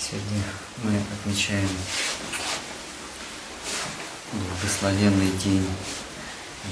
[0.00, 0.42] Сегодня
[0.82, 1.68] мы отмечаем
[4.32, 5.68] благословенный день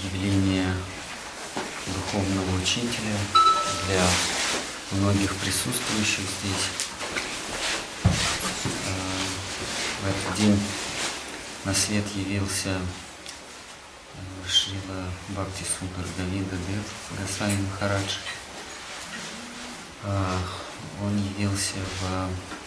[0.03, 0.75] явления
[1.87, 3.19] духовного учителя
[3.87, 4.03] для
[4.93, 6.69] многих присутствующих здесь.
[8.05, 8.91] Э,
[10.03, 10.59] в этот день
[11.67, 18.15] на свет явился э, Шрила Бхакти Судар Гавинда Дев Гасвами Махарадж.
[20.05, 20.39] Э,
[21.03, 22.58] он явился в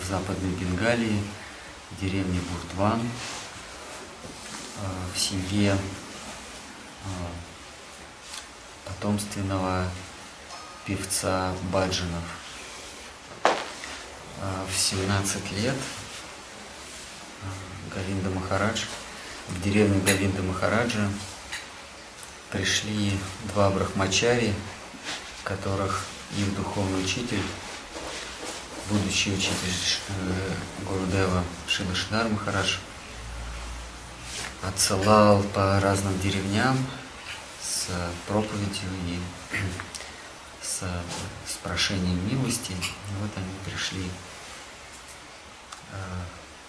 [0.00, 1.22] в Западной Бенгалии,
[1.90, 7.08] в деревне Бурдван, э, в семье э,
[8.84, 9.88] потомственного
[10.84, 12.24] певца Баджинов.
[14.40, 15.74] В 17 лет
[17.92, 18.84] Галинда Махарадж,
[19.48, 21.10] в деревню Галинда Махараджа
[22.50, 23.18] пришли
[23.52, 24.54] два брахмачари,
[25.42, 26.04] которых
[26.36, 27.42] их духовный учитель
[28.88, 30.54] будущий учитель э,
[30.84, 32.76] Гурудева Шила Шинар Махарадж
[34.62, 36.76] отсылал по разным деревням
[37.62, 37.88] с
[38.26, 39.18] проповедью и
[40.62, 40.80] с,
[41.46, 42.72] с прошением милости.
[42.72, 44.06] И вот они пришли
[45.92, 45.96] э,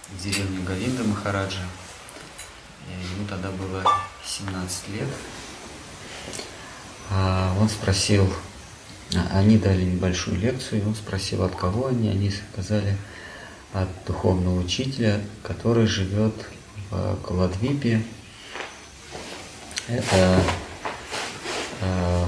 [0.09, 1.65] в деревню Галинда Махараджа.
[2.87, 3.83] И ему тогда было
[4.25, 5.07] 17 лет.
[7.11, 8.33] А он спросил
[9.31, 12.09] они дали небольшую лекцию, и он спросил, от кого они.
[12.09, 12.95] Они сказали,
[13.73, 16.33] от духовного учителя, который живет
[16.91, 18.03] в Каладвипе.
[19.87, 20.43] Это
[21.81, 22.25] э,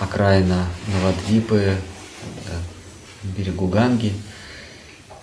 [0.00, 1.76] окраина Новодвипы, э,
[3.22, 4.12] берегу Ганги.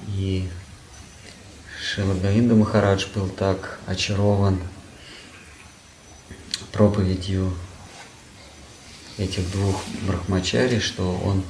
[0.08, 0.50] И
[1.82, 4.60] Шилагавинда Махарадж был так очарован
[6.72, 7.54] проповедью
[9.24, 11.44] этих двух брахмачари, что он,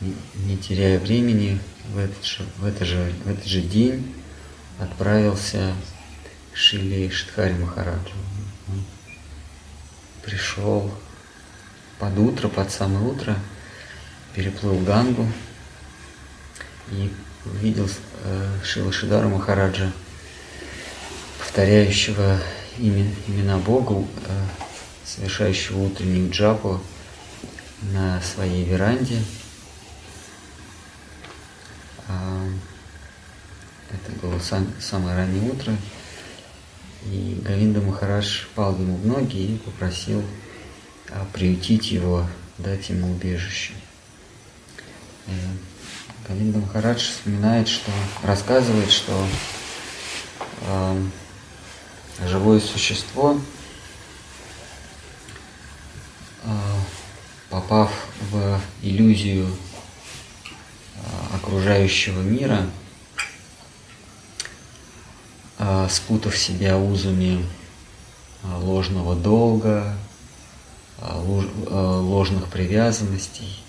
[0.00, 1.58] не теряя времени,
[1.92, 4.14] в этот же, в этот же, в этот же день
[4.78, 5.74] отправился
[6.52, 8.14] к Шиле Шидхари Махараджу.
[8.68, 8.84] Он
[10.22, 10.90] пришел
[11.98, 13.36] под утро, под самое утро,
[14.34, 15.26] переплыл Гангу
[16.90, 17.10] и
[17.44, 17.88] увидел
[18.24, 19.92] э, Шила Шидару Махараджа,
[21.38, 22.38] повторяющего
[22.78, 24.65] имя, имена Богу, э,
[25.06, 26.80] совершающего утреннюю джапу
[27.92, 29.22] на своей веранде.
[32.08, 32.48] А,
[33.90, 35.76] это было сам, самое раннее утро.
[37.04, 40.24] И Гавинда Махарадж пал ему в ноги и попросил
[41.10, 42.26] а, приютить его,
[42.58, 43.74] дать ему убежище.
[46.28, 47.92] Гавинда Махарадж вспоминает, что
[48.22, 49.26] рассказывает, что
[50.62, 51.02] э,
[52.26, 53.38] живое существо
[57.50, 57.90] попав
[58.30, 59.48] в иллюзию
[60.96, 62.66] а, окружающего мира,
[65.58, 67.44] а, спутав себя узами
[68.42, 69.96] а, ложного долга,
[70.98, 73.62] ложных привязанностей.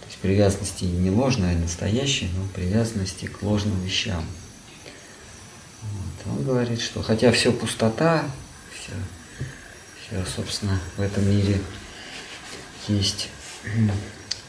[0.00, 4.24] То есть привязанности не ложные, а настоящие, но привязанности к ложным вещам.
[5.82, 6.32] Вот.
[6.32, 8.24] Он говорит, что хотя все пустота,
[8.72, 8.90] все,
[10.08, 11.60] все, собственно, в этом мире
[12.88, 13.28] есть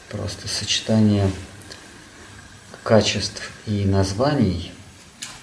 [0.08, 1.30] просто сочетание
[2.82, 4.72] качеств и названий,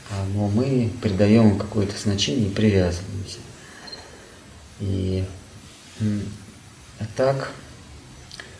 [0.09, 3.37] а, но мы придаем какое-то значение и привязываемся.
[4.79, 5.23] И
[7.15, 7.51] так,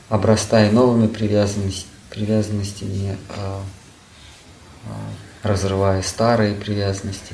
[0.10, 3.64] обрастая новыми привязанностями, привязанностями а,
[4.86, 7.34] а, разрывая старые привязанности,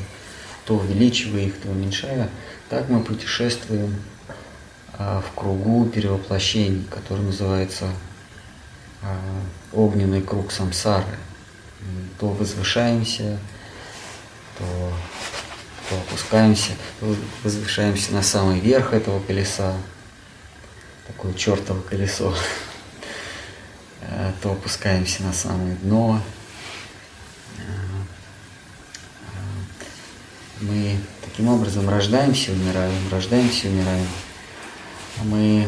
[0.66, 2.30] то увеличивая их, то уменьшая,
[2.70, 4.02] так мы путешествуем
[4.98, 7.90] в кругу перевоплощений, который называется
[9.02, 9.18] а,
[9.72, 11.18] огненный круг самсары.
[12.20, 13.40] То возвышаемся,
[14.58, 14.94] то,
[15.90, 19.76] то опускаемся, то возвышаемся на самый верх этого колеса,
[21.08, 22.34] такое чертово колесо,
[24.02, 26.22] а, то опускаемся на самое дно.
[30.62, 34.08] Мы таким образом рождаемся, умираем, рождаемся, умираем
[35.22, 35.68] мы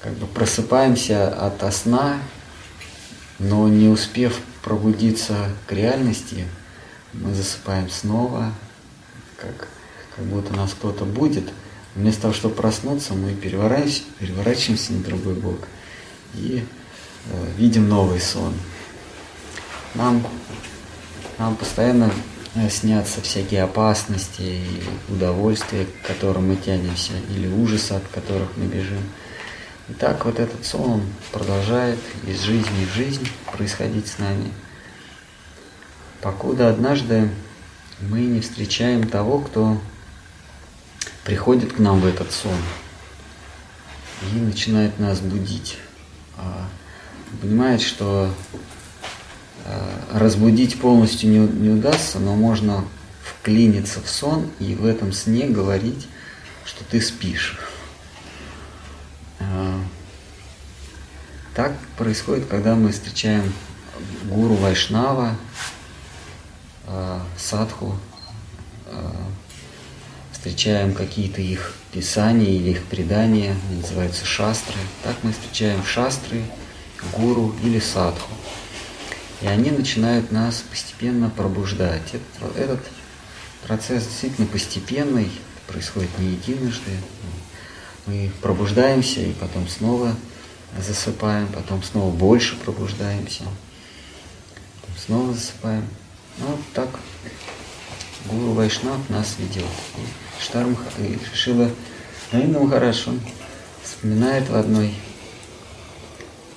[0.00, 2.18] как бы просыпаемся от сна,
[3.38, 6.46] но не успев пробудиться к реальности,
[7.12, 8.52] мы засыпаем снова,
[9.36, 9.68] как,
[10.16, 11.52] как будто нас кто-то будет.
[11.94, 15.60] Вместо того, чтобы проснуться, мы переворачиваемся, переворачиваемся на другой бок
[16.34, 16.64] и
[17.26, 18.52] э, видим новый сон.
[19.94, 20.26] Нам,
[21.38, 22.10] нам постоянно
[22.70, 29.02] снятся всякие опасности и удовольствия, к которым мы тянемся, или ужасы, от которых мы бежим.
[29.88, 31.02] И так вот этот сон он
[31.32, 34.50] продолжает из жизни в жизнь происходить с нами.
[36.22, 37.28] Покуда однажды
[38.00, 39.78] мы не встречаем того, кто
[41.24, 42.56] приходит к нам в этот сон
[44.32, 45.78] и начинает нас будить.
[46.36, 46.66] А,
[47.40, 48.32] понимает, что
[50.12, 52.84] разбудить полностью не, не удастся, но можно
[53.22, 56.06] вклиниться в сон и в этом сне говорить,
[56.64, 57.58] что ты спишь.
[59.40, 59.80] А,
[61.54, 63.52] так происходит, когда мы встречаем
[64.24, 65.36] гуру Вайшнава,
[67.38, 67.96] садху,
[70.32, 74.76] встречаем какие-то их писания или их предания, они называются шастры.
[75.02, 76.44] Так мы встречаем шастры,
[77.16, 78.30] гуру или садху.
[79.44, 82.14] И они начинают нас постепенно пробуждать.
[82.14, 82.80] Этот, этот
[83.66, 85.30] процесс действительно постепенный,
[85.66, 86.92] происходит не единожды.
[88.06, 90.16] Мы пробуждаемся и потом снова
[90.78, 93.44] засыпаем, потом снова больше пробуждаемся,
[94.80, 95.86] потом снова засыпаем.
[96.38, 96.88] Ну, вот так
[98.24, 99.66] Гуру Вайшнав нас ведет.
[100.40, 100.74] Штарм
[101.34, 101.70] Шила
[102.32, 103.20] Наинда Махараш, он
[103.82, 104.94] вспоминает в одной,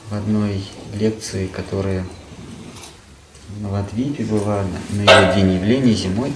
[0.10, 0.64] в одной
[0.94, 2.06] лекции, которая
[3.50, 6.34] в Новодвипе была, на, его день явления зимой.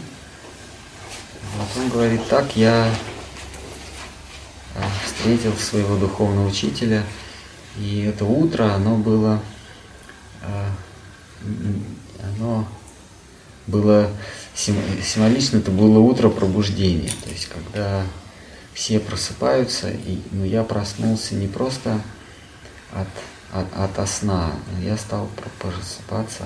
[1.58, 2.94] Вот он говорит, так я
[4.76, 7.04] а, встретил своего духовного учителя,
[7.78, 9.42] и это утро, оно было,
[10.42, 10.70] а,
[12.24, 12.68] оно
[13.68, 14.10] было
[14.56, 18.04] символично это было утро пробуждения, то есть когда
[18.74, 22.02] все просыпаются, и ну, я проснулся не просто
[22.94, 23.08] от,
[23.52, 25.30] от, от сна, но я стал
[25.60, 26.46] просыпаться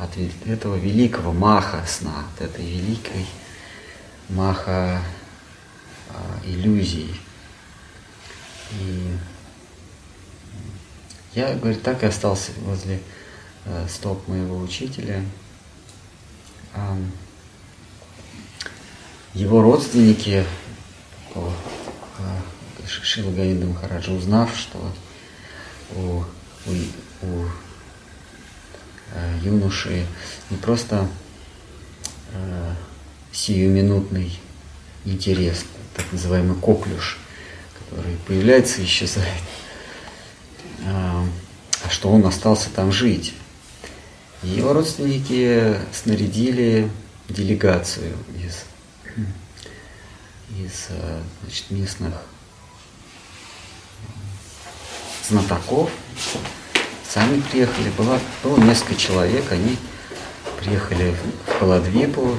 [0.00, 0.16] от
[0.46, 3.26] этого великого маха сна, от этой великой
[4.30, 5.02] маха
[6.08, 7.14] а, иллюзий.
[8.72, 9.16] И
[11.34, 13.00] я, говорит, так и остался возле
[13.64, 15.24] э, стоп моего учителя.
[19.34, 20.44] Его родственники
[21.32, 21.52] по
[22.86, 24.78] Шила Гаинда Махараджа, узнав, что
[25.94, 26.24] у,
[26.66, 26.72] у,
[27.22, 27.48] у э,
[29.42, 30.06] юноши
[30.50, 31.08] не просто
[32.32, 32.74] э,
[33.32, 34.38] сиюминутный
[35.04, 35.64] интерес,
[35.94, 37.18] так называемый коклюш,
[37.78, 39.42] который появляется и исчезает,
[40.86, 41.24] а,
[41.84, 43.34] а что он остался там жить.
[44.42, 46.90] Его родственники снарядили
[47.28, 48.64] делегацию из
[50.58, 52.14] из э, значит, местных
[55.28, 55.90] знатоков.
[57.12, 59.76] Сами приехали, было, было несколько человек, они
[60.60, 61.12] приехали
[61.44, 62.36] в Халадвипу,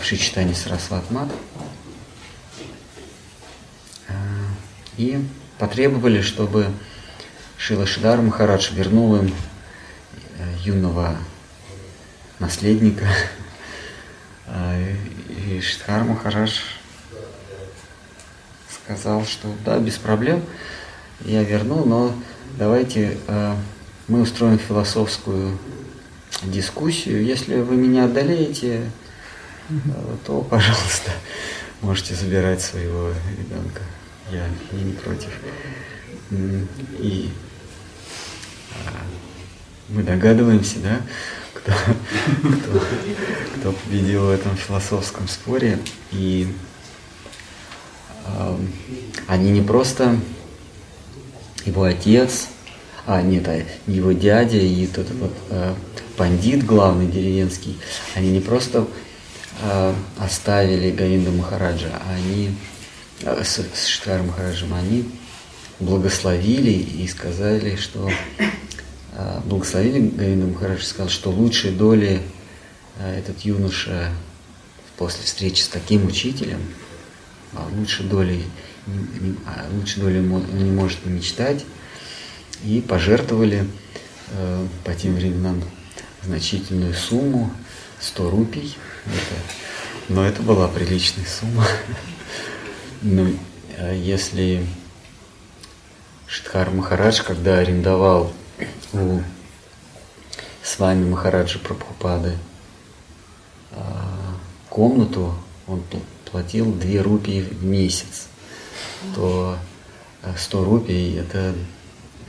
[0.00, 1.28] в Шичтане Сарасватмат,
[4.08, 4.14] э,
[4.96, 5.22] и
[5.58, 6.72] потребовали, чтобы
[7.58, 9.34] Шила Шидар Махарадж вернул им
[10.38, 11.18] э, юного
[12.38, 13.06] наследника.
[15.28, 16.60] И Штхар Махарадж
[18.70, 20.42] сказал, что да, без проблем,
[21.20, 22.14] я верну, но
[22.58, 23.56] давайте э,
[24.08, 25.56] мы устроим философскую
[26.42, 27.24] дискуссию.
[27.24, 28.90] Если вы меня одолеете,
[29.68, 29.74] э,
[30.26, 31.12] то, пожалуйста,
[31.82, 33.82] можете забирать своего ребенка.
[34.32, 35.30] Я, я не против.
[36.98, 37.30] И
[38.72, 38.88] э,
[39.88, 41.00] мы догадываемся, да,
[41.54, 41.72] кто,
[42.42, 42.82] кто,
[43.56, 45.78] кто победил в этом философском споре.
[46.10, 46.52] И
[48.26, 48.56] э,
[49.28, 50.18] они не просто
[51.68, 52.48] его отец,
[53.06, 55.74] а нет, а его дядя и тот вот э,
[56.16, 57.78] бандит главный деревенский,
[58.14, 58.86] они не просто
[59.62, 62.54] э, оставили Гаинда Махараджа, а они
[63.22, 65.04] э, с, с Штар Махараджем, они
[65.80, 68.10] благословили и сказали, что
[69.12, 72.22] а, благословили Говинда Махарадж сказал, что лучшей доли
[72.98, 74.10] а, этот юноша
[74.96, 76.60] после встречи с таким учителем,
[77.52, 78.44] а лучшей доли,
[79.72, 81.64] лучшей доли он не может мечтать,
[82.64, 83.66] и пожертвовали
[84.30, 85.62] э, по тем временам
[86.22, 87.52] значительную сумму,
[88.00, 88.76] 100 рупий.
[89.06, 91.64] Это, но это была приличная сумма.
[93.00, 93.32] Ну,
[93.94, 94.66] если
[96.26, 98.32] Шидхар Махарадж, когда арендовал
[98.92, 99.20] у
[100.68, 102.36] с вами Махараджа Прабхупады
[103.72, 104.36] а,
[104.68, 105.34] комнату,
[105.66, 105.82] он
[106.30, 108.27] платил 2 рупии в месяц,
[109.14, 109.58] то
[110.36, 111.54] 100 рупий это,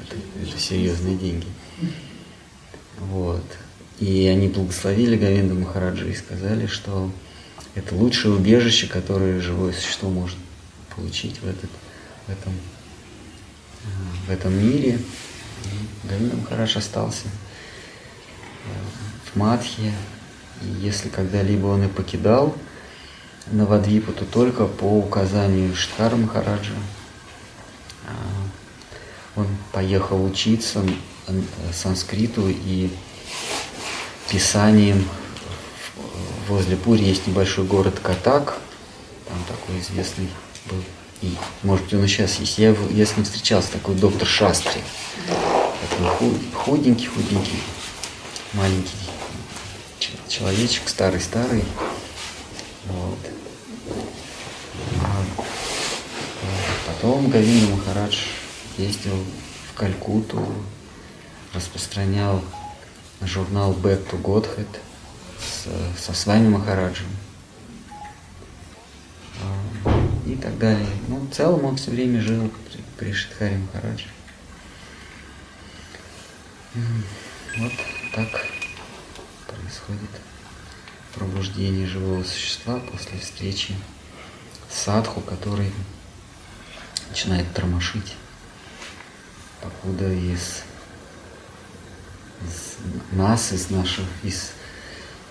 [0.03, 1.47] это, это серьезные деньги.
[2.97, 3.45] Вот.
[3.99, 7.11] И они благословили Гавинда Махараджа и сказали, что
[7.75, 10.37] это лучшее убежище, которое живое существо может
[10.95, 11.69] получить в, этот,
[12.27, 12.53] в этом
[14.27, 14.99] в этом мире.
[16.03, 17.27] Гавинда Махарадж остался
[19.31, 19.93] в Мадхе.
[20.61, 22.55] И если когда-либо он и покидал
[23.51, 26.73] Навадвипу, то только по указанию Штхара Махараджа.
[28.07, 30.83] А, он поехал учиться
[31.73, 32.89] санскриту и
[34.29, 35.05] писанием
[36.49, 38.57] возле Пури есть небольшой город Катак,
[39.27, 40.29] там такой известный
[40.65, 40.83] был,
[41.21, 42.57] и, может он и сейчас есть.
[42.57, 44.81] Я, я с ним встречался, такой доктор Шастри.
[45.89, 47.61] Такой худенький, худенький,
[48.53, 48.97] маленький
[50.27, 51.63] человечек, старый-старый.
[52.89, 53.19] Вот.
[55.01, 55.24] А
[56.88, 58.17] потом Гавинда Махарадж
[58.77, 59.24] ездил
[59.69, 60.46] в Калькуту,
[61.53, 62.43] распространял
[63.22, 64.67] журнал Back to Godhead
[65.39, 65.67] с,
[66.01, 67.08] со Свами Махараджем
[70.25, 70.88] и так далее.
[71.08, 74.08] Ну, в целом он все время жил при, при Шидхаре Махарадже.
[77.58, 77.72] Вот
[78.13, 78.46] так
[79.48, 80.10] происходит
[81.19, 83.75] пробуждение живого существа после встречи
[84.71, 85.71] с садху, который
[87.09, 88.15] начинает тормошить,
[89.61, 90.63] покуда из
[92.41, 92.77] из
[93.11, 94.51] нас, из наших, из,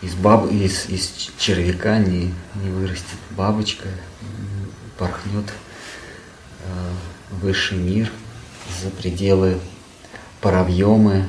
[0.02, 3.88] из, баб, из, из червяка не, не вырастет бабочка,
[4.98, 5.46] порхнет
[6.64, 6.92] э,
[7.40, 8.12] высший мир,
[8.82, 9.58] за пределы
[10.42, 11.26] паравьемы,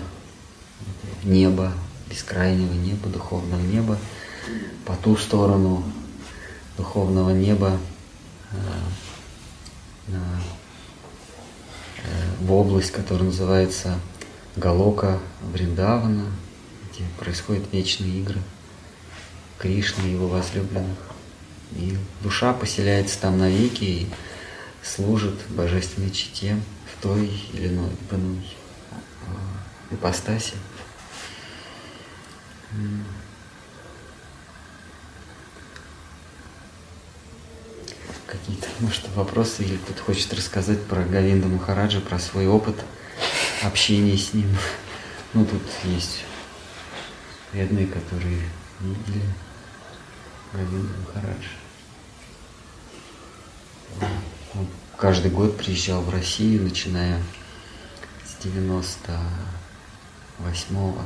[1.23, 1.71] неба,
[2.09, 3.97] бескрайнего неба, духовного неба,
[4.85, 5.83] по ту сторону
[6.77, 7.77] духовного неба
[8.51, 8.55] э,
[10.07, 10.13] э,
[12.41, 13.99] в область, которая называется
[14.55, 15.19] Галока
[15.53, 16.31] Вриндавана,
[16.89, 18.41] где происходят вечные игры
[19.57, 20.97] Кришны и его возлюбленных.
[21.73, 24.09] И душа поселяется там навеки и
[24.81, 26.59] служит божественной чите
[26.91, 28.57] в той или иной, иной
[28.91, 30.55] э, ипостаси.
[38.29, 42.85] Какие-то, может, вопросы или кто-то хочет рассказать про Гавинда Махараджа, про свой опыт–
[43.63, 44.49] общение с ним.
[45.31, 46.23] Ну, тут есть
[47.51, 48.41] преданные, которые
[48.79, 49.21] видели
[50.51, 51.45] Говинду Махарадж.
[54.55, 54.67] Он
[54.97, 57.21] каждый год приезжал в Россию, начиная
[58.25, 61.03] с 98 -го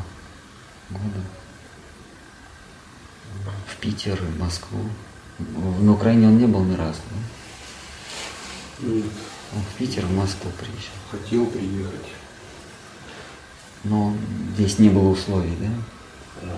[0.90, 1.22] года
[3.68, 4.90] в Питер, в Москву.
[5.82, 7.00] На Украине он не был ни разу.
[8.80, 8.88] Да?
[8.88, 9.06] Нет.
[9.56, 10.94] Он в Питер, в Москву приезжал.
[11.12, 12.14] Хотел приехать
[13.84, 14.16] но
[14.56, 16.50] здесь не было условий, да?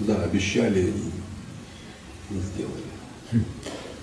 [0.00, 2.82] Да, обещали и не сделали.
[3.32, 3.44] Хм,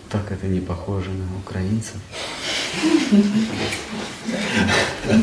[0.09, 1.95] так это не похоже на украинцев.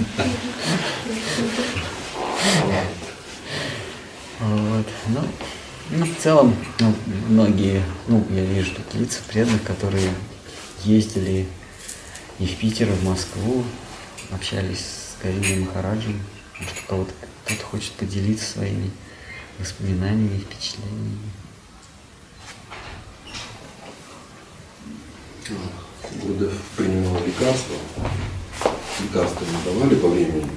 [4.39, 4.87] Вот.
[5.09, 5.21] Ну,
[5.91, 6.95] ну, в целом, ну,
[7.29, 10.13] многие, ну, я вижу тут лица преданных, которые
[10.85, 11.47] ездили
[12.39, 13.65] и в Питер, и в Москву,
[14.31, 16.21] общались с Кариной Махараджем,
[16.59, 17.13] может, кого-то
[17.47, 18.91] кто-то хочет поделиться своими
[19.59, 21.31] воспоминаниями, впечатлениями.
[26.23, 27.77] Гурдев принимал лекарства.
[29.01, 30.51] Лекарства не давали по времени.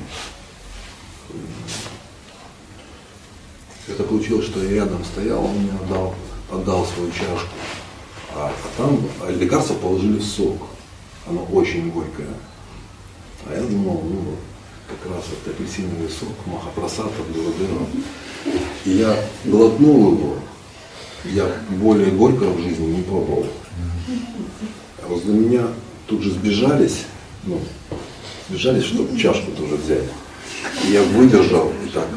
[3.89, 6.13] Это получилось, что я рядом стоял, он мне отдал,
[6.51, 7.49] отдал свою чашку.
[8.35, 8.99] А, а там
[9.35, 10.57] лекарство положили в сок.
[11.27, 12.27] Оно очень горькое.
[13.47, 14.39] А я думал, ну вот,
[14.87, 17.87] как раз вот апельсиновый сок, махапрасата, Гурудева.
[18.85, 19.15] И я
[19.45, 20.35] глотнул его,
[21.25, 23.47] я более горького в жизни не пробовал.
[25.03, 25.67] А возле меня
[26.07, 27.05] тут же сбежались,
[27.43, 27.59] ну,
[28.49, 30.05] сбежались, чтобы чашку тоже взять.
[30.85, 32.07] И я выдержал и так.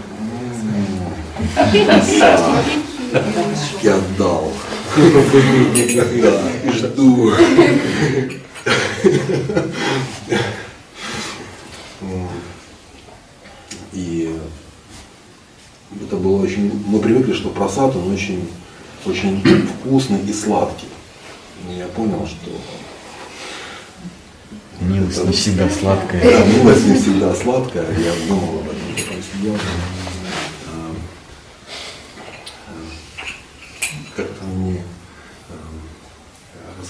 [3.82, 4.52] Я отдал.
[6.22, 7.32] Да, жду.
[13.92, 14.34] И
[16.00, 18.48] это было очень, мы привыкли, что просад, он очень,
[19.04, 20.88] очень вкусный и сладкий.
[21.68, 22.50] И я понял, что
[24.80, 26.22] Милость не всегда сладкая.
[26.22, 27.86] Да, милость не всегда сладкая.
[27.98, 28.80] Я думал об этом.
[28.96, 29.52] То есть я,
[30.66, 30.94] а,
[34.16, 34.82] как-то мне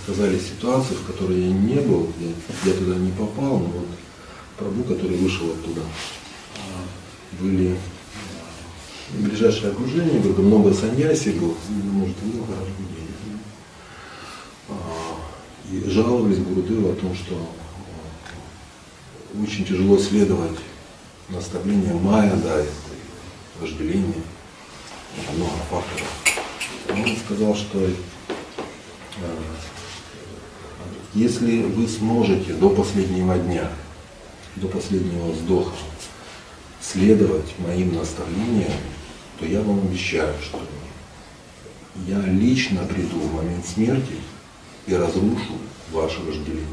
[0.06, 3.88] а, рассказали ситуацию, в которой я не был, я, я туда не попал, но вот
[4.58, 5.80] Прабу, который вышел оттуда,
[7.40, 7.76] были
[9.10, 13.02] ближайшее окружение, говорю, много саньяси было, может, много рождений.
[15.70, 17.50] И жаловались Гурудеву о том, что
[19.42, 20.58] очень тяжело следовать
[21.30, 22.70] наставлениям Майя, да, это
[23.58, 24.22] вожделение,
[25.34, 26.08] много факторов.
[26.90, 27.88] Он сказал, что
[31.14, 33.68] если вы сможете до последнего дня,
[34.56, 35.74] до последнего вздоха
[36.80, 38.72] следовать моим наставлениям,
[39.38, 40.60] то я вам обещаю, что
[42.06, 44.14] я лично приду в момент смерти
[44.86, 45.58] и разрушу
[45.92, 46.66] ваше вожделение.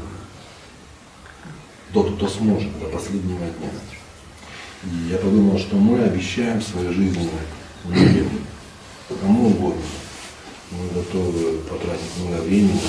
[1.92, 3.70] Тот, кто сможет до последнего дня.
[4.84, 7.28] И я подумал, что мы обещаем своей жизни
[7.84, 8.30] многим,
[9.20, 9.82] кому угодно.
[10.70, 12.80] Мы готовы потратить много времени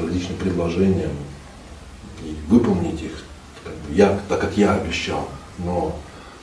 [0.00, 1.12] различным предложениям
[2.22, 3.24] и выполнить их,
[3.64, 5.28] как бы я, так как я обещал.
[5.58, 5.98] Но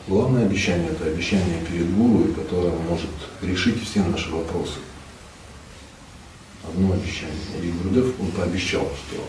[0.08, 3.10] главное обещание– это обещание перед Гуру, которое может
[3.42, 4.80] решить все наши вопросы.
[6.68, 7.36] Одно обещание.
[7.64, 9.24] И Гурдев, он пообещал, что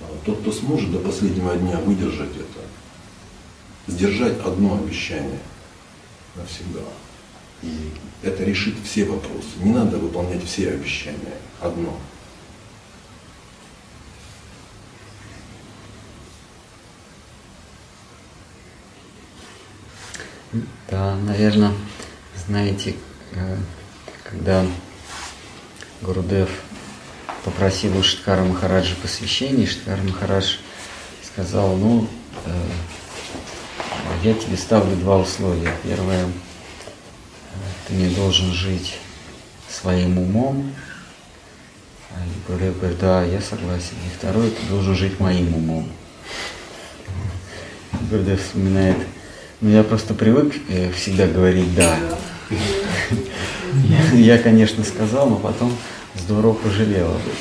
[0.00, 5.40] а, тот, кто сможет до последнего дня выдержать это, сдержать одно обещание
[6.34, 6.80] навсегда.
[7.62, 7.90] И
[8.22, 9.48] это решит все вопросы.
[9.62, 11.38] Не надо выполнять все обещания.
[11.60, 11.96] Одно.
[20.90, 21.72] Да, наверное,
[22.46, 22.94] знаете,
[23.32, 23.56] э,
[24.22, 24.66] когда
[26.02, 26.50] Гурудев
[27.42, 30.56] попросил у Шткара Махараджа посвящения, Шткар Махарадж
[31.24, 32.06] сказал, ну,
[32.44, 32.50] э,
[34.22, 35.74] я тебе ставлю два условия.
[35.82, 36.26] Первое,
[37.88, 38.98] ты не должен жить
[39.70, 40.74] своим умом.
[42.10, 42.14] А
[42.46, 43.96] Гурудев говорит, да, я согласен.
[44.06, 45.90] И второе, ты должен жить моим умом.
[48.10, 48.98] Гурудев вспоминает,
[49.64, 51.96] ну, я просто привык э, всегда говорить «да».
[54.12, 55.74] Я, конечно, сказал, но потом
[56.16, 57.32] здорово пожалел об этом.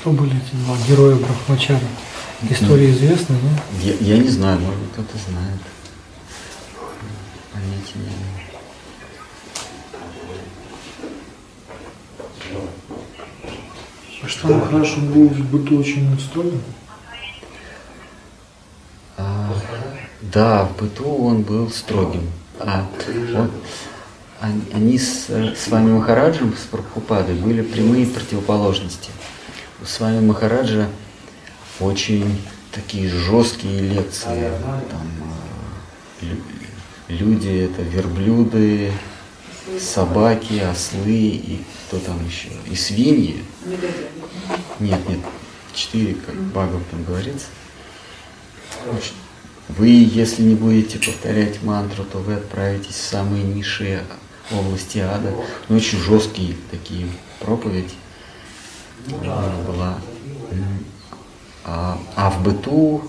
[0.00, 1.78] Кто были эти два героя Брахмачара?
[2.50, 3.80] История известна, да?
[3.80, 5.60] Я, я не знаю, может быть, кто-то знает.
[7.52, 8.31] Понятия не имею.
[14.22, 14.54] А что да.
[14.54, 16.62] Он был в быту очень строгим?
[19.16, 19.52] А,
[20.20, 22.30] да, в быту он был строгим.
[22.60, 22.86] А,
[23.34, 23.50] он,
[24.72, 29.10] они с, с вами Махараджем, с Прабхупадой были прямые противоположности.
[29.80, 30.88] У с вами Махараджа
[31.80, 32.40] очень
[32.72, 34.50] такие жесткие лекции.
[34.90, 35.06] Там,
[36.22, 36.26] а,
[37.08, 38.92] люди это верблюды,
[39.80, 42.48] собаки, ослы и кто там еще?
[42.70, 43.42] И свиньи.
[44.80, 45.20] Нет, нет,
[45.74, 47.46] четыре, как Багов там говорится.
[49.68, 54.04] Вы, если не будете повторять мантру, то вы отправитесь в самые низшие
[54.50, 55.32] области ада.
[55.68, 57.06] Ну, очень жесткие такие
[57.40, 57.94] проповеди
[59.06, 59.98] была.
[61.64, 63.04] А, а в быту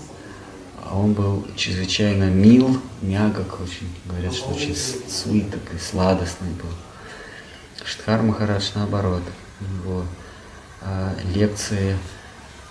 [0.96, 6.70] он был чрезвычайно мил, мягок, очень, говорят, что очень свиток и сладостный был.
[7.84, 9.22] Штхар Махарадж наоборот,
[9.60, 10.04] его
[10.80, 11.98] а, лекции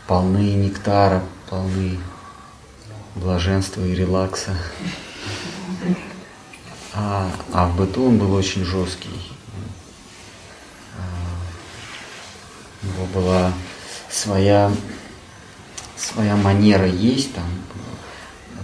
[0.08, 2.00] полны нектара, полны
[3.16, 4.56] блаженства и релакса.
[6.94, 9.32] А, а в быту он был очень жесткий.
[10.98, 11.02] А,
[12.82, 13.52] у него была
[14.10, 14.72] своя,
[15.98, 17.46] своя манера есть, там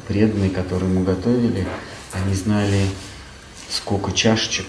[0.09, 1.65] преданные, которые мы готовили,
[2.11, 2.85] они знали,
[3.69, 4.67] сколько чашечек,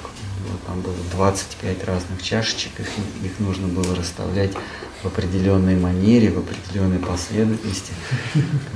[0.48, 2.87] вот там было 25 разных чашечек, их,
[3.24, 4.53] их нужно было расставлять
[5.03, 7.92] в определенной манере, в определенной последовательности.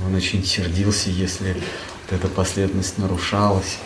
[0.07, 3.79] Он очень сердился, если вот эта последовательность нарушалась.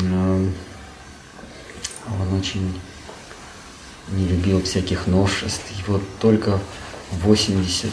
[0.00, 0.52] Он
[2.36, 2.80] очень
[4.10, 5.62] не любил всяких новшеств.
[5.78, 6.58] И вот только
[7.12, 7.90] 80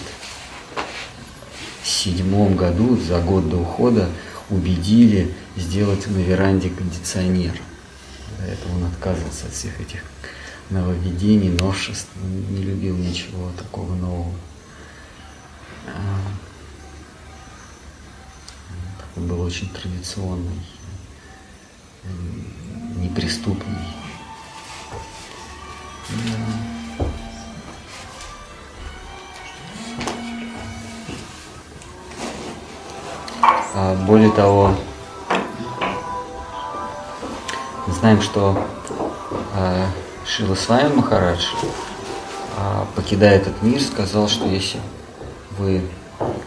[1.90, 4.10] седьмом году, за год до ухода,
[4.50, 7.60] убедили сделать на веранде кондиционер.
[8.38, 10.04] До этого он отказывался от всех этих
[10.70, 12.10] нововведений, новшеств,
[12.50, 14.34] не любил ничего такого нового.
[15.88, 16.20] А,
[19.00, 20.62] такой был очень традиционный,
[22.98, 23.76] неприступный.
[26.12, 26.79] Yeah.
[34.06, 34.76] Более того,
[38.00, 38.66] знаем, что
[39.54, 39.86] э,
[40.26, 41.48] Шила Свами Махарадж,
[42.58, 44.80] э, покидая этот мир, сказал, что если
[45.58, 45.82] вы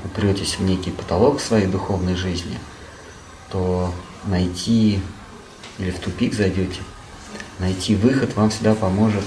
[0.05, 2.59] упретесь в некий потолок своей духовной жизни,
[3.51, 3.93] то
[4.25, 5.01] найти
[5.79, 6.81] или в тупик зайдете,
[7.59, 9.25] найти выход вам всегда поможет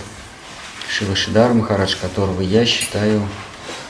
[0.88, 3.22] Шивашидар Махарадж, которого я считаю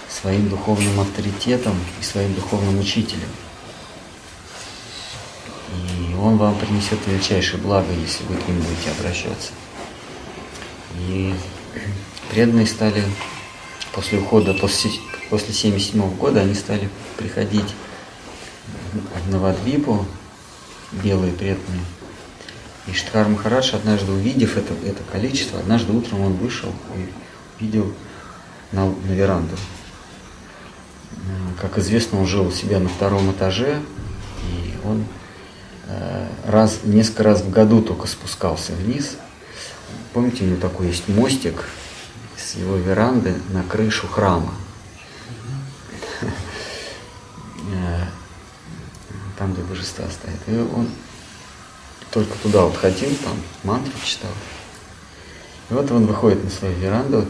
[0.09, 3.29] своим духовным авторитетом и своим духовным учителем.
[5.73, 9.51] И он вам принесет величайшее благо, если вы к нему будете обращаться.
[10.99, 11.33] И
[12.29, 13.03] преданные стали
[13.93, 14.91] после ухода, после,
[15.29, 17.73] после 77 года, они стали приходить
[19.25, 20.05] в Навадвипу,
[20.91, 21.81] белые преданные.
[22.87, 27.91] И Штхар Махарадж, однажды увидев это, это количество, однажды утром он вышел и видел
[28.71, 29.55] на, на веранду.
[31.59, 33.81] Как известно, он жил у себя на втором этаже,
[34.43, 35.05] и он
[36.45, 39.17] раз, несколько раз в году только спускался вниз.
[40.13, 41.65] Помните, у него такой есть мостик
[42.37, 44.53] с его веранды на крышу храма.
[46.21, 48.05] Э,
[49.37, 50.39] там, где божества стоят.
[50.47, 50.89] И он
[52.11, 54.31] только туда вот ходил, там мантру читал.
[55.69, 57.23] И вот он выходит на свою веранду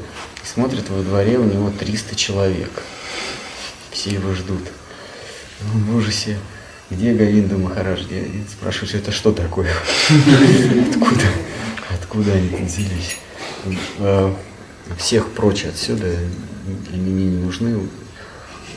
[0.44, 2.84] и смотрит, во дворе у него 300 человек.
[3.92, 4.62] Все его ждут.
[5.74, 6.38] Он в ужасе.
[6.90, 8.04] Где Гавинда Махарадж?
[8.10, 9.72] И спрашивает, это что такое?
[10.90, 11.26] Откуда?
[11.90, 13.18] Откуда они взялись?
[14.00, 14.36] А,
[14.98, 16.16] всех прочь отсюда,
[16.92, 17.90] мне не нужны.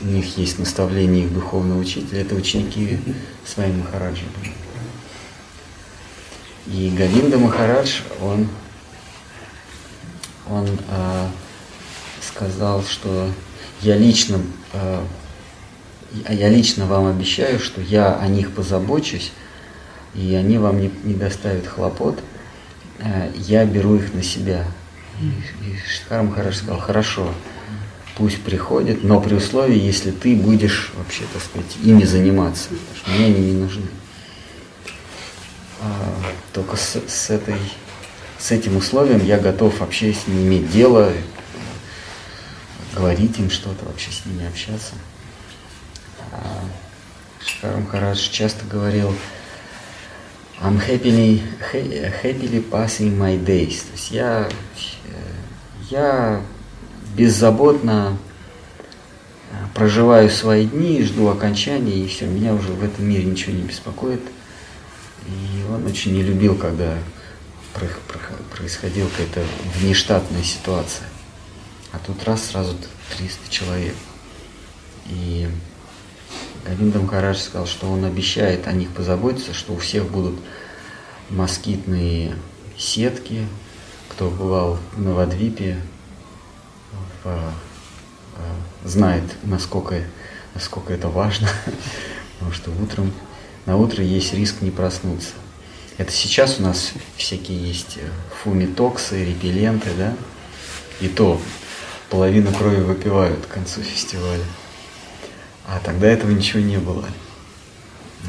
[0.01, 2.21] У них есть наставление их духовного учителя.
[2.21, 2.97] Это ученики
[3.45, 4.53] своим Махараджа были.
[6.67, 8.47] И Гавинда Махарадж, он,
[10.47, 11.27] он э,
[12.21, 13.31] сказал, что
[13.81, 14.39] я лично,
[14.73, 15.03] э,
[16.11, 19.31] я лично вам обещаю, что я о них позабочусь,
[20.15, 22.19] и они вам не, не доставят хлопот,
[22.99, 24.65] э, я беру их на себя.
[25.21, 27.33] И, и Махарадж сказал, хорошо,
[28.17, 33.11] пусть приходят, но при условии, если ты будешь вообще, так сказать, ими заниматься, потому что
[33.11, 33.87] мне они не нужны.
[35.81, 36.15] А,
[36.53, 37.55] только с, с, этой,
[38.37, 41.13] с этим условием я готов вообще с ними иметь дело,
[42.95, 44.95] говорить им что-то, вообще с ними общаться.
[46.31, 46.63] А,
[47.45, 49.13] Шкарам Харадж часто говорил,
[50.61, 53.83] I'm happily, happily passing my days.
[53.83, 54.49] То есть я,
[55.89, 56.41] я
[57.15, 58.17] беззаботно
[59.73, 64.21] проживаю свои дни, жду окончания, и все, меня уже в этом мире ничего не беспокоит.
[65.27, 66.97] И он очень не любил, когда
[68.55, 69.43] происходила какая-то
[69.75, 71.07] внештатная ситуация.
[71.91, 72.75] А тут раз сразу
[73.17, 73.95] 300 человек.
[75.07, 75.47] И
[76.69, 80.35] Гавинда Махарадж сказал, что он обещает о них позаботиться, что у всех будут
[81.29, 82.35] москитные
[82.77, 83.47] сетки.
[84.07, 85.77] Кто бывал в Новодвипе,
[88.85, 90.03] знает, насколько,
[90.53, 91.49] насколько это важно,
[92.33, 93.11] потому что утром
[93.65, 95.33] на утро есть риск не проснуться.
[95.97, 98.07] Это сейчас у нас всякие есть э,
[98.43, 100.15] фумитоксы, репелленты, да?
[101.01, 101.41] И то
[102.09, 104.43] половину крови выпивают к концу фестиваля.
[105.71, 107.05] А тогда этого ничего не было.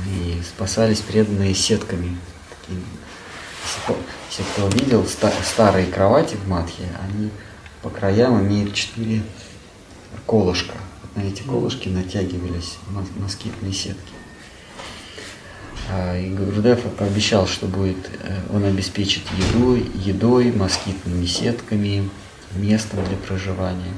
[0.06, 2.16] И спасались преданные сетками.
[2.68, 7.30] Если кто видел старые кровати в Матхе, они
[7.82, 9.22] по краям имеют четыре
[10.26, 10.74] колышка.
[11.02, 12.76] Вот на эти колышки натягивались
[13.16, 14.12] москитные сетки.
[15.88, 22.08] А, и Гурдев пообещал, что будет, э, он обеспечит еду, едой, москитными сетками,
[22.52, 23.92] местом для проживания.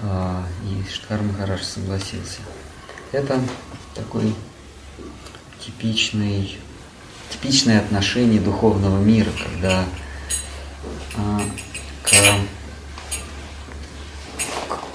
[0.00, 2.40] А, и Штхар Махарадж согласился.
[3.12, 3.40] Это
[3.94, 4.34] такой
[5.64, 6.58] типичный,
[7.30, 9.84] типичное отношение духовного мира, когда
[11.16, 11.42] а,
[12.02, 12.12] к,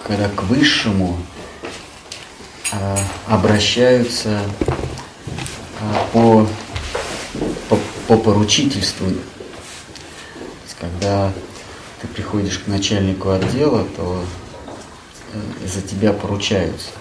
[0.05, 1.17] когда к высшему
[2.71, 4.41] а, обращаются
[6.12, 6.47] по,
[7.69, 9.07] по, по поручительству.
[10.79, 11.33] Когда
[12.01, 14.23] ты приходишь к начальнику отдела, то
[15.65, 16.92] за тебя поручаются.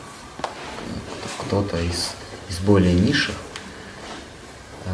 [1.38, 2.10] Кто-то из,
[2.50, 3.34] из более низших
[4.84, 4.90] э,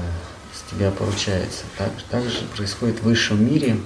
[0.53, 1.64] с тебя поручается.
[1.77, 3.79] Так, так же происходит в высшем мире,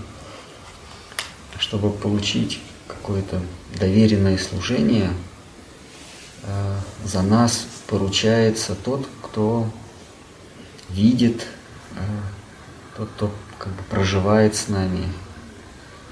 [1.59, 3.43] чтобы получить какое-то
[3.79, 5.13] доверенное служение–
[6.49, 9.71] Э, за нас поручается тот, кто
[10.89, 11.47] видит,
[11.95, 12.01] э,
[12.97, 15.13] тот, кто как бы проживает с нами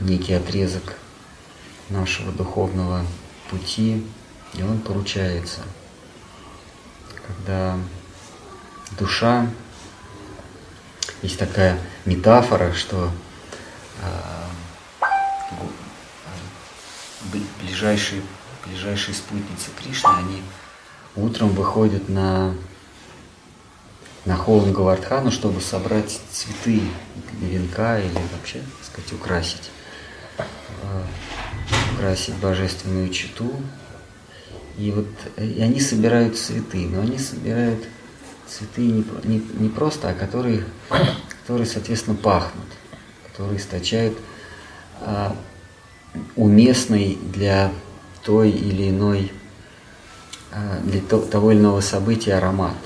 [0.01, 0.97] некий отрезок
[1.89, 3.05] нашего духовного
[3.51, 4.07] пути,
[4.55, 5.63] и он поручается.
[7.27, 7.79] Когда
[8.99, 9.49] душа,
[11.23, 13.11] есть такая метафора, что
[14.03, 14.47] э,
[17.61, 18.23] ближайший
[18.67, 20.43] ближайшие спутницы Кришны, они
[21.15, 22.55] утром выходят на,
[24.25, 26.83] на холм Гавардхану, чтобы собрать цветы
[27.41, 29.71] венка или вообще, так сказать, украсить,
[30.39, 31.05] э,
[31.95, 33.51] украсить божественную читу.
[34.79, 37.83] И вот и они собирают цветы, но они собирают
[38.47, 40.65] цветы не, не, не просто, а которые,
[41.43, 42.67] которые, соответственно, пахнут,
[43.27, 44.19] которые источают
[45.01, 45.35] а,
[46.37, 47.73] уместный для
[48.23, 49.33] той или иной,
[50.53, 52.77] а, для того или иного события аромат.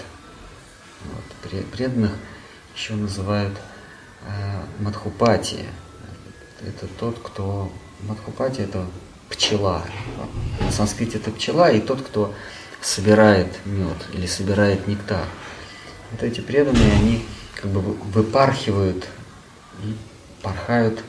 [1.04, 1.62] Вот.
[1.72, 2.12] Преданных
[2.76, 3.56] еще называют
[4.26, 5.64] а, Мадхупати.
[6.60, 7.72] Это тот, кто...
[8.06, 8.86] Мадхупати– это
[9.28, 9.84] пчела.
[10.60, 12.34] На санскрите это пчела, и тот, кто
[12.80, 15.26] собирает мед или собирает нектар.
[16.10, 19.06] Вот эти преданные, они как бы выпархивают
[19.82, 19.96] и
[20.42, 21.02] порхают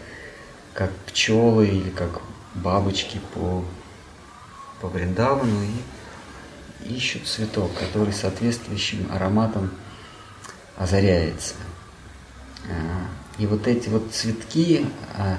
[0.73, 2.21] как пчелы или как
[2.55, 3.63] бабочки по,
[4.81, 9.71] по Вриндавану и ищут цветок, который соответствующим ароматом
[10.77, 11.55] озаряется.
[12.69, 15.37] А, и вот эти вот цветки, а,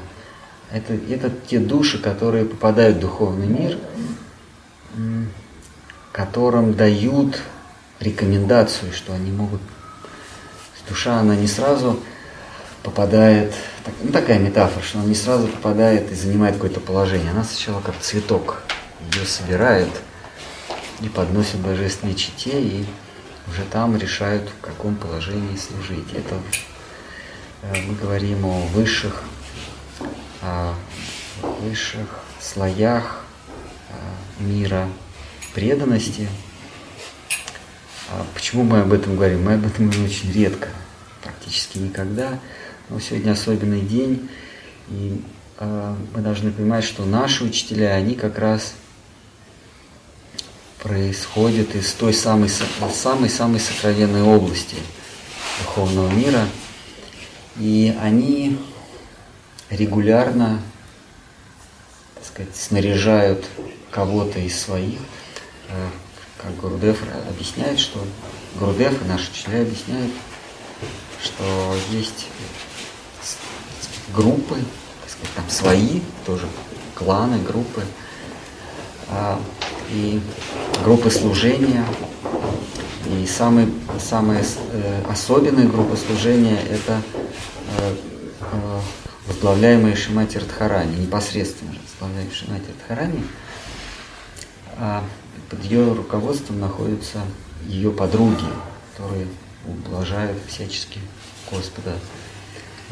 [0.72, 3.78] это, это те души, которые попадают в духовный мир,
[6.12, 7.40] которым дают
[8.00, 9.60] рекомендацию, что они могут...
[10.88, 12.00] Душа, она не сразу
[12.82, 13.54] попадает,
[13.84, 17.30] так, ну такая метафора, что она не сразу попадает и занимает какое-то положение.
[17.30, 18.62] Она сначала как цветок,
[19.14, 19.88] ее собирают
[21.00, 22.84] и подносят божественной чите, и
[23.48, 26.12] уже там решают, в каком положении служить.
[26.12, 26.34] Это
[27.62, 29.22] э, мы говорим о высших,
[31.60, 33.24] высших слоях
[33.88, 34.88] э, мира
[35.54, 36.28] преданности.
[38.10, 39.44] А почему мы об этом говорим?
[39.44, 40.68] Мы об этом говорим очень редко,
[41.22, 42.38] практически никогда.
[42.88, 44.28] Но сегодня особенный день,
[44.88, 45.22] и
[45.58, 48.74] мы должны понимать, что наши учителя, они как раз
[50.82, 54.76] происходят из той самой самой самой сокровенной области
[55.60, 56.48] духовного мира,
[57.56, 58.58] и они
[59.72, 60.60] регулярно,
[62.14, 63.46] так сказать, снаряжают
[63.90, 64.98] кого-то из своих,
[65.68, 65.88] э,
[66.40, 68.04] как Гурудев объясняет, что
[68.58, 70.12] Гурудев и наши учителя объясняют,
[71.22, 72.26] что есть
[74.14, 74.56] группы,
[75.00, 76.46] так сказать, там свои, тоже
[76.94, 77.82] кланы, группы,
[79.08, 79.40] а,
[79.90, 80.20] и
[80.84, 81.84] группы служения.
[83.06, 83.68] И самые,
[84.00, 87.02] самые э, особенные группы служения– это
[87.78, 87.94] э,
[88.40, 88.80] э,
[89.26, 93.24] возглавляемые Шимати Радхарани, непосредственно возглавляемые Шимати Радхарани.
[94.76, 95.04] А
[95.50, 97.20] под ее руководством находятся
[97.66, 98.46] ее подруги,
[98.92, 99.26] которые
[99.66, 100.98] ублажают всячески
[101.50, 101.92] Господа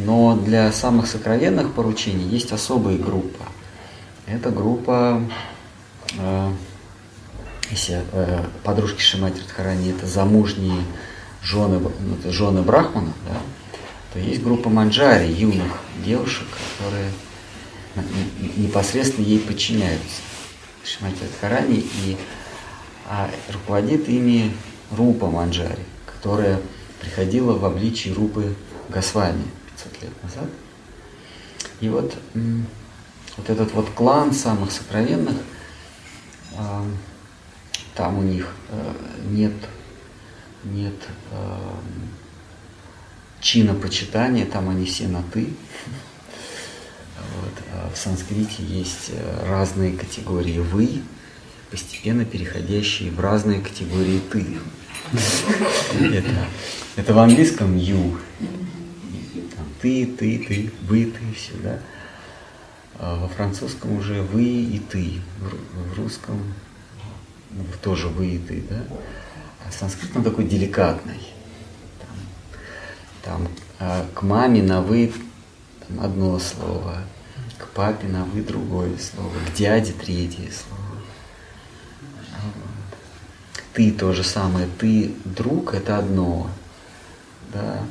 [0.05, 3.45] но для самых сокровенных поручений есть особая группа.
[4.27, 5.23] Это группа,
[6.17, 6.53] э,
[7.71, 10.85] если э, подружки Шимати Радхарани это замужние
[11.43, 13.37] жены, ну, жены Брахмана, да,
[14.13, 16.47] то есть группа манджари, юных девушек,
[16.77, 17.11] которые
[18.57, 20.23] непосредственно ей подчиняются.
[20.85, 22.17] Шимати Радхарани и
[23.07, 24.53] а руководит ими
[24.93, 26.61] Рупа Манджари, которая
[27.01, 28.55] приходила в обличии Рупы
[28.89, 29.43] Госвами.
[29.77, 30.49] 500 лет назад.
[31.81, 32.15] И вот,
[33.37, 35.37] вот этот вот клан самых сокровенных,
[36.57, 36.85] а,
[37.95, 38.93] там у них э,
[39.31, 39.55] нет,
[40.65, 40.95] нет
[41.33, 41.59] э,
[43.41, 45.49] чина почитания, там они все на «ты».
[47.17, 47.55] Вот.
[47.73, 51.03] А в санскрите есть э, разные категории «вы»,
[51.71, 54.47] постепенно переходящие в разные категории «ты».
[56.01, 56.47] Это,
[56.97, 58.19] это в английском «you»,
[59.81, 61.79] ты, ты, ты, вы, ты, все, да.
[62.99, 66.39] А во французском уже вы и ты, в русском
[67.83, 68.85] тоже вы и ты, да.
[69.67, 71.21] А санскрит он такой деликатный.
[73.23, 75.13] Там, а к маме на вы
[75.87, 76.99] там, одно слово,
[77.59, 80.81] к папе на вы другое слово, к дяде третье слово.
[83.75, 86.51] Ты то же самое, ты друг это одно,
[87.53, 87.85] да,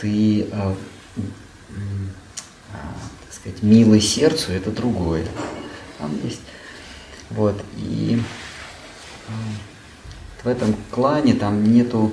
[0.00, 0.74] ты а,
[2.72, 5.26] а, так сказать, милый сердцу, это другое.
[5.98, 6.40] Там есть.
[7.30, 7.60] Вот.
[7.76, 8.20] И
[10.42, 12.12] в этом клане там нету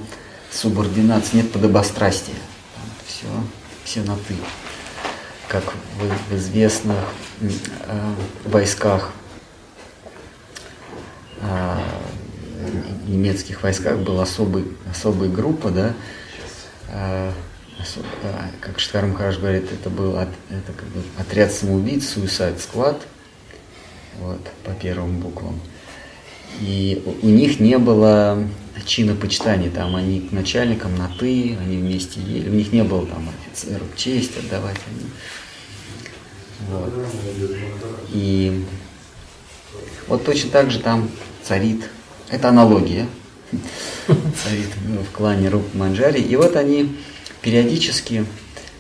[0.54, 2.36] субординации, нет подобострастия.
[2.76, 3.28] Там все,
[3.84, 4.36] все на ты.
[5.48, 6.98] Как в, в известных
[7.42, 8.13] э,
[8.46, 9.12] войсках,
[11.42, 11.78] э,
[13.08, 15.94] немецких войсках была особый, особая группа, да,
[16.89, 17.32] э,
[18.62, 23.02] как Штхар Махараш говорит, это был от, это как бы отряд самоубийц, Suicide Squad.
[24.20, 25.60] вот, по первым буквам.
[26.62, 28.48] И у них не было
[28.86, 33.06] чина почитания, там они к начальникам на «ты», они вместе ели, у них не было
[33.06, 34.78] там офицеру честь отдавать.
[34.88, 35.10] Они.
[36.70, 36.94] Вот.
[38.12, 38.66] И
[40.08, 41.10] вот точно так же там
[41.44, 41.90] царит,
[42.30, 43.08] это аналогия,
[44.44, 44.70] царит
[45.08, 46.22] в клане Руп Манджари.
[46.22, 46.98] И вот они
[47.42, 48.26] периодически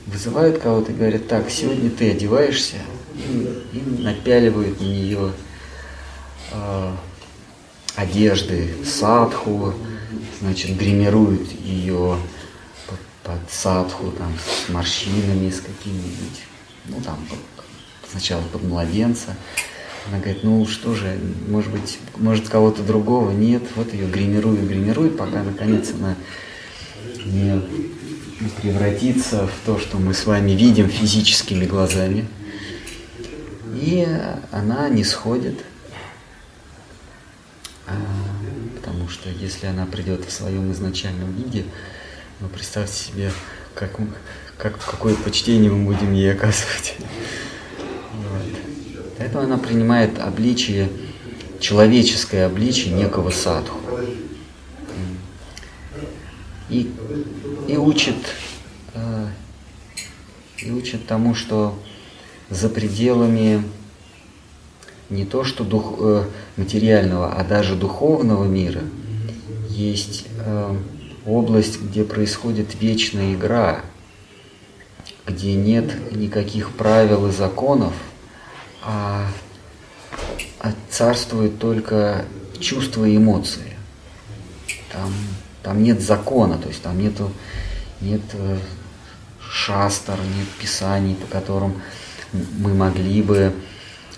[0.05, 2.77] вызывают кого-то и говорят, так, сегодня ты одеваешься,
[3.15, 5.31] и, и напяливают на нее
[6.51, 6.91] э,
[7.95, 9.73] одежды садху,
[10.41, 12.17] значит, гримируют ее
[12.87, 16.43] под, под садху, там, с морщинами, с какими-нибудь,
[16.85, 17.17] ну, там,
[18.09, 19.35] сначала под младенца.
[20.07, 25.17] Она говорит, ну что же, может быть, может кого-то другого нет, вот ее гримируют, гримируют,
[25.17, 26.15] пока наконец она
[27.25, 27.61] не
[28.61, 32.27] превратится в то, что мы с вами видим физическими глазами.
[33.75, 34.05] И
[34.51, 35.59] она не сходит,
[37.85, 41.65] потому что если она придет в своем изначальном виде,
[42.39, 43.31] ну представьте себе,
[43.73, 43.97] как,
[44.57, 46.95] как, какое почтение мы будем ей оказывать.
[48.13, 49.13] Вот.
[49.17, 50.89] Поэтому она принимает обличие,
[51.59, 53.79] человеческое обличие некого садху.
[56.69, 56.91] И,
[57.67, 58.15] и учит,
[58.93, 59.27] э,
[60.57, 61.77] и учит тому, что
[62.49, 63.63] за пределами
[65.09, 66.23] не то что дух, э,
[66.57, 68.81] материального, а даже духовного мира
[69.69, 70.75] есть э,
[71.25, 73.81] область, где происходит вечная игра,
[75.25, 77.93] где нет никаких правил и законов,
[78.83, 79.27] а,
[80.59, 82.25] а царствует только
[82.59, 83.77] чувства и эмоции.
[84.91, 85.13] Там,
[85.63, 87.31] там нет закона, то есть там нету,
[88.01, 88.57] нет э,
[89.39, 91.81] шастер, нет писаний, по которым
[92.31, 93.53] мы могли бы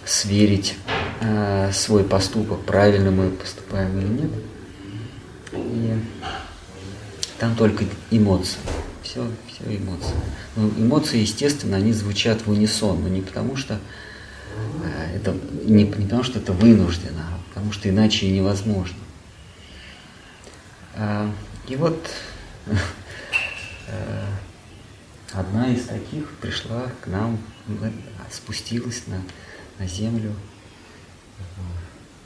[0.05, 0.77] сверить
[1.21, 4.31] э, свой поступок, правильно мы поступаем или нет.
[5.53, 5.99] И
[7.39, 8.59] там только эмоции.
[9.01, 10.15] Все, все эмоции.
[10.55, 13.79] Но эмоции, естественно, они звучат в унисон, но не потому что
[14.83, 18.97] э, это не, не потому что это вынуждено, а потому что иначе и невозможно.
[20.95, 21.29] Э,
[21.67, 22.07] и вот
[22.67, 22.75] э,
[25.33, 27.39] одна из таких пришла к нам,
[28.31, 29.21] спустилась на,
[29.79, 30.33] на землю.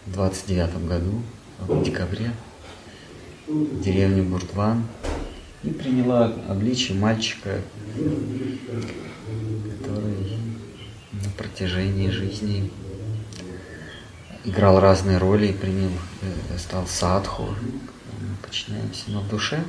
[0.06, 1.22] В 29 году,
[1.60, 2.32] в декабре,
[3.48, 4.86] в деревню Буртван,
[5.64, 7.62] и приняла обличие мальчика,
[9.78, 10.38] который
[11.12, 12.72] на протяжении жизни
[14.46, 19.64] играл разные роли и принял, э, стал садху, мы подчиняемся, но в душе,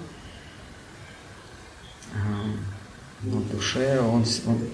[3.22, 4.68] но в душе он, он,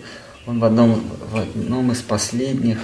[0.46, 2.78] он в, одном, в одном из последних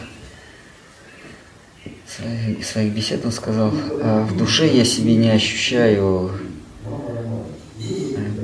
[2.16, 3.72] своих, своих бесед он сказал,
[4.02, 6.32] «А в душе я себе не ощущаю,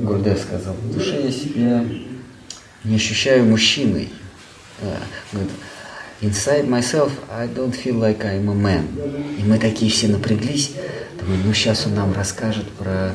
[0.02, 1.84] Гурдев сказал, в душе я себя
[2.84, 4.08] не ощущаю мужчиной.
[5.32, 5.52] Говорит,
[6.22, 9.38] inside myself I don't feel like I'm a man.
[9.38, 10.72] И мы такие все напряглись,
[11.20, 13.12] думаю, ну сейчас он нам расскажет про,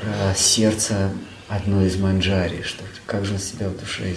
[0.00, 1.10] про сердце
[1.48, 4.14] одной из манджари, что как же он себя в душе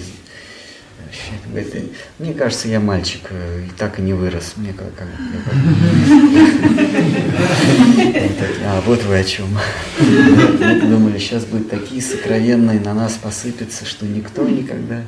[1.48, 4.54] Говорит, мне кажется, я мальчик, э, и так и не вырос.
[4.58, 5.54] Мне как, как, как...
[8.66, 9.58] А вот вы о чем.
[10.00, 15.04] Мы думали, сейчас будут такие сокровенные на нас посыпятся, что никто никогда.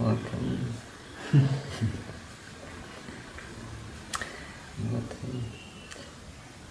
[0.00, 0.18] Вот.
[4.78, 5.04] Вот.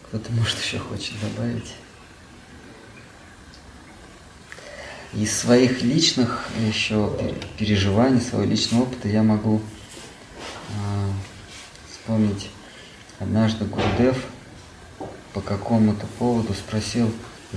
[0.07, 1.73] Кто-то, может, еще хочет добавить.
[5.15, 7.13] Из своих личных еще
[7.59, 9.61] переживаний, своего личного опыта я могу
[10.69, 11.11] э,
[11.91, 12.49] вспомнить
[13.19, 14.17] однажды Гурдев
[15.33, 17.11] по какому-то поводу спросил,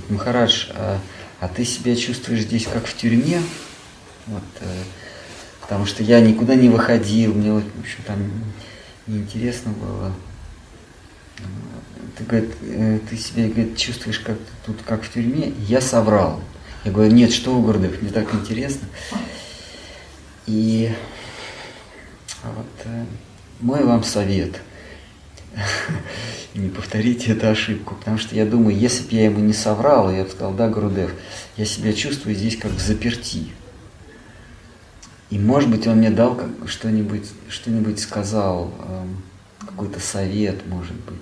[0.09, 0.99] Махарадж, а,
[1.39, 3.41] а ты себя чувствуешь здесь как в тюрьме?
[4.27, 4.83] Вот, э,
[5.61, 8.19] потому что я никуда не выходил, мне вот, в общем, там
[9.07, 10.13] неинтересно было.
[12.17, 15.53] Ты, говорит, э, ты себя говорит, чувствуешь как тут как в тюрьме?
[15.67, 16.39] Я соврал.
[16.83, 18.87] Я говорю, нет, что у Гурдев, мне так интересно.
[20.45, 20.91] И
[22.43, 23.05] вот э,
[23.59, 24.61] мой вам совет.
[26.53, 30.23] не повторите эту ошибку, потому что я думаю, если бы я ему не соврал, я
[30.23, 31.13] бы сказал, да, Гурдев,
[31.55, 33.47] я себя чувствую здесь как в заперти.
[35.29, 39.23] И может быть он мне дал что-нибудь, что-нибудь сказал, эм,
[39.59, 41.21] какой-то совет, может быть.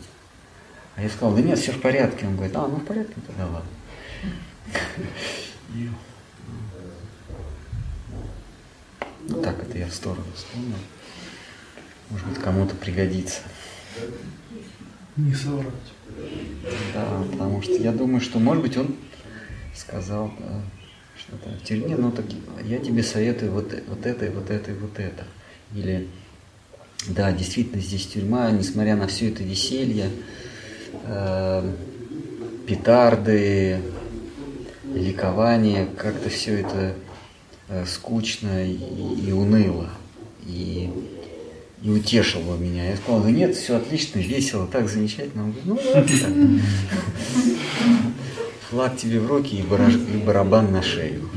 [0.95, 2.27] А я сказал, да нет, все в порядке.
[2.27, 3.69] Он говорит, а, ну в порядке, тогда ладно.
[5.75, 5.89] И,
[9.27, 10.77] ну так это я в сторону вспомнил.
[12.09, 13.41] может быть, кому-то пригодится.
[15.15, 15.73] Не соврать.
[16.93, 18.95] Да, потому что я думаю, что, может быть, он
[19.73, 20.61] сказал да,
[21.17, 22.25] что-то в тюрьме, ну так
[22.63, 25.25] я тебе советую вот, вот это, и вот это, и вот это.
[25.73, 26.07] Или,
[27.07, 30.09] да, действительно, здесь тюрьма, несмотря на все это веселье,
[31.03, 31.73] э,
[32.67, 33.81] петарды,
[34.95, 36.95] ликование, как-то все это
[37.67, 39.89] э, скучно и, и уныло.
[40.45, 40.89] И,
[41.81, 42.89] и утешил бы меня.
[42.89, 45.43] Я сказал, да нет, все отлично, весело, так замечательно.
[45.45, 46.61] Он говорит, ну ладно.
[48.69, 51.29] Флаг тебе в руки и, бараж, и барабан на шею.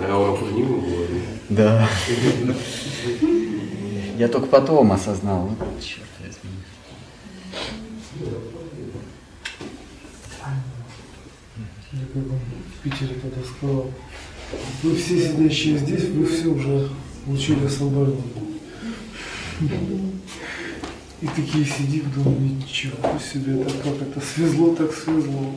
[0.00, 1.06] А у него было.
[1.48, 1.88] Да.
[4.16, 6.50] Я только потом осознал, вот черт возьми.
[11.92, 16.88] Я как бы в Питере тогда сказал, вы все сидящие здесь, вы все уже
[17.24, 18.22] получили освобождение.
[21.20, 25.52] И такие сидим, думаем, ничего себе, это как это свезло, так свезло.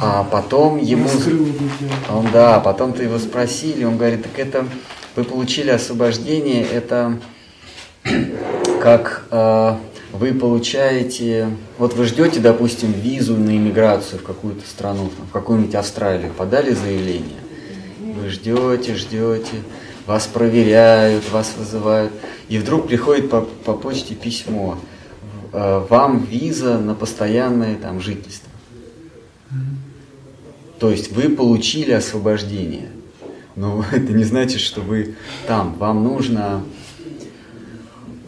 [0.00, 1.08] А потом ему...
[2.10, 4.68] Он, да, потом-то его спросили, он говорит, так это
[5.16, 7.18] вы получили освобождение, это
[8.82, 9.76] как э,
[10.18, 11.48] вы получаете,
[11.78, 17.40] вот вы ждете, допустим, визу на иммиграцию в какую-то страну, в какую-нибудь Австралию, подали заявление,
[18.00, 19.62] вы ждете, ждете,
[20.06, 22.12] вас проверяют, вас вызывают,
[22.48, 24.78] и вдруг приходит по, по почте письмо,
[25.52, 28.50] э, вам виза на постоянное там жительство.
[30.78, 32.90] То есть вы получили освобождение.
[33.54, 35.74] Но это не значит, что вы там.
[35.78, 36.62] Вам нужно...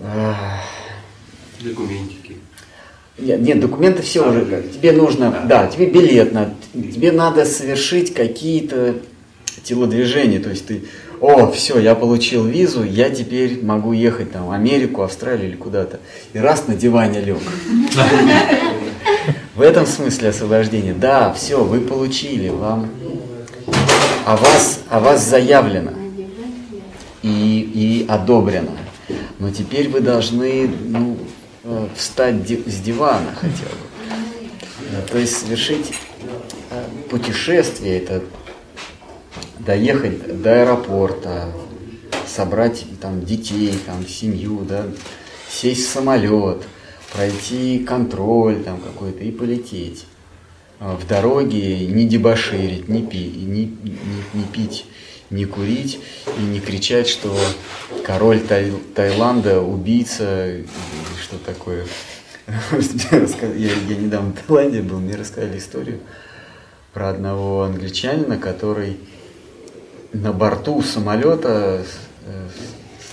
[0.03, 0.33] э,
[1.61, 2.37] Документики.
[3.19, 4.45] Нет, нет, документы все уже.
[4.45, 4.71] как.
[4.71, 8.95] Тебе нужно, да, тебе билет надо, тебе надо совершить какие-то
[9.65, 10.41] телодвижения.
[10.41, 10.85] То есть ты,
[11.21, 15.99] о, все, я получил визу, я теперь могу ехать там в Америку, Австралию или куда-то.
[16.33, 17.39] И раз на диване лег.
[19.57, 20.95] В этом смысле освобождение.
[20.95, 22.89] Да, все, вы получили, вам,
[24.25, 25.91] а вас, а вас заявлено
[27.23, 28.71] и, и одобрено.
[29.41, 31.17] Но теперь вы должны ну,
[31.69, 35.03] э, встать с дивана хотя бы.
[35.11, 35.93] То есть совершить
[36.71, 38.23] э, путешествие, это
[39.59, 41.53] доехать до аэропорта,
[42.27, 44.87] собрать там детей, там семью, да,
[45.51, 46.63] сесть в самолет,
[47.13, 50.07] пройти контроль там какой-то и полететь.
[50.81, 53.99] А В дороге не дебоширить, не, пи, не, не,
[54.35, 54.87] не пить,
[55.31, 56.01] не курить
[56.39, 57.37] и не кричать, что
[58.05, 60.57] король Тай- Таиланда убийца,
[61.21, 61.87] что такое.
[63.57, 66.01] Я, я недавно в Таиланде был, мне рассказали историю
[66.95, 68.99] про одного англичанина, который
[70.15, 71.85] на борту самолета
[72.25, 72.49] э,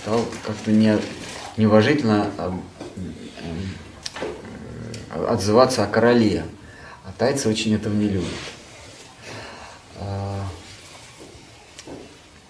[0.00, 0.98] стал как-то не,
[1.58, 2.62] неуважительно а, м,
[5.28, 6.44] отзываться о короле.
[7.04, 8.28] А тайцы очень этого не любят.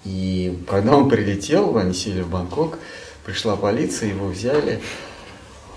[0.07, 2.79] И когда он прилетел, они сели в Бангкок,
[3.25, 4.81] пришла полиция, его взяли.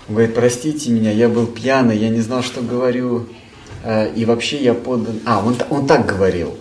[0.08, 3.26] Он говорит, простите меня, я был пьяный, я не знал, что говорю.
[3.82, 5.20] э, И вообще я поддан...
[5.26, 6.56] А, он, он так говорил.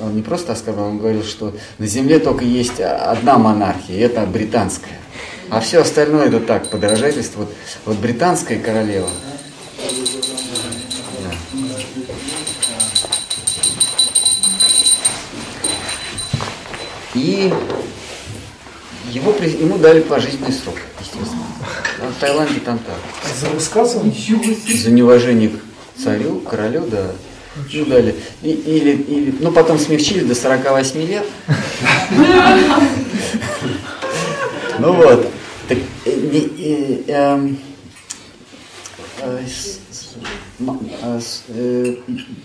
[0.00, 4.00] Он не просто так сказал, он говорил, что на земле только есть одна монархия, и
[4.00, 4.98] это британская.
[5.48, 7.40] А все остальное это так, подражательство.
[7.40, 7.54] Вот,
[7.84, 9.08] вот британская королева.
[17.16, 17.50] И
[19.10, 21.42] его, ему дали пожизненный срок, естественно.
[22.02, 22.96] А в Таиланде там так.
[23.40, 24.14] За высказывание?
[24.76, 27.12] За неуважение к царю, королю, да.
[27.72, 28.14] Ну, дали.
[28.42, 31.24] И- или, или, ну, потом смягчили до 48 лет.
[34.78, 35.26] Ну вот.
[35.68, 35.78] Так,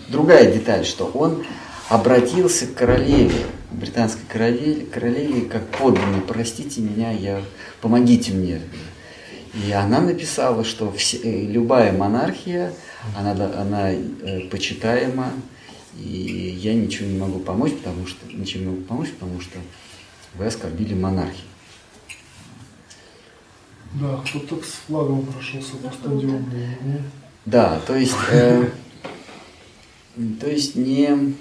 [0.08, 1.44] другая деталь, что он
[1.92, 7.42] обратился к королеве, британской королеве, королеве как подданный, простите меня, я,
[7.82, 8.62] помогите мне.
[9.52, 12.72] И она написала, что все- э, любая монархия,
[13.14, 15.32] она, она э, почитаема,
[15.98, 19.58] и я ничего не могу помочь, потому что ничем не могу помочь, потому что
[20.36, 21.44] вы оскорбили монархию.
[24.00, 26.42] Да, кто-то с флагом прошелся по стадиону.
[27.44, 28.70] Да, то есть, э,
[30.40, 31.34] то есть не,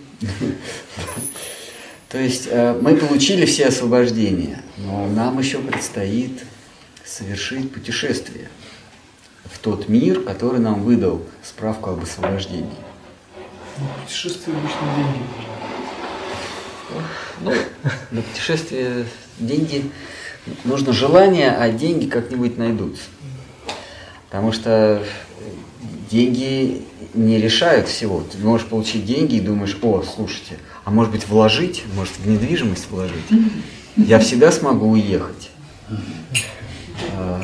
[2.09, 6.43] то есть э, мы получили все освобождения, но нам еще предстоит
[7.05, 8.49] совершить путешествие
[9.45, 12.69] в тот мир, который нам выдал справку об освобождении.
[13.77, 15.21] Ну, Путешествие обычно деньги.
[17.41, 17.53] Ну,
[18.11, 19.05] на путешествие
[19.39, 19.89] деньги
[20.63, 23.03] нужно желание, а деньги как-нибудь найдутся.
[24.29, 25.03] Потому что
[26.09, 28.23] деньги не решают всего.
[28.31, 32.89] Ты можешь получить деньги и думаешь, о, слушайте, а может быть вложить, может в недвижимость
[32.89, 33.25] вложить.
[33.95, 35.49] Я всегда смогу уехать.
[37.15, 37.41] А,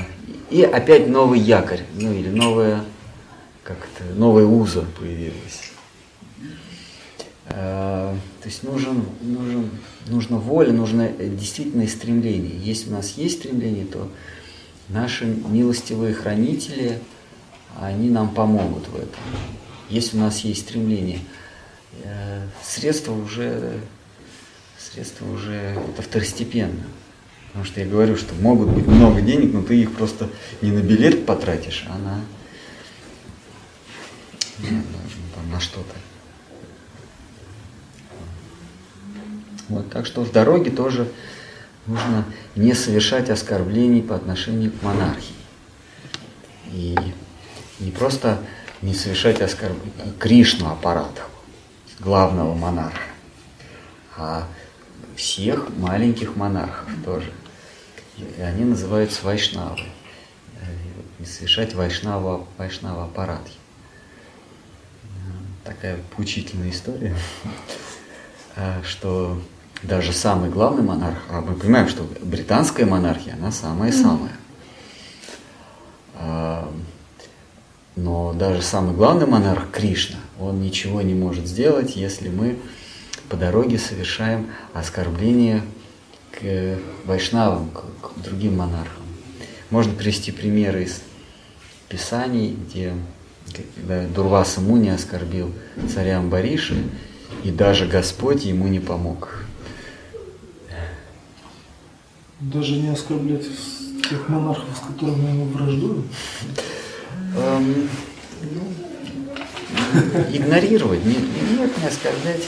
[0.50, 2.84] и опять новый якорь, ну или новая,
[3.64, 5.72] как это, новая уза появилась.
[7.50, 9.70] А, то есть нужен, нужен,
[10.08, 12.58] нужна воля, нужно действительно стремление.
[12.58, 14.10] Если у нас есть стремление, то
[14.90, 17.00] наши милостивые хранители,
[17.80, 19.22] они нам помогут в этом.
[19.90, 21.20] Если у нас есть стремление,
[22.04, 23.80] э, средства уже,
[24.80, 25.54] средства уже
[25.90, 26.84] это второстепенно.
[27.48, 30.30] Потому что я говорю, что могут быть много денег, но ты их просто
[30.62, 32.22] не на билет потратишь, а на,
[34.70, 35.96] на, на что-то.
[39.70, 41.12] Вот, так что в дороге тоже
[41.86, 42.26] нужно
[42.56, 45.36] не совершать оскорблений по отношению к монархии.
[46.72, 46.96] И
[47.80, 48.40] не просто
[48.82, 51.22] не совершать оскорбления Кришну аппарату,
[52.00, 53.02] главного монарха,
[54.16, 54.48] а
[55.16, 57.32] всех маленьких монархов тоже.
[58.18, 59.80] И они называются вайшнавы.
[61.20, 63.42] Не совершать вайшнава, вайшнава аппарат.
[65.64, 67.16] Такая поучительная история,
[68.84, 69.42] что
[69.84, 74.32] даже самый главный монарх, а мы понимаем, что британская монархия, она самая-самая.
[76.16, 76.72] А,
[77.98, 82.60] но даже самый главный монарх Кришна, он ничего не может сделать, если мы
[83.28, 85.64] по дороге совершаем оскорбление
[86.32, 89.04] к вайшнавам, к, другим монархам.
[89.72, 91.02] Можно привести примеры из
[91.90, 92.94] Писаний, где
[93.76, 95.52] когда Дурваса Муни оскорбил
[95.92, 96.76] царя Амбариши,
[97.44, 99.44] и даже Господь ему не помог.
[102.40, 103.46] Даже не оскорблять
[104.08, 106.08] тех монархов, с которыми мы враждуем?
[107.38, 107.88] Эм,
[108.52, 108.74] ну,
[110.32, 112.44] игнорировать, не, нет, не оскорблять.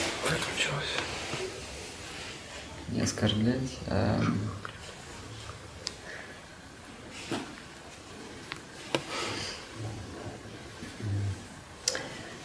[2.89, 4.19] Не оскорблять, а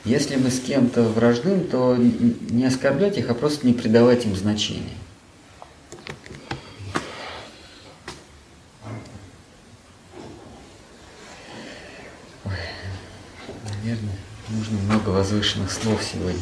[0.04, 4.92] Если мы с кем-то враждуем, то не оскорблять их, а просто не придавать им значения.
[14.86, 16.40] Много возвышенных слов сегодня.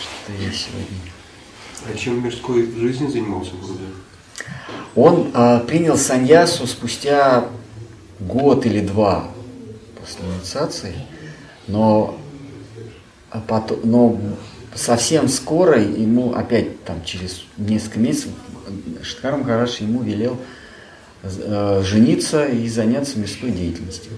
[0.00, 1.12] Что есть сегодня.
[1.88, 3.94] А чем в мирской жизни занимался Гурудев?
[4.94, 7.48] Он а, принял саньясу спустя
[8.18, 9.28] год или два
[9.98, 10.94] после инициации,
[11.66, 12.18] но,
[13.30, 14.20] а потом, но
[14.74, 18.30] совсем скоро ему, опять там через несколько месяцев,
[19.02, 20.38] Шткар Махарадж ему велел
[21.22, 24.12] э, жениться и заняться мирской деятельностью.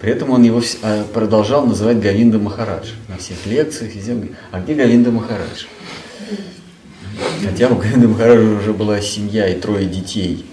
[0.00, 3.94] При этом он его а, продолжал называть Говинда Махарадж на всех лекциях.
[3.94, 4.30] Везде.
[4.50, 5.66] А где Говинда Махарадж?
[7.44, 10.46] Хотя у Говинда Махараджа уже была семья и трое детей,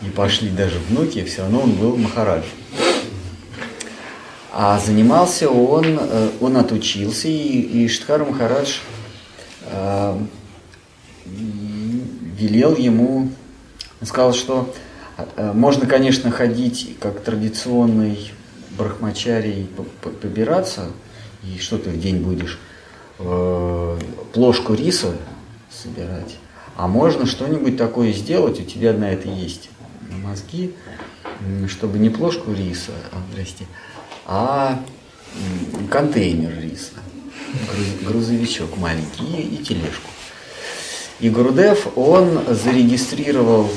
[0.00, 2.44] и пошли даже внуки, все равно он был Махарадж.
[4.50, 8.78] А занимался он, э, он отучился, и, и Штхар Махарадж
[9.66, 10.18] э,
[11.26, 13.30] велел ему,
[14.02, 14.72] сказал, что
[15.36, 18.30] э, можно, конечно, ходить как традиционный
[18.76, 19.68] брахмачарий
[20.20, 20.90] побираться,
[21.42, 22.58] и что ты в день будешь
[23.18, 23.98] э,
[24.32, 25.16] плошку риса
[25.70, 26.36] собирать,
[26.76, 29.70] а можно что-нибудь такое сделать, у тебя на это есть
[30.22, 30.74] мозги,
[31.68, 33.66] чтобы не плошку риса, а, здрасте,
[34.26, 34.80] а
[35.90, 36.94] контейнер риса,
[38.02, 40.10] грузовичок маленький и, и тележку.
[41.20, 43.70] И Грудев, он зарегистрировал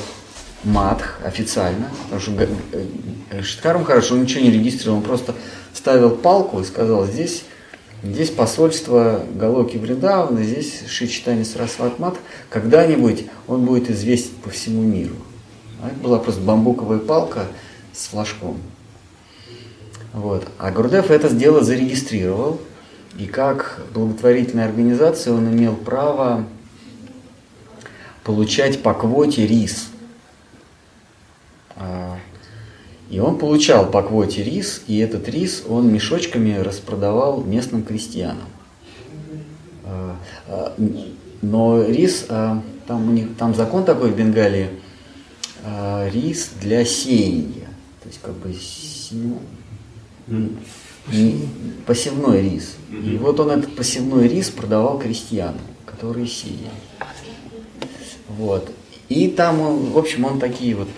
[0.64, 5.34] Матх официально, потому что э, Шиткаром хорошо, он ничего не регистрировал, он просто
[5.72, 7.44] ставил палку и сказал, здесь,
[8.02, 12.18] здесь посольство Галоки Вриндавана, здесь Шичитани Сарасват Матх,
[12.50, 15.14] когда-нибудь он будет известен по всему миру.
[15.80, 17.46] А это была просто бамбуковая палка
[17.92, 18.58] с флажком.
[20.12, 20.44] Вот.
[20.58, 22.60] А Гурдев это дело зарегистрировал,
[23.16, 26.44] и как благотворительная организация он имел право
[28.24, 29.90] получать по квоте рис–
[33.10, 38.48] и он получал по квоте рис, и этот рис он мешочками распродавал местным крестьянам.
[39.84, 40.16] А,
[40.46, 40.74] а,
[41.40, 44.70] но рис, там, у них, там закон такой в Бенгалии,
[46.12, 47.68] рис для сеяния.
[48.02, 48.54] То есть как бы
[51.86, 52.76] посевной рис.
[52.90, 56.70] И вот он этот посевной рис продавал крестьянам, которые сеяли.
[58.28, 58.70] Вот.
[59.08, 60.88] И там, он, в общем, он такие вот,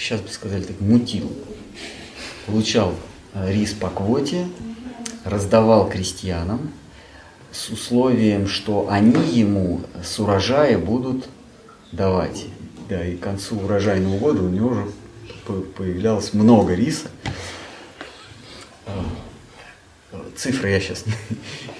[0.00, 1.30] сейчас бы сказали, так, мутил.
[2.46, 2.94] Получал
[3.34, 4.48] э, рис по квоте,
[5.24, 6.72] раздавал крестьянам
[7.52, 11.28] с условием, что они ему с урожая будут
[11.92, 12.46] давать.
[12.88, 14.86] Да, и к концу урожайного года у него уже
[15.76, 17.08] появлялось много риса.
[20.36, 21.04] Цифры я сейчас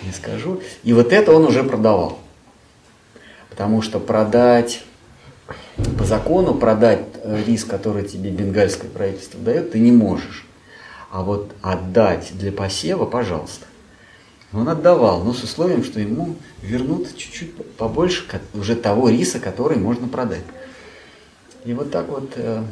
[0.05, 0.61] не скажу.
[0.85, 2.21] И вот это он уже продавал.
[3.49, 4.85] Потому что продать
[5.99, 10.47] по закону продать э, рис, который тебе бенгальское правительство дает, ты не можешь.
[11.11, 13.67] А вот отдать для посева, пожалуйста.
[14.53, 18.25] Он отдавал, но с условием, что ему вернут чуть-чуть побольше
[18.55, 20.45] уже того риса, который можно продать.
[21.65, 22.65] И вот так вот э,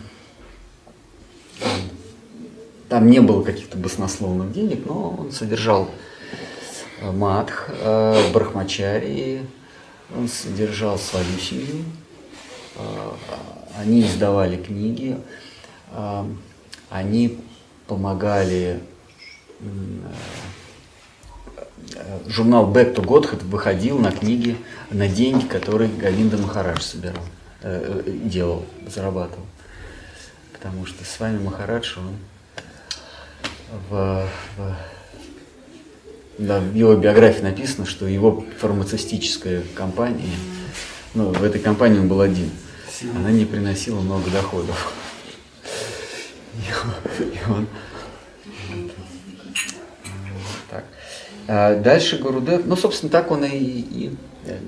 [2.88, 5.88] там не было каких-то баснословных денег, но он содержал
[7.00, 7.68] э, матх,
[8.32, 9.42] брахмачари,
[10.16, 11.84] он содержал свою семью,
[13.76, 15.18] они издавали книги,
[15.92, 16.24] э,
[16.90, 17.38] они
[17.86, 18.80] помогали
[21.94, 24.56] Э, журнал Back to Godhead выходил на книги,
[24.90, 27.24] на деньги, которые Говинда Махарадж собирал,
[27.62, 29.46] э, э, делал, зарабатывал.
[30.52, 32.16] Потому что с вами Махарадж, он
[33.88, 34.76] в, в,
[36.38, 40.34] да, в его биографии написано, что его фармацевтическая компания,
[41.14, 42.50] ну, в этой компании он был один,
[43.14, 44.94] она не приносила много доходов.
[47.18, 47.66] И он,
[51.48, 54.16] А дальше Гурудев, ну, собственно, так он и, и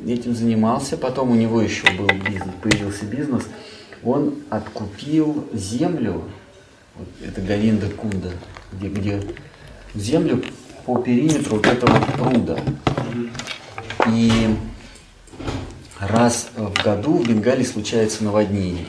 [0.07, 0.97] этим занимался.
[0.97, 3.45] Потом у него еще был бизнес, появился бизнес.
[4.03, 6.24] Он откупил землю,
[6.97, 8.31] вот это Говинда Кунда,
[8.72, 9.22] где, где
[9.95, 10.43] землю
[10.87, 12.59] по периметру вот этого пруда.
[14.09, 14.57] И
[16.01, 18.87] раз в году в Бенгалии случается наводнение.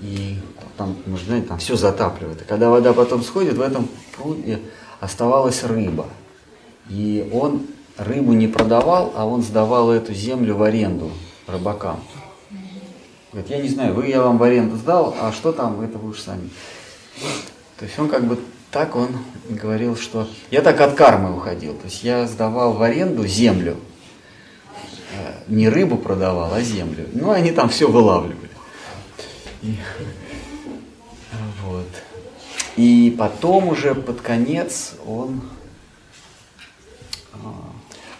[0.00, 0.38] И
[0.76, 2.42] там, можно знаете, там все затапливает.
[2.42, 4.60] И когда вода потом сходит, в этом пруде
[5.00, 6.06] оставалась рыба–
[6.88, 7.66] и он
[7.96, 11.10] рыбу не продавал, а он сдавал эту землю в аренду
[11.46, 12.00] рыбакам.
[13.32, 16.10] Говорит, я не знаю, вы я вам в аренду сдал, а что там, это вы
[16.10, 16.50] уж сами.
[17.78, 18.38] То есть он как бы
[18.70, 19.08] так он
[19.48, 21.74] говорил, что я так от кармы уходил.
[21.74, 23.76] То есть я сдавал в аренду землю,
[25.48, 27.08] не рыбу продавал, а землю.
[27.12, 28.50] Ну, они там все вылавливали.
[29.62, 29.76] И,
[31.62, 31.88] вот.
[32.76, 35.42] И потом уже под конец он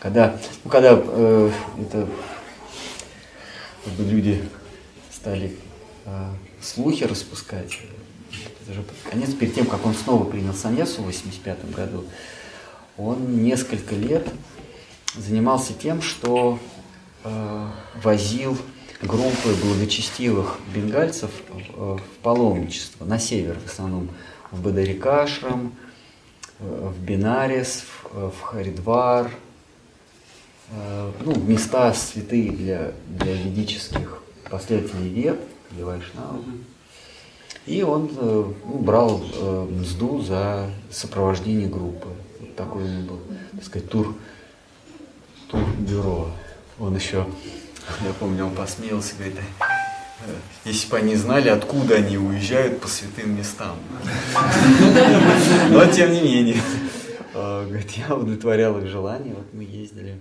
[0.04, 2.06] когда, ну, когда э, это,
[3.98, 4.46] люди
[5.10, 5.56] стали
[6.04, 6.28] э,
[6.60, 7.78] слухи распускать,
[8.60, 12.04] это же под конец, перед тем, как он снова принял саньясу в 85 году,
[12.98, 14.28] он несколько лет
[15.16, 16.73] занимался тем, что э,
[18.02, 18.58] возил
[19.02, 24.10] группы благочестивых бенгальцев в, в паломничество на север, в основном
[24.50, 25.74] в Бадарикашрам,
[26.60, 29.30] э, в Бинарис, в, Харидвар,
[30.70, 36.44] Э, ну, места святые для, для ведических последователей вед, для вайшнавов.
[37.66, 42.08] И он э, ну, брал э, мзду за сопровождение группы.
[42.40, 43.20] Вот такой был,
[43.52, 44.14] так сказать, тур,
[45.48, 46.30] тур-бюро.
[46.78, 47.24] Он еще,
[48.04, 49.38] я помню, он посмеялся, говорит,
[50.64, 53.76] если бы они знали, откуда они уезжают по святым местам.
[55.70, 56.60] Но тем не менее,
[57.32, 60.20] говорит, я удовлетворял их желание, вот мы ездили.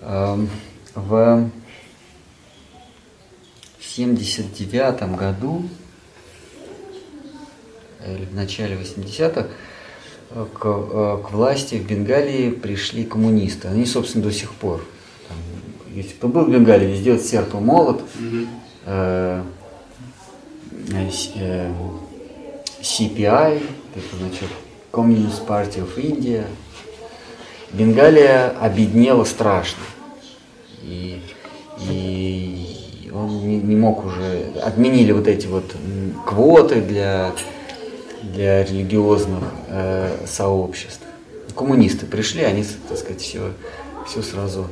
[0.00, 0.50] Эм,
[0.94, 1.50] в
[3.94, 5.62] 79 году
[8.04, 9.46] или в начале 80-х
[10.30, 13.68] э, к, э, к власти в Бенгалии пришли коммунисты.
[13.68, 14.84] Они, собственно, до сих пор.
[15.28, 15.36] Там,
[15.94, 18.02] если кто был в Бенгалии, везде серп и молот.
[18.18, 18.48] Mm-hmm.
[18.86, 19.42] Э,
[21.36, 21.72] э,
[22.80, 23.62] CPI,
[23.94, 24.48] это значит
[24.90, 26.44] Communist Party of India.
[27.72, 29.82] Бенгалия обеднела страшно.
[30.82, 31.22] И,
[31.88, 32.73] и
[33.14, 35.64] он не, не мог уже, отменили вот эти вот
[36.26, 37.32] квоты для,
[38.22, 41.02] для религиозных э, сообществ.
[41.54, 43.52] Коммунисты пришли, они, так сказать, все,
[44.08, 44.66] все сразу,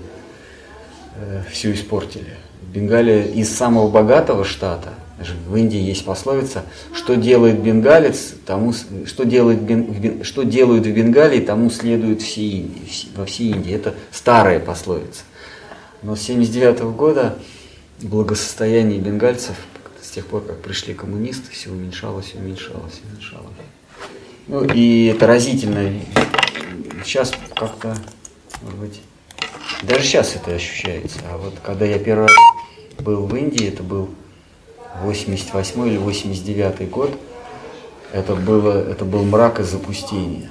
[1.17, 2.35] э, все испортили.
[2.75, 4.95] Бенгалия из самого богатого штата,
[5.47, 6.63] в Индии есть пословица,
[6.93, 8.73] что делает бенгалец, тому,
[9.07, 13.73] что, делает, что делают в Бенгалии, тому следует все Индии, во всей Индии.
[13.73, 15.23] Это старая пословица.
[16.03, 17.37] Но с 79 года
[18.03, 19.57] благосостояние бенгальцев
[20.13, 23.47] тех пор, как пришли коммунисты, все уменьшалось, уменьшалось, уменьшалось.
[24.47, 25.91] Ну и это разительно.
[27.03, 27.97] Сейчас как-то,
[28.63, 29.01] может быть,
[29.83, 31.19] даже сейчас это ощущается.
[31.31, 32.37] А вот когда я первый раз
[32.99, 34.11] был в Индии, это был
[35.01, 37.19] 88 или 89 год,
[38.13, 40.51] это, было, это был мрак и запустение.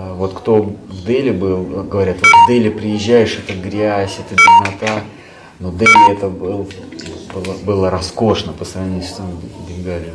[0.00, 5.02] А вот кто в Дели был, говорят, вот в Дели приезжаешь, это грязь, это беднота.
[5.58, 6.68] Но Дели это был,
[7.34, 9.20] было, было роскошно по сравнению с
[9.68, 10.12] Бенгалией.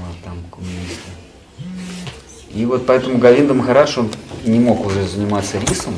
[0.00, 1.12] Вот, там коммунисты.
[2.52, 4.10] И вот поэтому Говинда Махарадж, он
[4.44, 5.94] не мог уже заниматься рисом,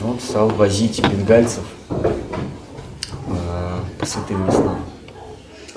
[0.00, 4.78] он стал возить бенгальцев э, по святым местам.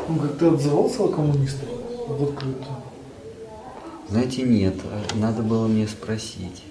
[0.08, 1.70] Он как-то отзывался о коммунистах
[2.08, 2.85] в открытую?
[4.10, 6.64] Знаете, нет, а надо было мне спросить.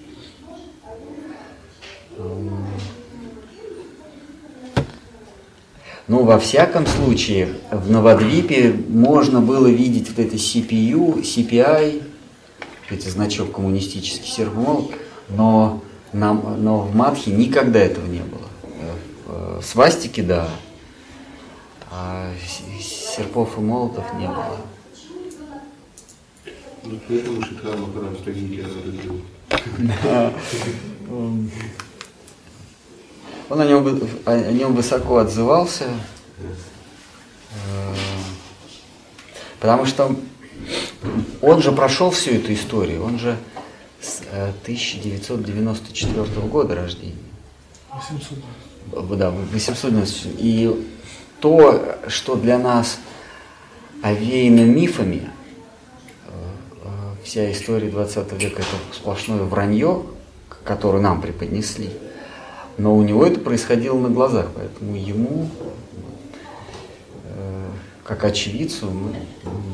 [6.07, 12.03] Ну, во всяком случае, в Новодвипе можно было видеть вот это CPU, CPI,
[12.91, 14.91] эти значок коммунистический серпмол,
[15.29, 15.81] но,
[16.13, 18.47] нам, но в Мадхе никогда этого не было.
[19.25, 20.47] Э, в Свастики, да,
[21.91, 22.29] а
[22.79, 24.57] серпов и молотов не было.
[26.85, 29.21] Ну, поэтому Шидхар Махарадж так Гитлера любил.
[33.49, 35.85] Он о нем, о нем высоко отзывался,
[37.51, 37.93] э,
[39.59, 40.15] потому что
[41.41, 43.37] он же прошел всю эту историю, он же
[44.01, 47.13] с э, 1994 года рождения.
[47.93, 48.39] 800.
[48.91, 50.29] В- Да, 890.
[50.39, 50.85] И
[51.39, 52.97] то, что для нас
[54.01, 55.34] овеяно мифами, э, э,
[57.35, 60.03] вся история 20 века это сплошное вранье,
[60.63, 61.89] которое нам преподнесли.
[62.77, 65.49] Но у него это происходило на глазах, поэтому ему,
[67.25, 67.69] э,
[68.05, 68.89] как очевидцу,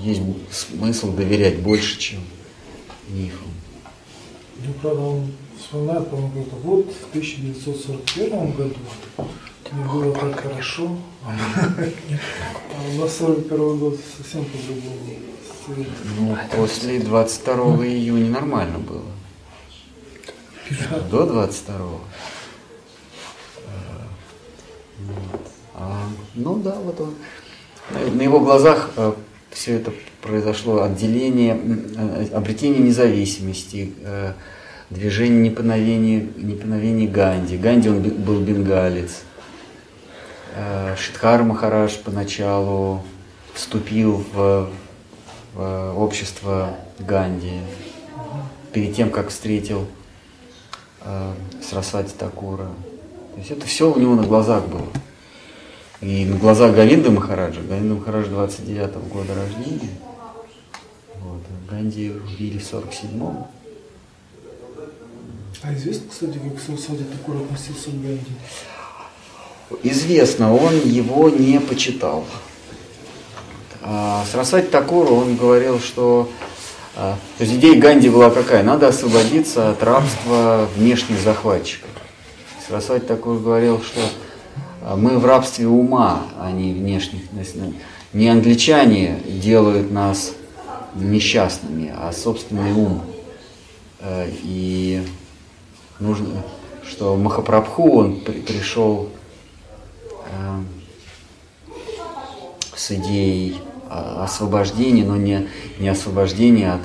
[0.01, 2.21] есть смысл доверять больше, чем
[3.09, 3.51] мифам.
[4.65, 8.75] Ну, правда, он вспоминает, по-моему, говорит, вот в 1941 году
[9.71, 10.97] мне было так хорошо,
[11.27, 15.31] а на 41 год совсем по-другому.
[16.17, 19.03] Ну, после 22 июня нормально было.
[21.09, 21.99] До 22
[25.75, 26.03] А,
[26.35, 27.15] ну да, вот он.
[27.89, 28.91] На- его глазах
[29.49, 29.91] все это
[30.21, 31.59] произошло отделение,
[31.97, 34.33] э, обретение независимости, э,
[34.89, 37.57] движение неповиновения, неповиновения Ганди.
[37.57, 39.23] Ганди он был бенгалец.
[40.55, 43.01] Э, Шидхар Махарадж поначалу
[43.53, 44.69] вступил в
[45.55, 47.59] общество Ганди
[48.71, 49.87] перед тем, как встретил
[51.01, 52.67] э, Сарасвати Такура.
[53.33, 54.87] То есть это все у него на глазах было.
[56.01, 59.91] И на глазах Говинда Махараджа, Говинда Махарадж 29 года рождения,
[61.21, 63.45] вот, Ганди убили в 47-м.
[65.63, 68.31] А известно, кстати, как Сарасвати Такур относился к Ганди?
[69.83, 72.25] Известно, он его не почитал.
[73.83, 76.29] А Сарасвати Такур, он говорил, что
[76.95, 78.63] а, то есть идея Ганди была какая?
[78.63, 81.89] Надо освободиться от рабства внешних захватчиков.
[82.67, 84.01] Сарасвати Такур говорил, что
[84.83, 87.21] а, мы в рабстве ума, а не внешних.
[87.31, 87.73] ну,
[88.13, 90.33] Не англичане делают нас
[90.95, 93.01] несчастными, а собственный ум.
[94.01, 95.07] Э, И
[95.99, 96.43] нужно,
[96.87, 99.07] что Махапрабху, он при- пришел
[100.25, 100.59] э,
[102.75, 103.61] с идеей
[103.93, 106.81] а, освобождения, но не, не освобождения от,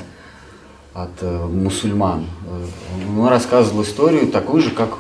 [0.92, 2.26] от э, мусульман.
[2.48, 2.66] Э,
[3.16, 4.98] Он рассказывал историю такую же, как,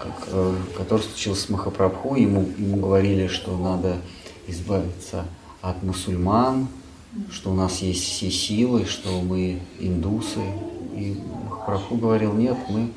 [0.00, 2.16] как, э, которая случилась с Махапрабху.
[2.16, 3.98] Ему, ему говорили, что надо
[4.48, 5.24] избавиться
[5.62, 6.66] от мусульман,
[7.30, 10.40] что у нас есть все силы, что мы индусы.
[10.96, 11.16] И
[11.48, 12.90] Махапрабху говорил, нет, мы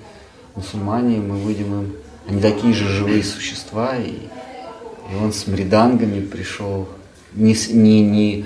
[0.55, 1.93] мусульмане, мы выйдем им,
[2.27, 6.87] они такие же живые существа, и, и он с мридангами пришел
[7.35, 8.45] не, не, не,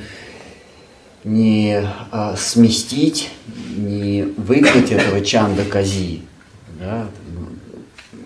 [1.24, 1.82] не
[2.12, 3.30] а, сместить,
[3.76, 6.22] не выгнать этого Чанда Кази,
[6.80, 7.10] да,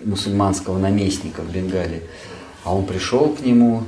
[0.04, 2.02] мусульманского наместника в Бенгалии,
[2.64, 3.84] а он пришел к нему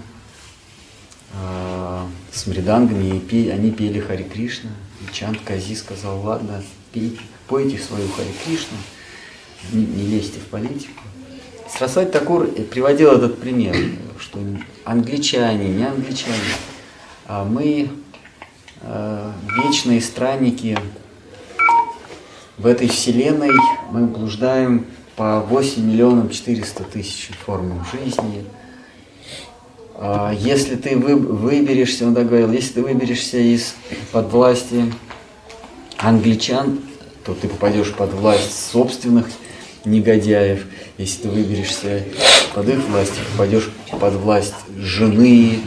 [1.32, 4.70] а, с мридангами, и пе- они пели Хари Кришна,
[5.00, 6.62] и Чанд Кази сказал, ладно,
[6.92, 8.76] пейте, пойте свою Хари Кришну,
[9.72, 11.02] не, не лезьте в политику.
[11.76, 13.74] Срасвати Такур приводил этот пример,
[14.18, 14.38] что
[14.84, 16.36] англичане, не англичане,
[17.26, 17.90] а мы
[18.82, 19.30] э,
[19.64, 20.78] вечные странники
[22.58, 23.50] в этой вселенной,
[23.90, 28.44] мы блуждаем по 8 миллионов 400 тысяч формам жизни,
[29.96, 33.76] А, Если ты вы- выберешься, он так говорил, если ты выберешься из
[34.10, 34.92] под власти
[35.98, 36.80] англичан,
[37.24, 39.26] то ты попадешь под власть собственных
[39.84, 40.66] негодяев.
[40.96, 42.04] Если ты выберешься
[42.54, 45.58] под их власть, попадешь под власть жены,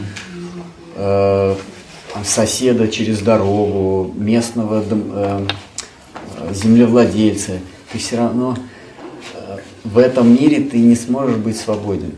[0.96, 1.54] э,
[2.24, 5.46] соседа через дорогу, местного э,
[6.52, 7.58] землевладельца.
[7.92, 8.56] Ты все равно
[9.34, 12.12] э, в этом мире ты не сможешь быть свободен.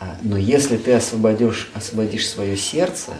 [0.00, 3.12] А, Но если ты освободишь, освободишь свое сердце,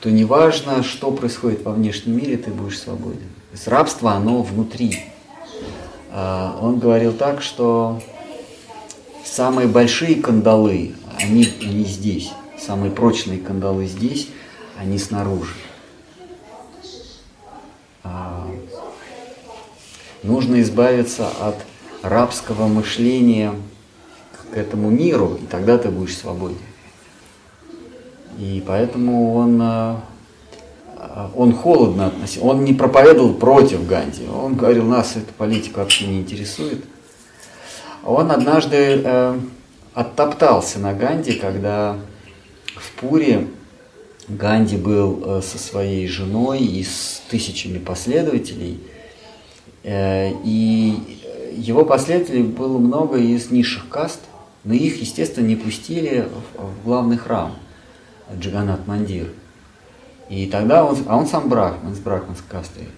[0.00, 3.20] то неважно, что происходит во внешнем мире, ты будешь свободен.
[3.20, 5.04] То есть рабство, оно внутри.
[6.18, 8.00] А, Он говорил так, что
[9.22, 12.32] самые большие кандалы, они, они здесь.
[12.58, 14.30] Самые прочные кандалы здесь,
[14.78, 15.52] они снаружи.
[18.02, 18.48] А,
[20.22, 21.56] Нужно избавиться от
[22.00, 23.52] рабского мышления
[24.32, 26.56] к этому миру, и тогда ты будешь свободен.
[28.38, 29.96] И поэтому он, э, э,
[31.34, 36.20] он холодно относился, он не проповедовал против Ганди, он говорил, нас эта политика вообще не
[36.20, 36.84] интересует.
[38.04, 39.38] Он однажды э,
[39.94, 41.96] оттоптался на Ганди, когда
[42.76, 43.48] в Пуре
[44.28, 48.80] Ганди был э, со своей женой и с тысячами последователей,
[49.86, 50.94] Э, и
[51.56, 54.18] его последователей было много из низших каст,
[54.64, 57.54] но их, естественно, не пустили в, в главный храм
[58.36, 59.28] Джаганат Мандир.
[60.28, 62.88] И тогда он, а он сам брахман, с брахманской кастой.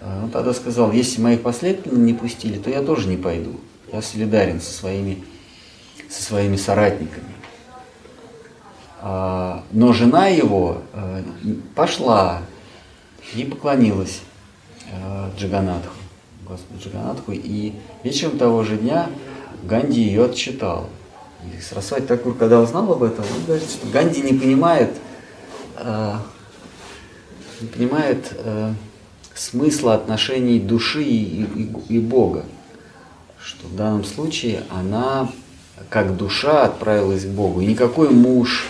[0.00, 3.60] А Он тогда сказал, если моих последователей не пустили, то я тоже не пойду.
[3.92, 5.24] Я солидарен со своими,
[6.10, 7.34] со своими соратниками.
[9.00, 11.22] А, Но жена его э,
[11.74, 12.42] пошла
[13.34, 14.20] и поклонилась
[14.90, 15.94] э, Джаганатху,
[16.46, 19.08] Господу Джаганатху, и вечером того же дня
[19.62, 20.88] Ганди ее отчитал.
[21.44, 24.90] И Сарасвати Такур, когда узнал об этом, он говорит, что Ганди не понимает,
[25.76, 26.14] э,
[27.60, 28.72] не понимает э,
[29.34, 32.44] смысла отношений души и, и- и Бога.
[33.42, 35.30] Что в данном случае она,
[35.90, 37.60] как душа, отправилась к Богу.
[37.60, 38.66] И никакой муж,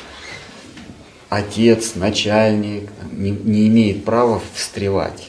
[1.29, 5.29] отец, начальник не, не имеет права встревать.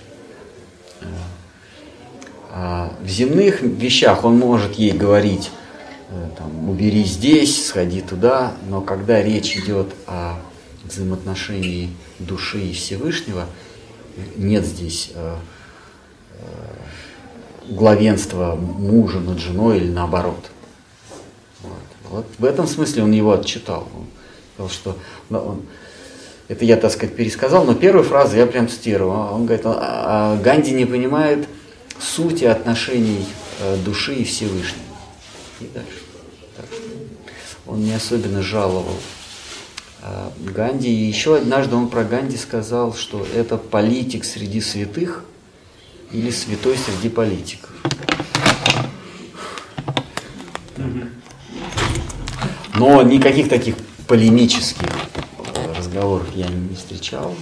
[2.52, 5.52] А в земных вещах он может ей говорить,
[6.10, 10.38] э, там, убери здесь, сходи туда, но когда речь идет о
[10.86, 11.90] взаимоотношении
[12.20, 13.46] души и Всевышнего,
[14.38, 15.36] нет здесь э,
[16.40, 16.46] э,
[17.70, 20.46] главенства мужа над женой или наоборот.
[21.62, 21.72] Вот.
[22.10, 23.88] Вот в этом смысле он его отчитал.
[23.96, 24.08] Он
[24.54, 24.98] сказал, что
[25.30, 25.62] ну, он-
[26.48, 29.10] это я, так сказать, пересказал, но первую фразу я прям цитирую.
[29.12, 31.48] Он говорит, «А- а Ганди не понимает
[32.00, 33.26] сути отношений
[33.62, 34.84] э, души и Всевышнего.
[35.62, 36.00] И дальше.
[36.56, 36.66] Так
[37.66, 39.15] он не особенно жаловал а,
[40.40, 40.90] Ганди.
[40.90, 45.26] И еще однажды он про Ганди сказал, что это политик среди святых
[46.12, 47.72] или святой среди политиков.
[52.76, 53.76] Но никаких таких
[54.08, 57.34] полемических э, разговоров я не встречал.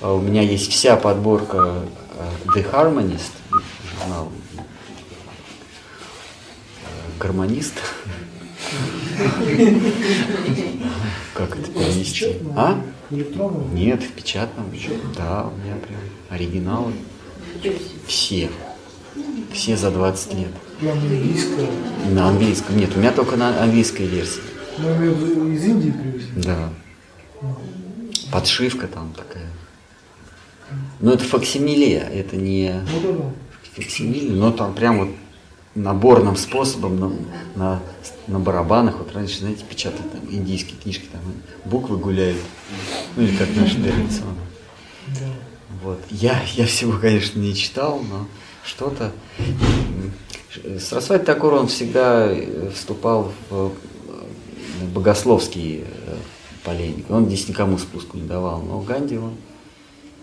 [0.00, 1.82] А У меня есть вся подборка
[2.14, 4.60] э, The Harmonist, журнал э,
[7.18, 7.74] гармонист.
[11.34, 12.36] Как это перевести?
[12.56, 12.80] А?
[13.10, 13.74] Электронном?
[13.74, 14.66] Нет, в печатном.
[15.16, 16.00] Да, у меня прям
[16.30, 16.92] оригиналы.
[18.06, 18.50] Все.
[19.52, 20.48] Все за 20 лет.
[20.80, 21.68] Прям английская.
[22.10, 22.76] На английском.
[22.76, 24.42] Нет, у меня только на английской версии.
[24.78, 26.42] Ну, из Индии привезли.
[26.42, 26.70] Да.
[28.32, 29.48] Подшивка там такая.
[31.00, 33.32] Но это факсимиле, это не Ну
[33.74, 35.08] факсимиле, но там прям вот
[35.74, 37.12] наборным способом на,
[37.56, 37.82] на,
[38.26, 41.20] на барабанах, вот раньше, знаете, печатали там индийские книжки, там
[41.64, 42.38] буквы гуляют,
[43.16, 43.78] ну или как наши
[45.06, 45.26] да.
[45.82, 46.00] Вот.
[46.10, 48.26] Я, я всего, конечно, не читал, но
[48.64, 49.12] что-то.
[50.78, 53.70] Сарасвати Такур, он всегда э, вступал в э,
[54.94, 56.16] богословские э,
[56.62, 57.06] полемики.
[57.10, 58.62] Он здесь никому спуску не давал.
[58.62, 59.34] Но Ганди, он,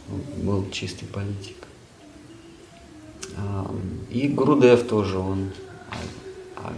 [0.09, 1.57] он был чистый политик.
[3.37, 3.69] А,
[4.09, 5.51] И Гурудев тоже, он
[6.57, 6.73] а,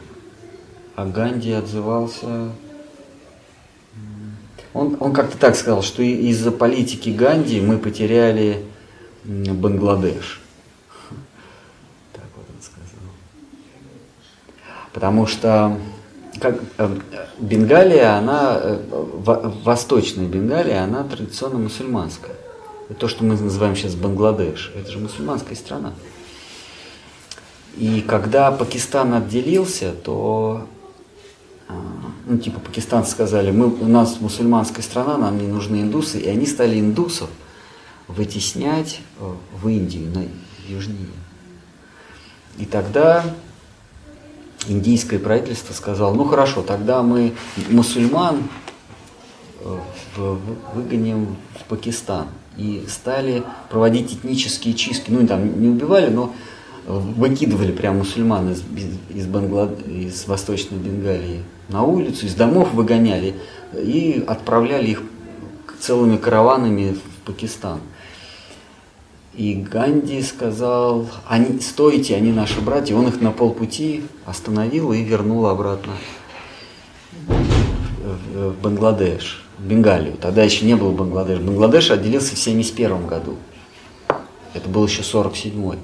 [0.96, 2.52] а- о Ганди отзывался
[4.74, 8.66] он, он как-то так сказал, что из-за политики Ганди мы потеряли
[9.24, 10.42] Бангладеш.
[12.14, 13.10] Так вот он сказал.
[14.92, 15.78] Потому что
[16.40, 16.98] как, э,
[17.40, 22.36] Бенгалия, она, э, во- восточная Бенгалия, она традиционно мусульманская.
[22.98, 25.94] То, что мы называем сейчас Бангладеш, это же мусульманская страна.
[27.78, 30.68] И когда Пакистан отделился, то
[31.68, 31.74] а,
[32.26, 36.46] ну, типа пакистанцы сказали, мы, у нас мусульманская страна, нам не нужны индусы, и они
[36.46, 37.30] стали индусов
[38.08, 40.26] вытеснять э, в Индию, на
[40.68, 41.08] южнее.
[42.58, 43.24] И тогда
[44.68, 47.34] индийское правительство сказало, ну хорошо, тогда мы
[47.70, 48.44] мусульман
[49.62, 49.80] э,
[50.76, 52.28] выгоним в Пакистан.
[52.56, 55.10] И стали проводить этнические чистки.
[55.10, 56.36] Ну, там не убивали, но
[56.86, 58.64] выкидывали прям мусульман из,
[59.14, 59.88] из, Банглад...
[59.88, 63.36] из Восточной Бенгалии на улицу, из домов выгоняли
[63.74, 65.04] и отправляли их
[65.80, 67.80] целыми караванами в Пакистан.
[69.36, 72.96] И Ганди сказал, они, стойте, они наши братья.
[72.96, 75.94] Он их на полпути остановил и вернул обратно
[78.34, 80.16] в Бангладеш, в Бенгалию.
[80.22, 81.40] Тогда еще не было Бангладеш.
[81.40, 83.38] Бангладеш отделился в 1971 году.
[84.54, 85.80] Это был еще 47-й.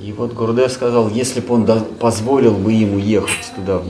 [0.00, 3.82] И вот Гурдев сказал, если бы он позволил бы ему ехать туда,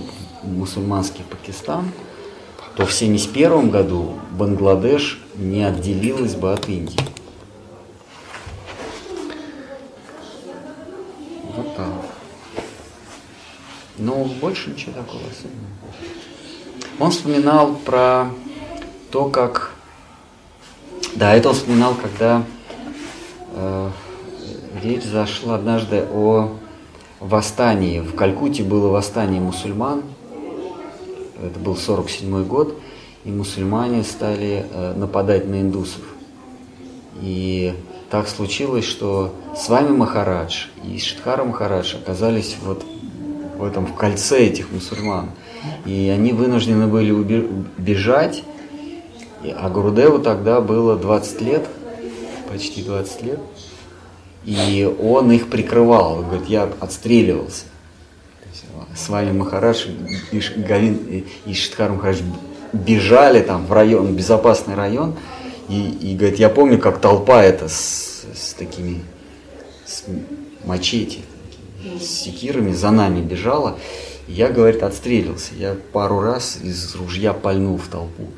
[0.42, 1.92] в мусульманский Пакистан,
[2.74, 6.98] то в 1971 году Бангладеш не отделилась бы от Индии.
[11.54, 11.86] Вот так.
[13.98, 15.22] Но больше ничего такого.
[16.98, 18.30] Он вспоминал про
[19.12, 19.72] то, как...
[21.14, 22.42] Да, это он вспоминал, когда
[23.52, 23.90] э,
[24.83, 26.51] речь зашла однажды о
[27.20, 28.01] восстании.
[28.01, 30.03] В Калькутте было восстание мусульман.
[31.43, 32.74] Это был 47 год.
[33.24, 36.03] И мусульмане стали э, нападать на индусов.
[37.20, 37.74] И
[38.11, 42.85] так случилось, что с вами Махарадж и Шидхара Махарадж оказались вот
[43.59, 45.31] в этом в кольце этих мусульман.
[45.85, 48.43] И они вынуждены были бежать.
[49.43, 51.68] А Гурудеву тогда было 20 лет,
[52.51, 53.39] почти 20 лет.
[54.45, 56.18] И он их прикрывал.
[56.18, 57.64] Он говорит, я отстреливался.
[58.95, 59.86] С вами Махарадж
[60.32, 62.22] и Гавин и Шидхар Махарадж
[62.72, 65.16] бежали там в район, безопасный район.
[65.68, 69.03] И, и говорит, я помню, как толпа это с, с такими
[69.86, 70.05] с
[70.64, 71.20] мачете,
[72.01, 73.78] с секирами за нами бежала.
[74.26, 75.55] Я, говорит, отстрелился.
[75.55, 78.28] Я пару раз из ружья пальнул в толпу.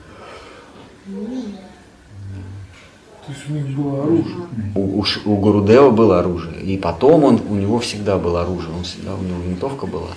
[3.33, 4.37] То есть у них было оружие?
[4.75, 6.61] У, у, у Гурудева было оружие.
[6.63, 8.75] И потом он, у него всегда было оружие.
[8.77, 10.11] Он всегда, у него винтовка была.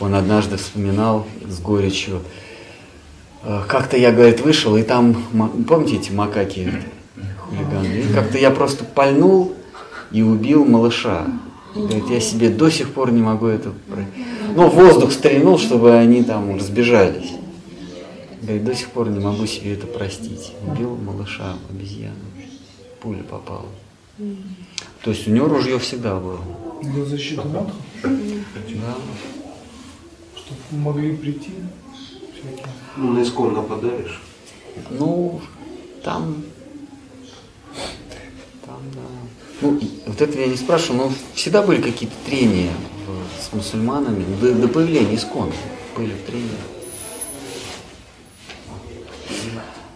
[0.00, 2.22] Он однажды вспоминал с горечью,
[3.42, 5.16] «Э, как-то я, говорит, вышел, и там,
[5.68, 6.72] помните эти макаки,
[7.38, 8.04] хулиганы?
[8.14, 9.52] Как-то я просто пальнул
[10.10, 11.26] и убил малыша.
[11.74, 13.72] Говорит, я себе до сих пор не могу это...
[14.54, 17.32] Ну, воздух стрельнул, чтобы они там разбежались.
[18.42, 20.52] Говорит, до сих пор не могу себе это простить.
[20.66, 22.14] Убил малыша, обезьяну.
[23.00, 23.68] Пуля попала.
[25.02, 26.40] То есть у него ружье всегда было.
[26.82, 27.76] Для защиты Мадха?
[28.02, 28.96] Да.
[30.36, 31.52] Чтобы могли прийти
[32.32, 32.66] всякие.
[32.96, 34.20] Ну, на искон нападаешь?
[34.90, 35.40] Ну,
[36.02, 36.44] там...
[38.64, 39.00] Там, да.
[39.62, 42.72] Ну, вот это я не спрашиваю, но всегда были какие-то трения
[43.40, 45.52] с мусульманами, до, до появления искон
[45.96, 46.50] были трения.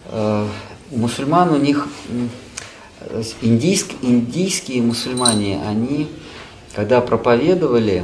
[0.91, 1.87] мусульман у них,
[3.41, 6.07] индийск, индийские мусульмане, они,
[6.75, 8.03] когда проповедовали,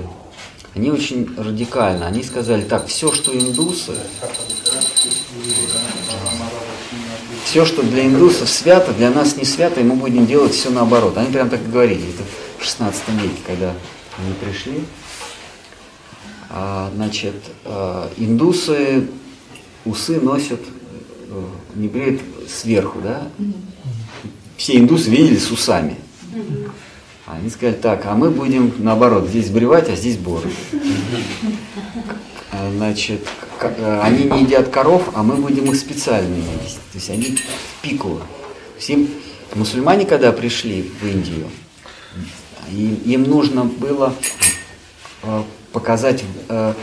[0.75, 3.95] они очень радикально, они сказали, так, все, что индусы,
[7.45, 11.17] все, что для индусов свято, для нас не свято, и мы будем делать все наоборот.
[11.17, 12.23] Они прям так и говорили, это
[12.59, 13.73] в 16 веке, когда
[14.17, 14.83] они пришли.
[16.49, 17.35] А, значит,
[17.65, 19.07] а, индусы
[19.85, 20.76] усы носят, э,
[21.75, 23.27] не бреют сверху, да?
[24.55, 25.95] Все индусы видели с усами.
[27.25, 30.49] Они сказали, так, а мы будем наоборот, здесь бревать, а здесь бороды.
[32.51, 33.21] А, значит,
[33.59, 36.77] Э, они не едят коров, а мы будем их специально есть.
[36.91, 37.37] То есть они
[37.81, 38.21] пиково.
[38.87, 39.09] Им,
[39.55, 41.49] мусульмане, когда пришли в Индию,
[42.71, 44.13] им, нужно было
[45.23, 46.73] э, показать э,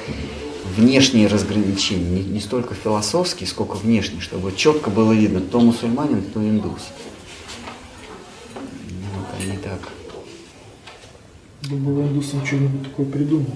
[0.77, 6.41] внешние разграничения, не, не столько философские, сколько внешние, чтобы четко было видно, кто мусульманин, кто
[6.41, 6.83] индус.
[9.15, 9.89] Вот они так.
[11.71, 13.49] Было индусам что-нибудь такое придумать.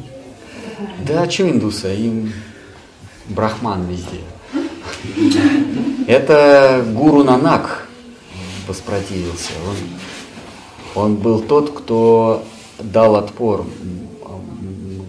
[1.06, 1.94] Да, что индусы?
[1.94, 2.32] Им
[3.28, 4.20] брахман везде.
[6.06, 7.86] Это гуру Нанак
[8.66, 9.52] воспротивился.
[10.94, 12.44] Он, он был тот, кто
[12.78, 13.66] дал отпор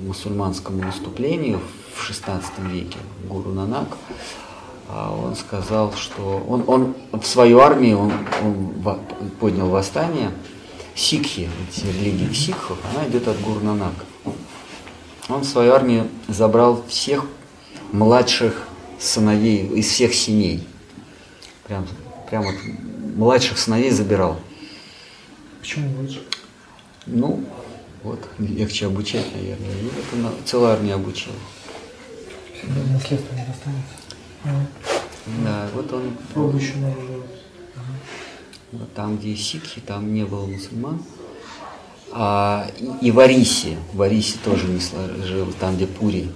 [0.05, 1.78] мусульманскому наступлению в
[2.09, 2.41] XVI
[2.71, 3.97] веке, гуру Нанак.
[4.87, 10.31] А он сказал, что он, он в свою армию он, он поднял восстание.
[10.95, 14.03] Сикхи, эти религии сикхов, она идет от гуру Нанака.
[15.29, 17.25] Он в свою армию забрал всех
[17.91, 18.67] младших
[18.99, 20.67] сыновей из всех семей.
[21.67, 21.87] Прям,
[22.29, 22.55] прям вот
[23.15, 24.39] младших сыновей забирал.
[25.61, 26.23] Почему лучше?
[27.05, 27.45] Ну,
[28.03, 29.69] вот, легче обучать, наверное.
[29.69, 31.35] И это целая армия обучила.
[32.59, 33.95] Всегда наследство не достанется.
[34.43, 34.67] Ага.
[35.43, 37.23] Да, вот он, Пробу еще наружу.
[38.71, 41.01] вот там, где сикхи, там не было мусульман.
[42.11, 46.31] А, и, и в Арисе, в Арисе тоже не сло- жил, там, где Пури.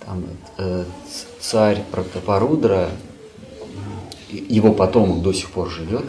[0.00, 0.24] Там
[0.58, 0.84] э,
[1.40, 2.90] царь Протопарудра,
[4.28, 6.04] и- его потомок до сих пор живет.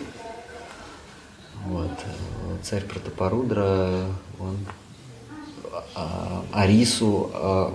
[1.66, 1.92] Вот.
[1.92, 4.06] э, Царь Протопарудра,
[4.40, 4.58] он
[5.96, 7.74] а, Арису, а,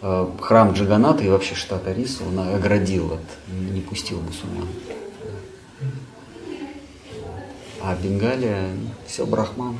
[0.00, 3.20] храм Джаганата и вообще штат Арису он оградил от,
[3.52, 4.68] не пустил мусульман.
[7.82, 8.68] А Бенгалия,
[9.06, 9.78] все брахман.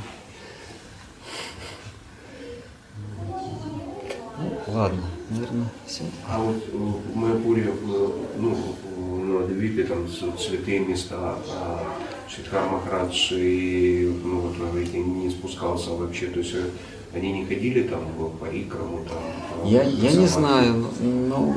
[4.39, 6.03] Ну, ладно, наверное, все.
[6.29, 8.09] А вот э, в Майапуре, э,
[8.39, 8.57] ну,
[8.97, 11.83] э, на Двипе там с- святые места, а
[12.29, 14.57] Шидхар Махарадж и, ну, вот
[14.95, 16.71] не спускался вообще, то есть э,
[17.15, 19.19] они не ходили там в Парикраму, там?
[19.69, 21.55] Я, э, я не знаю, но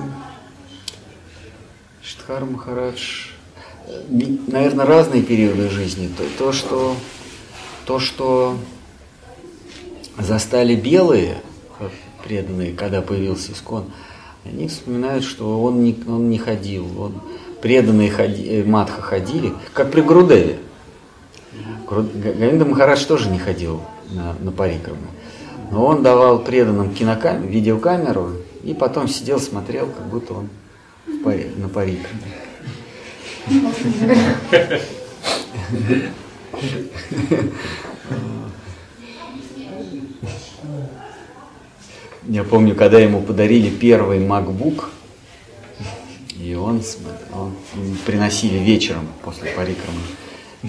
[2.02, 3.28] Штхар Махарадж,
[3.88, 4.04] э,
[4.48, 6.10] наверное, разные периоды жизни.
[6.18, 6.96] То, то, что,
[7.86, 8.58] то, что
[10.18, 11.38] застали белые
[12.24, 13.86] преданные, когда появился Искон,
[14.46, 17.22] они вспоминают, что он не, он не ходил, он
[17.62, 20.60] преданные ходи, э, Матха ходили, как при Гурудеве.
[21.88, 23.82] Гру- Га- Говинда Махарадж тоже не ходил
[24.12, 24.98] на, на парикрамы.
[25.76, 27.46] Он давал преданным кинокам...
[27.48, 28.32] видеокамеру
[28.64, 30.50] и потом сидел, смотрел, как будто он
[31.24, 32.22] пари- на парикраме.
[42.28, 44.86] Я помню, когда ему подарили первый MacBook,
[46.40, 46.82] и он,
[47.34, 47.54] он
[48.06, 50.00] приносили вечером после парикрамы,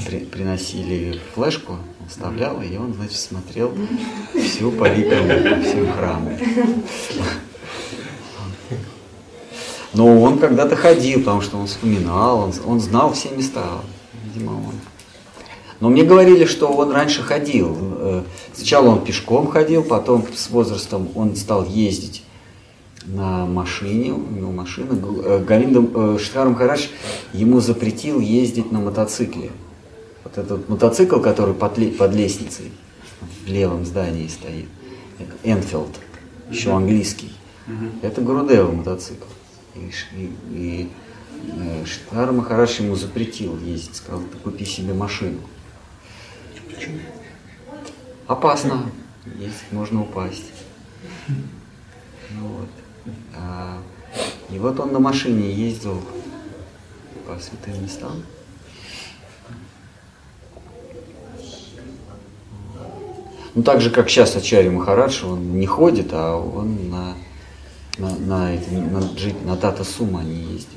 [0.05, 3.73] при- приносили флешку, он вставлял, и он, значит, смотрел
[4.35, 6.37] всю парикраму по всем храмам.
[9.95, 13.65] Но он когда-то ходил, потому что он вспоминал, он, он знал все места.
[14.25, 14.75] Видимо, он.
[15.81, 17.77] Но мне говорили, что он раньше ходил.
[17.81, 22.25] Э, Сначала он пешком ходил, потом с возрастом он стал ездить
[23.07, 24.99] на машине, у него машина.
[25.25, 26.89] Э, Говинда э, Шридхар Махарадж
[27.33, 29.53] ему запретил ездить на мотоцикле.
[30.25, 32.73] Вот этот мотоцикл, который под, под лестницей
[33.45, 34.69] в левом здании стоит,
[35.43, 36.01] Энфилд,
[36.51, 37.33] еще английский.
[38.03, 39.27] Это Гурудева мотоцикл.
[39.75, 40.93] И, и, и
[41.57, 45.41] э, Шридхар Махарадж ему запретил ездить, сказал, ты купи себе машину.
[48.27, 48.91] Опасно,
[49.39, 50.45] ездить можно упасть.
[51.29, 52.69] Ну вот.
[53.35, 53.83] А,
[54.51, 56.03] и вот он на машине ездил
[57.27, 58.23] по святым местам.
[63.55, 67.15] Ну, так же, как сейчас Ачарья Махарадж, он не ходит, а он на,
[67.99, 69.01] на, на, это, на,
[69.45, 70.69] на Тата Сума не ездит.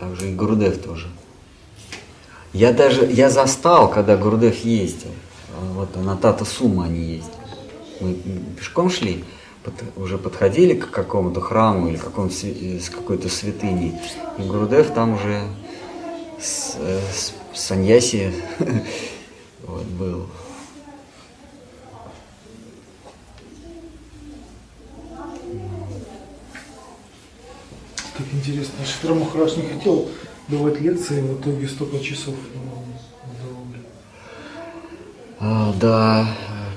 [0.00, 1.08] Также и Гурдев тоже.
[2.52, 5.10] Я даже, я застал, когда Гурдев ездил.
[5.74, 7.34] Вот на Тата Сума они ездили.
[8.00, 8.14] Мы
[8.56, 9.24] пешком шли,
[9.62, 14.00] под- уже подходили к какому-то храму или какому-то свя- с какой-то святыни.
[14.38, 15.42] И Гурдев там уже
[16.40, 18.32] с, э, с саньяси
[19.66, 20.26] вот, был.
[28.18, 30.08] Так интересно, Шитра Махарадж не хотел
[30.48, 32.34] давать лекции, в итоге столько часов.
[35.40, 36.26] А, да,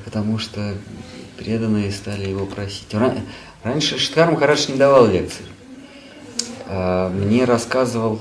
[0.05, 0.75] потому что
[1.37, 2.85] преданные стали его просить.
[2.91, 3.19] Ра-
[3.63, 5.45] Раньше Штхар Махарадж не давал лекций.
[6.67, 8.19] А, Мне рассказывал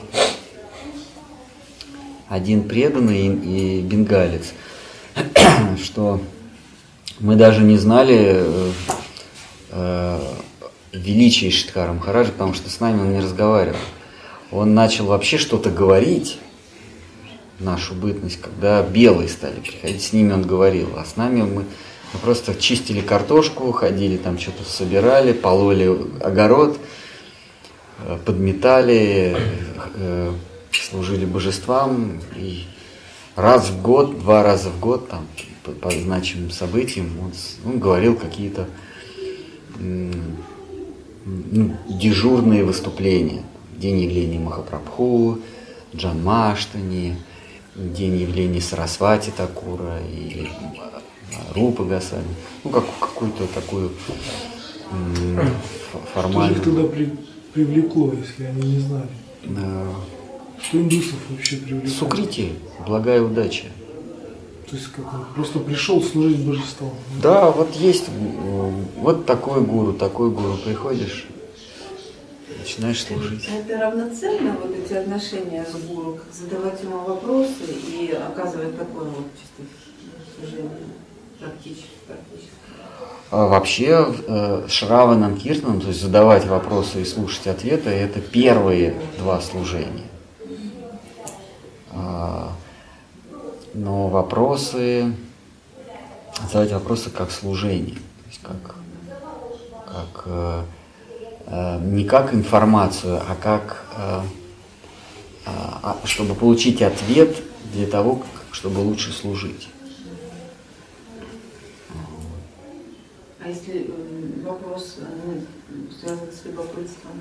[2.30, 4.52] один преданный и и бенгалец,
[5.84, 6.22] что
[7.18, 8.72] мы даже не знали э,
[9.72, 10.20] э,
[10.92, 13.78] величия Штхара Махараджа, потому что с нами он не разговаривал.
[14.50, 16.38] Он начал вообще что-то говорить,
[17.60, 21.64] нашу бытность, когда белые стали приходить, с ними он говорил, а с нами мы,
[22.12, 26.78] мы просто чистили картошку, ходили там что-то собирали, пололи огород,
[27.98, 29.36] э, подметали,
[29.94, 30.32] э,
[30.72, 32.20] служили божествам.
[32.36, 32.64] И
[33.36, 35.26] раз в год, два раза в год там
[35.62, 37.32] по, по значимым событиям он,
[37.64, 38.66] он говорил какие-то
[41.52, 43.43] ну, дежурные выступления.
[43.77, 45.39] День явления Махапрабху,
[45.94, 47.16] Джанмаштани,
[47.77, 50.51] день явления Сарасвати Такура или
[51.55, 52.24] Рупа Гасами.
[52.65, 53.93] Ну, как, какую-то такую
[54.93, 57.12] м, ф- Что их туда при-
[57.55, 59.09] привлекло, если они не знали?
[59.44, 59.93] Э,
[60.62, 61.90] Что индусов вообще привлекло?
[61.90, 62.52] Сукрити,
[62.86, 63.66] благая удача.
[64.70, 66.92] То есть как он просто пришел служить божеству.
[67.20, 70.56] Да, вот есть э, вот такой гуру, такой гуру.
[70.64, 71.26] Приходишь,
[72.56, 73.48] начинаешь служить.
[73.48, 79.26] Это равноценно, вот эти отношения с гуру, как задавать ему вопросы и оказывать такое вот
[79.34, 79.68] чисто
[80.38, 80.70] служение
[81.40, 81.88] практически.
[82.06, 82.52] практически.
[83.32, 89.40] А вообще э, Шраванам Киртанам, то есть задавать вопросы и слушать ответы, это первые два
[89.40, 90.06] служения.
[93.74, 95.14] Но вопросы,
[96.47, 98.74] задавать вопросы как служение, то есть как,
[99.86, 100.62] как э,
[101.47, 104.20] э, не как информацию, а как э,
[105.47, 107.36] а, а, чтобы получить ответ
[107.72, 108.22] для того,
[108.52, 109.68] чтобы лучше служить.
[113.42, 115.05] А если м, вопрос э,
[115.70, 117.12] ну, связан с любопытством?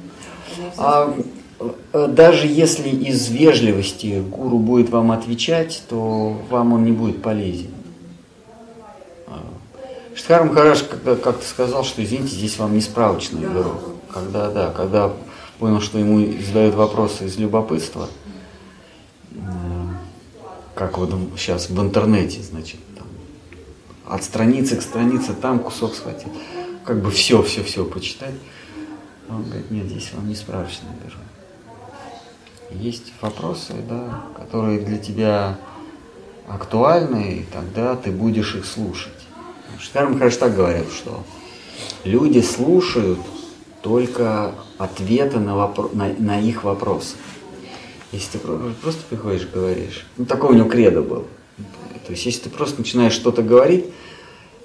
[0.77, 1.23] А, э,
[1.94, 7.72] даже если из вежливости гуру будет вам отвечать, то вам он не будет полезен.
[9.27, 9.44] А,
[10.15, 13.81] Штхар Махараш когда как-то сказал, что извините, здесь вам не справочный урок.
[14.14, 15.11] Когда, да, когда
[15.60, 18.07] понял, что ему задают вопросы из любопытства,
[19.31, 19.98] м,
[20.76, 23.07] как вот сейчас в интернете, значит, там,
[24.07, 26.31] от страницы к странице, там кусок схватил.
[26.86, 28.34] Как бы все, все, все почитать.
[29.30, 31.19] Он говорит, нет, здесь вам не справочный бюро.
[32.71, 35.57] Есть вопросы, да, которые для тебя
[36.47, 39.13] актуальны, и тогда ты будешь их слушать.
[39.79, 41.23] Штарм хорошо так говорят, что
[42.03, 43.19] люди слушают
[43.81, 47.15] только ответы на, вопро- на, на их вопросы.
[48.11, 51.25] Если ты про- просто приходишь и говоришь, ну такой у него кредо был.
[52.05, 53.85] То есть если ты просто начинаешь что-то говорить,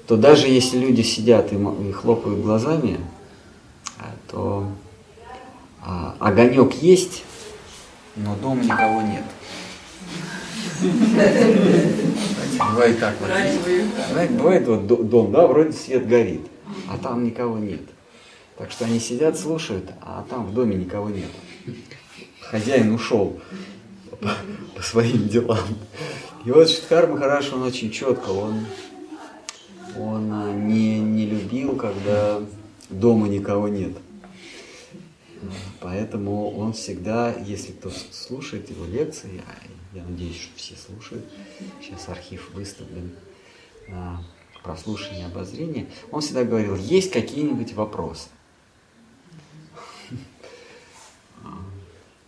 [0.07, 2.99] то даже если люди сидят и, и хлопают глазами,
[3.99, 4.67] а, то
[5.83, 7.23] а, огонек есть,
[8.17, 9.25] но дома никого нет.
[12.59, 13.29] Бывает так вот.
[13.29, 16.43] Знаете, бывает вот до- дом, да, вроде свет горит,
[16.89, 17.81] а там никого нет.
[18.57, 21.31] Так что они сидят, слушают, а там в доме никого нет.
[22.41, 23.41] Хозяин ушел
[24.11, 24.31] по,
[24.77, 25.59] по своим делам.
[26.45, 28.67] И вот Шидхар Махараш, он очень четко, он,
[29.99, 32.41] он а, не, не любил, когда
[32.91, 33.93] дома никого нет.
[35.85, 41.27] Поэтому он всегда, если кто слушает его лекции, а я надеюсь, что все слушают,
[41.83, 43.13] сейчас архив выставлен
[43.89, 44.25] на
[44.63, 48.31] прослушивание, обозрение, он всегда говорил, есть какие-нибудь вопросы.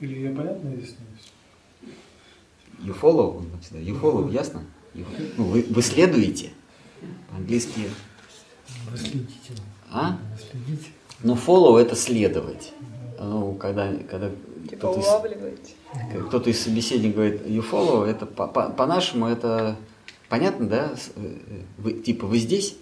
[0.00, 1.32] Или я понятно объясняюсь?
[2.80, 4.64] You follow, он всегда, you follow, ясно?
[4.92, 5.06] You-
[5.38, 6.52] ну, вы, вы следуете.
[7.30, 7.88] По-английски,
[8.90, 9.54] Вы следите.
[9.90, 10.18] а?
[10.34, 10.90] Вы следите.
[11.22, 12.74] Ну, follow это следовать.
[13.18, 14.30] Ну, когда, когда
[14.68, 15.06] Типа кто-то из-
[16.28, 19.76] кто-то из собеседников говорит you follow, это по- по- по-нашему это
[20.28, 20.94] понятно, да?
[21.16, 22.76] Э, э, Вы, типа вы здесь?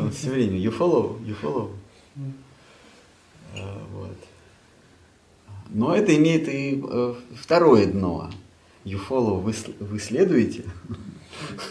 [0.00, 1.70] Он все время you follow, you follow.
[3.56, 4.16] А, Вот.
[5.70, 8.30] Но это имеет и э, второе дно.
[8.84, 10.64] You follow, вы, вы следуете.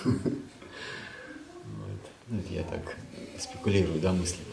[0.06, 2.00] Вот.
[2.28, 2.98] Ну, это я так
[3.40, 4.44] спекулирую, да, мысленно.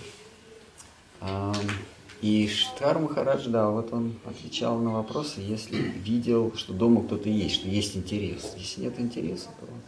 [2.23, 7.57] И Штхар Махарадж, да, вот он отвечал на вопросы, если видел, что дома кто-то есть,
[7.57, 8.55] что есть интерес.
[8.57, 9.81] Если нет интереса, то он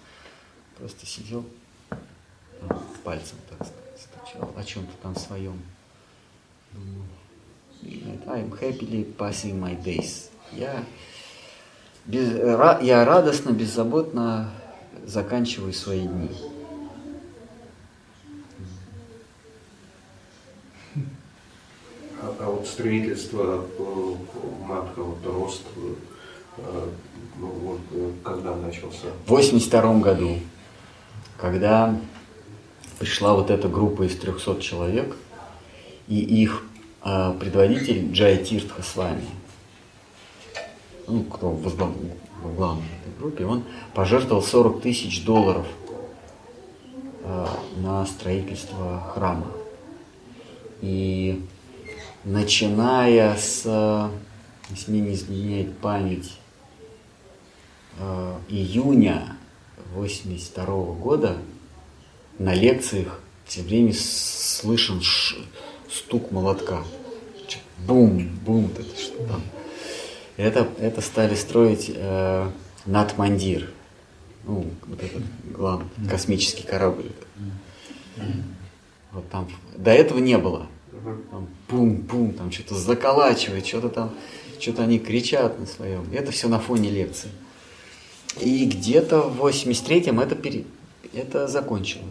[0.79, 1.45] просто сидел,
[1.89, 5.59] там, пальцем, так сказать, стучал о чем-то там своем.
[6.73, 7.07] Думал,
[8.27, 10.29] I'm happily passing my days.
[10.53, 10.85] Я,
[12.05, 14.51] без- ра- я радостно, беззаботно
[15.07, 16.31] заканчиваю свои дни.
[22.21, 24.15] А, вот строительство э,
[24.67, 26.89] матка, вот рост, э,
[27.39, 29.09] ну, вот, э, когда начался?
[29.27, 30.39] В 82 году,
[31.37, 31.97] когда
[32.99, 35.17] пришла вот эта группа из 300 человек,
[36.09, 36.65] и их
[37.39, 39.25] предводитель Джай Тиртха с вами,
[41.07, 41.95] ну, кто возглав-
[42.43, 43.63] во главной этой группе, он
[43.95, 45.67] пожертвовал 40 тысяч долларов
[47.25, 49.47] а, на строительство храма.
[50.81, 51.43] И
[52.25, 54.11] начиная с,
[54.71, 56.39] если не изменяет память,
[57.99, 59.37] э, июня
[59.95, 61.39] 82 года
[62.39, 65.01] на лекциях все время слышен
[65.91, 66.85] стук молотка.
[67.87, 69.43] Бум, бум, это что там.
[70.37, 72.51] Это, это стали строить э,
[72.87, 73.71] Натмандир.
[74.45, 75.23] Ну, вот этот
[75.53, 77.11] главный космический корабль.
[79.13, 80.67] Вот там до этого не было.
[81.31, 84.15] Там пум-пум, там что-то заколачивает, что-то там,
[84.59, 86.05] что-то они кричат на своем.
[86.13, 87.31] Это все на фоне лекции.
[88.41, 90.65] И где-то в 83-м это, пере...
[91.13, 92.05] это закончилось.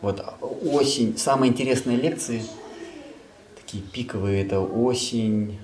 [0.00, 2.42] Вот осень, самые интересные лекции,
[3.60, 5.58] такие пиковые, это осень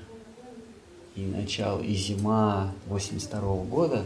[1.14, 4.04] и начало, и зима 82 года.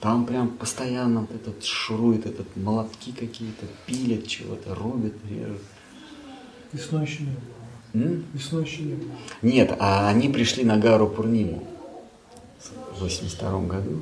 [0.00, 5.62] Там прям постоянно вот этот шурует, этот молотки какие-то, пилят чего-то, рубят, режут.
[6.72, 7.61] Весной еще не было.
[7.94, 8.24] М?
[8.32, 9.10] Весной еще не было.
[9.42, 11.62] Нет, а они пришли на Гару Пурниму
[12.96, 14.00] в 82 году,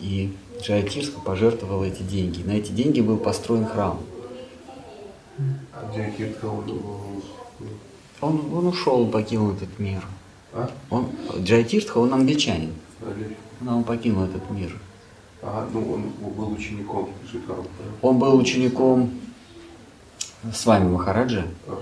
[0.00, 2.42] и Джайатирска пожертвовал эти деньги.
[2.42, 4.00] На эти деньги был построен храм.
[5.72, 7.22] А Киртха, он,
[8.20, 10.02] Он, ушел, он покинул этот мир.
[10.52, 10.70] а?
[10.90, 12.72] Он, Джайатирстха, он англичанин,
[13.60, 14.78] но он покинул этот мир.
[15.42, 17.66] А, ну он был учеником Шикарова.
[18.02, 19.10] Он был учеником
[20.52, 21.80] с вами Махараджа, Ага.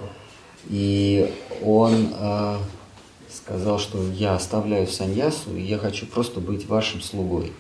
[0.69, 1.33] И
[1.63, 2.59] он э,
[3.31, 7.53] сказал, что я оставляю саньясу, и я хочу просто быть вашим слугой.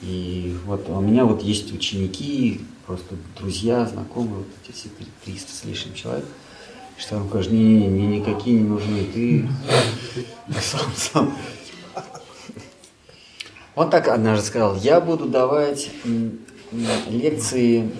[0.00, 4.88] И вот у меня вот есть ученики, просто друзья, знакомые, вот эти все
[5.24, 6.26] 300 с лишним человек.
[6.96, 9.48] Что он говорит, не-не-не, мне никакие не нужны, ты
[10.60, 11.36] сам, сам.
[13.74, 15.90] Он так однажды сказал, я буду давать
[17.08, 17.90] лекции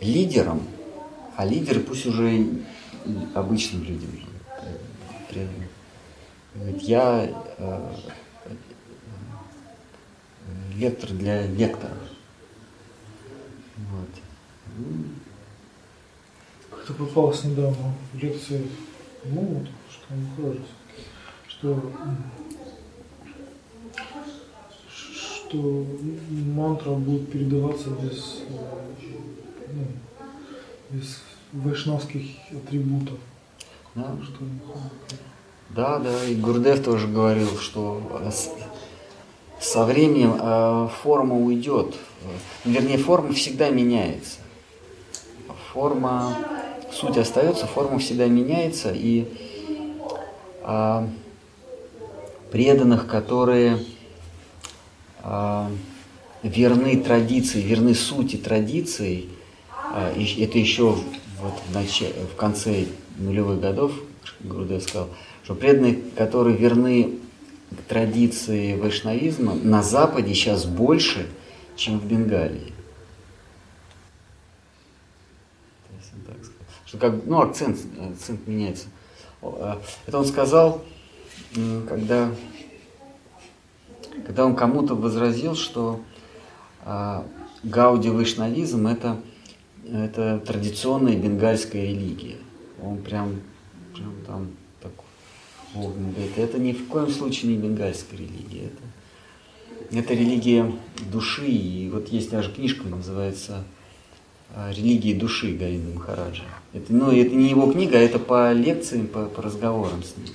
[0.00, 0.62] лидерам,
[1.36, 2.48] а лидеры пусть уже
[3.34, 4.10] обычным людям.
[5.28, 5.68] преданным.
[6.54, 7.24] Говорит, я
[7.58, 7.94] э,
[8.44, 8.54] э,
[10.74, 11.98] лектор для лекторов.
[13.76, 14.08] Вот.
[16.70, 18.66] Как-то попалось недавно в лекции,
[19.24, 20.62] ну, вот, что он хуже,
[21.48, 21.92] что,
[25.06, 25.86] что
[26.30, 28.54] мантра будет передаваться без, э,
[29.72, 29.86] ну,
[30.90, 31.22] без
[31.52, 32.22] вайшнавских
[32.52, 33.18] атрибутов.
[33.94, 34.16] да.
[34.22, 34.44] Что
[35.70, 38.30] Да, да, и Гурдев тоже говорил, что э,
[39.60, 41.94] со временем э, форма уйдет.
[42.22, 44.38] Э, Вернее, форма всегда меняется.
[45.72, 46.36] Форма,
[46.92, 49.26] суть остается, форма всегда меняется, и
[50.70, 51.08] а,
[52.50, 53.78] преданных, которые
[55.22, 55.70] а,
[56.42, 59.28] верны традиции, верны сути традиций,
[59.70, 60.98] а, это еще
[61.40, 62.86] вот в, начале, в конце
[63.16, 63.92] нулевых годов
[64.40, 65.08] Гурдев сказал,
[65.44, 67.18] что преданные, которые верны
[67.88, 71.28] традиции вайшнавизма, на Западе сейчас больше,
[71.76, 72.72] чем в Бенгалии.
[76.86, 78.86] Что как, ну, акцент, акцент меняется.
[79.42, 80.82] А, Это он сказал,
[81.86, 82.30] когда,
[84.26, 86.00] когда он кому-то возразил, что
[86.84, 87.26] а,
[87.62, 89.20] гауди вайшнавизм это,
[89.92, 92.36] это традиционная бенгальская религия.
[92.82, 93.40] Он прям,
[93.94, 94.48] прям там
[94.80, 94.92] так
[95.74, 98.70] вовремя говорит, это ни в коем случае не бенгальская религия.
[99.90, 100.72] Это, это религия
[101.10, 101.46] души.
[101.46, 103.64] И вот есть даже книжка, называется
[104.54, 106.44] а, «Религии души» Говинда Махараджа.
[106.72, 110.26] Это, ну, это не его книга, а это по лекциям, по, по разговорам с ним.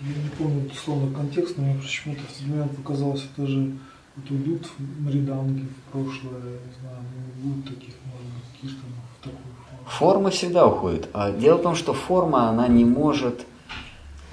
[0.00, 3.72] Я не помню дословно контекст, но мне почему-то в момент показалось, это же
[4.16, 9.38] вот уйдут мриданги в прошлое, не знаю, не будет таких, может быть, киртанов в такой
[9.38, 9.86] форме.
[9.86, 11.08] Форма всегда уходит.
[11.12, 13.46] А дело в том, что форма, она не может,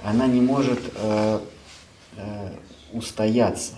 [0.02, 1.40] она не может э,
[2.16, 2.50] э,
[2.92, 3.74] устояться.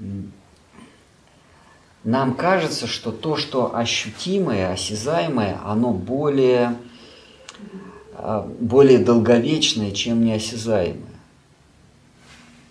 [0.00, 0.32] М,
[2.02, 6.76] Нам кажется, что то, что ощутимое, осязаемое, оно более,
[8.12, 11.13] а, более долговечное, чем неосязаемое.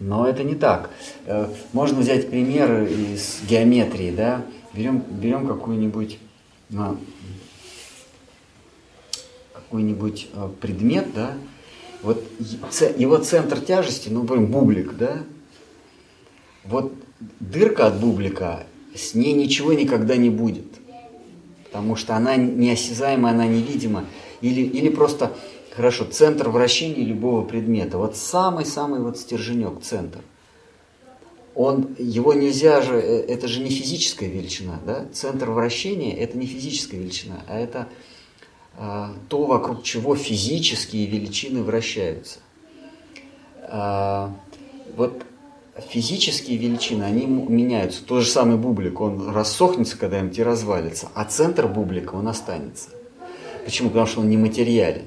[0.04, 0.90] Но это не так.
[1.26, 4.46] Э, Можно взять пример из геометрии, да?
[4.74, 6.20] Берем, берем какую-нибудь
[6.70, 6.98] на
[9.54, 11.36] какой-нибудь э, предмет, да,
[12.02, 12.22] вот
[12.98, 15.24] его центр тяжести, ну, например, бублик, да,
[16.66, 16.94] вот
[17.40, 20.66] дырка от бублика, с ней ничего никогда не будет,
[21.66, 24.06] потому что она неосязаема, она невидима,
[24.42, 25.32] или, или просто,
[25.76, 30.20] хорошо, центр вращения любого предмета, вот самый-самый вот стерженек, центр,
[31.56, 35.06] он, его нельзя же, э, это же не физическая величина, да?
[35.14, 37.88] Центр вращения это не физическая величина, а это
[38.76, 42.40] а, то, вокруг чего физические величины вращаются.
[43.68, 44.34] А,
[44.96, 45.24] вот
[45.90, 48.04] физические величины, они меняются.
[48.04, 52.90] Тот же самый бублик, он рассохнется когда-нибудь и развалится, а центр бублика, он останется.
[53.64, 53.90] Почему?
[53.90, 55.06] Потому что он нематериален.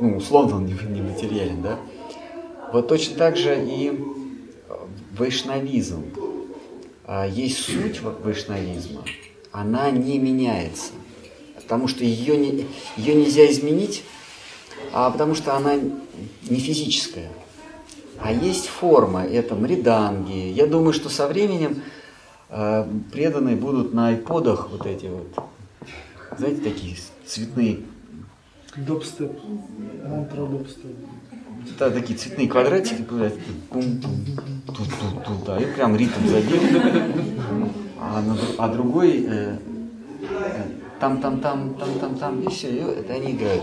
[0.00, 1.78] Ну, условно он не- нематериален, да?
[2.72, 4.74] Вот точно так же и э,
[5.16, 6.04] вайшнавизм.
[7.04, 9.02] А, Есть суть ва- вайшнавизма,
[9.50, 10.92] она не меняется.
[11.56, 12.66] потому что ее, не,
[12.96, 14.02] ее нельзя изменить,
[14.92, 17.30] а потому что она не физическая.
[18.20, 20.48] А есть форма, это мриданги.
[20.52, 21.82] Я думаю, что со временем
[22.50, 25.28] э, преданные будут на айподах вот эти вот,
[26.38, 26.96] знаете, такие
[27.26, 27.80] цветные
[28.76, 29.32] Дубстеп.
[30.06, 30.96] Мантра дубстеп.
[31.78, 33.04] Да, такие цветные квадратики,
[34.66, 36.60] тут, да, и прям ритм забил.
[38.00, 38.22] А,
[38.58, 39.58] а другой э,
[40.22, 40.62] э,
[40.98, 43.62] там, там, там, там, там, там, и все, и это они играют.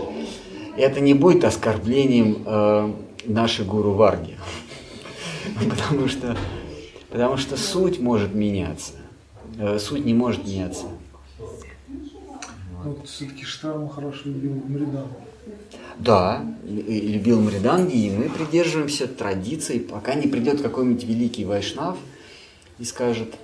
[0.76, 2.92] Это не будет оскорблением э,
[3.26, 4.36] нашей гуру Варги.
[5.70, 6.36] Потому что,
[7.10, 8.92] потому что суть может меняться.
[9.58, 10.86] Э, Суть не может меняться.
[12.84, 15.08] Вот все-таки Штарм хорошо любил Мридан.
[15.98, 21.98] Да, любил Мриданги, и мы придерживаемся традиций, пока не придет какой-нибудь великий вайшнав
[22.78, 23.34] и скажет,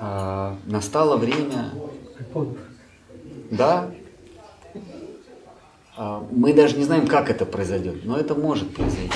[0.00, 1.72] «А, настало время,
[3.50, 3.90] да,
[5.96, 9.12] а, мы даже не знаем, как это произойдет, но это может произойти.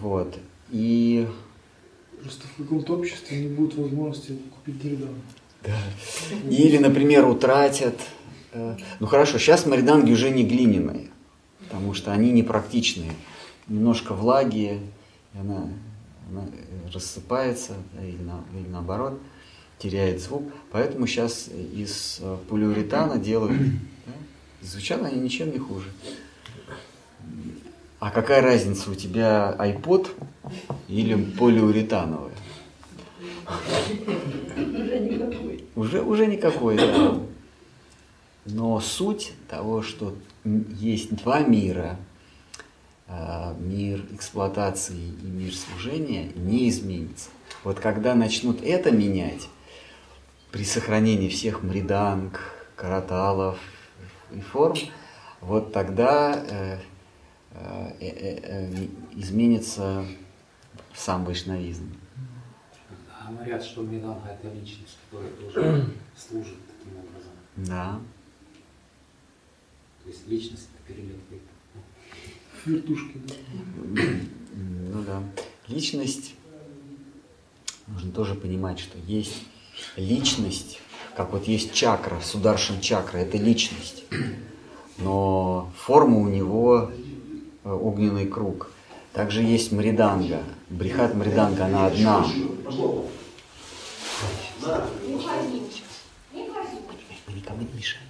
[0.00, 0.36] Вот.
[0.70, 1.28] И
[2.22, 4.78] Просто в каком-то обществе не будет возможности купить
[5.64, 6.50] Мридан.
[6.50, 7.98] Или, например, утратят.
[8.52, 11.08] э, Ну хорошо, сейчас мариданги уже не глиняные,
[11.60, 13.12] потому что они непрактичные.
[13.68, 14.80] Немножко влаги,
[15.34, 15.68] она,
[16.30, 16.46] она,
[16.92, 19.18] рассыпается, да, или, на- или наоборот,
[19.78, 20.44] теряет звук.
[20.70, 23.58] Поэтому сейчас из э, полиуретана делают.
[24.06, 24.12] да,
[24.62, 25.88] Звучат они ничем не хуже.
[28.00, 30.08] А какая разница, у тебя iPod
[30.88, 32.32] или полиуретановый?
[35.94, 37.20] Уже, уже никакой, да.
[38.46, 41.96] Но суть того, что есть два мира,
[43.06, 47.30] а, мир эксплуатации и мир служения, не изменится.
[47.62, 49.48] Вот когда начнут это менять,
[50.50, 52.40] при сохранении всех мриданг,
[52.74, 53.58] караталов
[54.32, 54.76] и форм,
[55.40, 56.78] вот тогда э,
[57.52, 60.04] э, э, э, изменится
[60.92, 61.92] сам вайшнавизм.
[63.34, 67.32] Говорят, что Миранга это личность, которая тоже служит таким образом.
[67.56, 68.00] Да.
[70.02, 71.16] То есть личность это перелет
[72.64, 74.02] Вертушки, да.
[74.54, 75.22] Ну да.
[75.68, 76.34] Личность,
[77.86, 79.42] нужно тоже понимать, что есть
[79.96, 80.80] личность,
[81.16, 84.04] как вот есть чакра, сударшин чакра, это личность.
[84.98, 86.90] Но форма у него
[87.64, 88.70] э, огненный круг.
[89.12, 90.42] Также есть мриданга.
[90.70, 92.26] Брихат мриданга, она одна.
[97.26, 98.08] Мы никому не мешаем.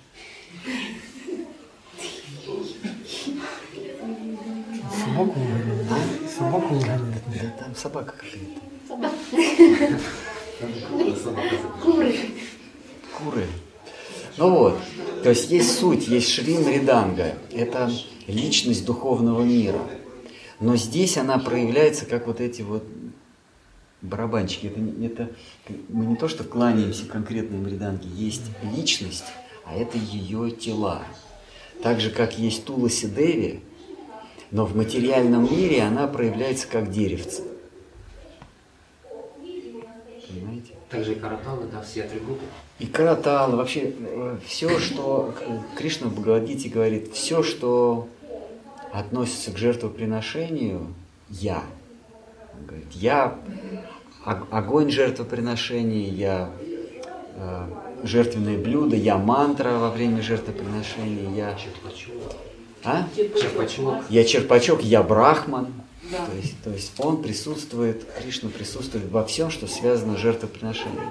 [5.05, 6.31] Собаку выгоняет.
[6.37, 7.01] Собаку выгоняет.
[7.27, 8.61] Да там собака какая-то.
[13.19, 13.47] Куры.
[14.37, 14.81] Ну вот,
[15.23, 17.91] то есть есть суть, есть Шри Мриданга, это
[18.27, 19.79] личность духовного мира.
[20.59, 22.85] Но здесь она проявляется как вот эти вот
[24.05, 24.67] барабанчики.
[24.67, 25.31] Это, не- это
[25.89, 28.43] мы не то что кланяемся конкретной Мриданге, есть
[28.77, 29.25] личность,
[29.65, 31.03] а это ее тела.
[31.83, 33.61] Так же, как есть Туласи Деви,
[34.51, 37.43] но в материальном мире она проявляется как деревце.
[40.29, 40.73] Понимаете?
[40.89, 42.43] Также и караталы, да, все атрибуты.
[42.79, 43.95] И каратал, вообще
[44.47, 48.09] все, что э, Кришна в Бхагавадгите говорит, все, что
[48.93, 50.95] относится к жертвоприношению,
[51.29, 51.63] я.
[52.59, 53.39] Он говорит, я
[54.25, 56.51] огонь жертвоприношения, я
[57.37, 57.67] э,
[58.05, 61.59] жертвенное блюдо, я мантра во время жертвоприношения, я...
[62.85, 63.07] А?
[63.17, 64.05] Черпачок.
[64.11, 65.69] Я черпачок, я брахман.
[66.11, 71.11] То, есть, то есть он присутствует, Кришна присутствует во всем, что связано с жертвоприношением.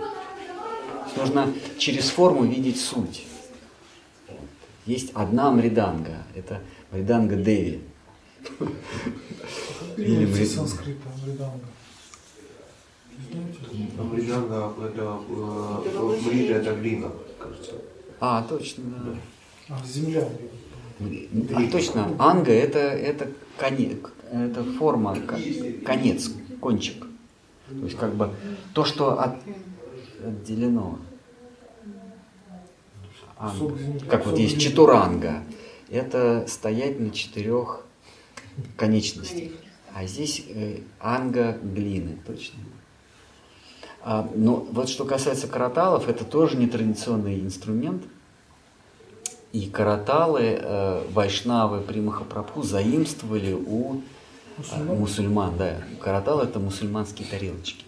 [1.17, 3.25] Нужно через форму видеть суть.
[4.85, 6.61] Есть одна мриданга, это
[6.91, 7.81] мриданга Деви.
[9.97, 11.65] Или санскрита Мриданга.
[13.33, 17.71] Мриданга это э, мрида это глина, кажется.
[18.19, 19.75] А, точно, да.
[19.75, 20.27] А, земля.
[21.55, 23.97] А, точно, анга это, это, коне,
[24.31, 25.39] это форма, ко-
[25.85, 26.31] конец,
[26.61, 27.05] кончик.
[27.69, 28.29] То есть как бы
[28.73, 29.39] то, что от-
[30.25, 30.99] отделено.
[33.37, 33.75] Анга.
[34.09, 35.43] Как вот есть четуранга.
[35.89, 37.85] Это стоять на четырех
[38.77, 39.51] конечностях.
[39.93, 42.59] А здесь э, анга глины, точно.
[44.05, 48.03] А, но вот что касается караталов, это тоже нетрадиционный инструмент.
[49.53, 53.99] И караталы э, вайшнавы при Махапрабху заимствовали у э,
[54.57, 54.97] Мусульман?
[54.97, 55.57] мусульман.
[55.57, 55.77] Да.
[56.01, 57.85] Каратал это мусульманские тарелочки.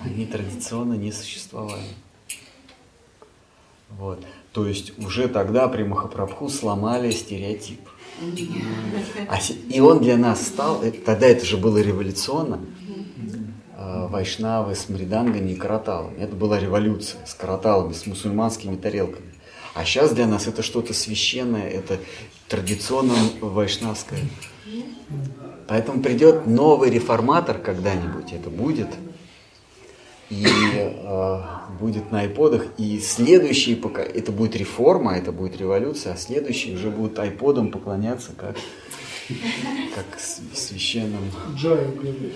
[0.00, 1.84] Они традиционно не существовали.
[3.90, 4.18] Вот.
[4.52, 7.80] То есть уже тогда при Махапрабху сломали стереотип.
[9.28, 9.38] А
[9.68, 12.81] И он для нас стал, э, тогда это же было революционно, э,
[14.12, 16.20] вайшнавы с мридангами и караталами.
[16.20, 19.32] Это была революция с караталами, с мусульманскими тарелками.
[19.74, 21.98] А сейчас для нас это что-то священное, это
[22.48, 24.20] традиционно вайшнавское.
[25.66, 28.88] Поэтому придет новый реформатор когда-нибудь, это будет.
[30.28, 31.40] И э,
[31.80, 32.66] будет на айподах.
[32.78, 38.32] И следующие пока это будет реформа, это будет революция, а следующие уже будут айподам поклоняться
[38.36, 38.56] как,
[39.94, 41.22] как с- священным.
[41.56, 42.32] Джаю говорит.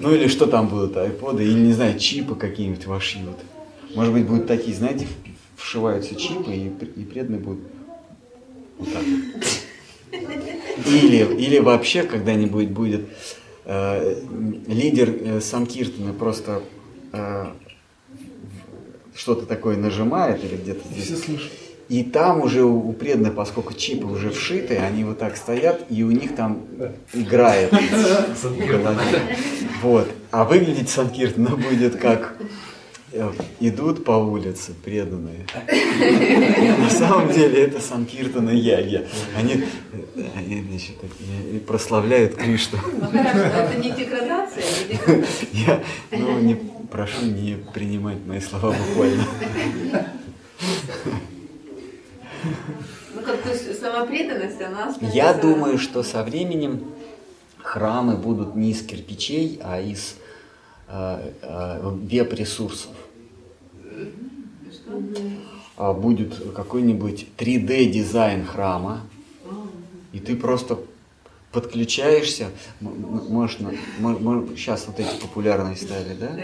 [0.00, 3.36] Ну или что там будут, айподы, или не знаю, чипы какие-нибудь вошьют.
[3.94, 5.06] Может быть, будут такие, знаете,
[5.56, 6.66] вшиваются чипы, и,
[7.00, 7.60] и преданные будут
[8.78, 9.44] вот так вот.
[10.86, 13.06] Или, или вообще когда-нибудь будет
[13.64, 14.22] э,
[14.66, 16.62] лидер э, Санкиртана просто
[17.12, 17.46] э,
[19.14, 21.24] что-то такое нажимает или где-то Все здесь.
[21.24, 21.52] слышат.
[21.92, 26.10] И там уже у преданных, поскольку чипы уже вшиты, они вот так стоят, и у
[26.10, 26.62] них там
[27.12, 27.70] играет.
[29.82, 30.08] Вот.
[30.30, 32.36] А выглядеть Санкиртана будет как
[33.10, 35.44] э, идут по улице преданные.
[36.78, 39.04] На самом деле это Санкиртана Яги.
[39.36, 39.64] Они,
[40.36, 42.78] они значит, прославляют Кришну.
[43.00, 45.48] Ну хорошо, это не деградация, не деградация.
[45.66, 45.82] Я
[46.12, 46.54] ну, не,
[46.90, 49.26] прошу не принимать мои слова буквально.
[53.14, 55.16] Ну как, то есть самопреданность, она остается...
[55.16, 56.84] Я думаю, что со временем
[57.58, 60.16] храмы будут не из кирпичей, а из
[60.88, 62.90] э, э, веб-ресурсов.
[65.76, 69.02] А будет какой-нибудь 3D-дизайн храма,
[70.12, 70.78] и ты просто
[71.50, 72.48] подключаешься,
[72.80, 73.58] можешь,
[74.56, 76.36] сейчас вот эти популярные стали, да?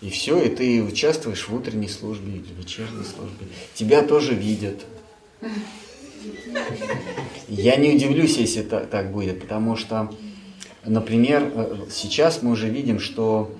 [0.00, 3.46] И все, и ты участвуешь в утренней службе или вечерней службе.
[3.74, 4.84] Тебя тоже видят.
[7.48, 10.12] Я не удивлюсь, если та- так будет, потому что,
[10.84, 13.52] например, э, сейчас мы уже видим, что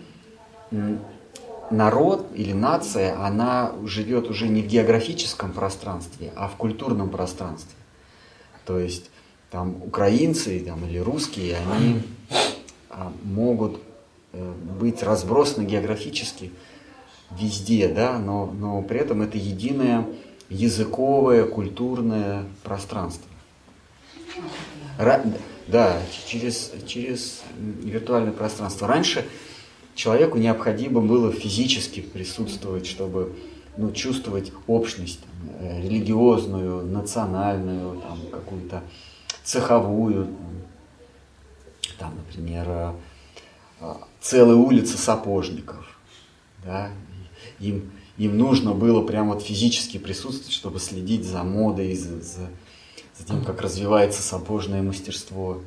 [1.70, 7.74] народ или нация, она живет уже не в географическом пространстве, а в культурном пространстве.
[8.64, 9.10] То есть
[9.50, 12.02] там украинцы там, или русские, они
[12.90, 13.80] а, могут
[14.78, 16.52] быть разбросаны географически
[17.30, 20.06] везде, да, но, но при этом это единое
[20.48, 23.26] языковое, культурное пространство.
[24.98, 25.36] Ра-
[25.66, 28.86] да, через, через виртуальное пространство.
[28.86, 29.26] Раньше
[29.94, 33.34] человеку необходимо было физически присутствовать, чтобы
[33.76, 35.20] ну, чувствовать общность
[35.60, 38.82] э, религиозную, национальную, там, какую-то
[39.42, 40.28] цеховую.
[41.98, 42.94] Там, например,
[43.80, 45.86] э, целая улица сапожников.
[46.64, 46.90] Да?
[47.60, 52.50] Им, им нужно было прям вот физически присутствовать, чтобы следить за модой, за, за-
[53.18, 55.60] за тем, как развивается сапожное мастерство.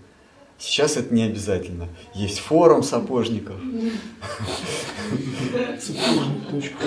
[0.57, 1.87] Сейчас это не обязательно.
[2.13, 3.55] Есть форум сапожников,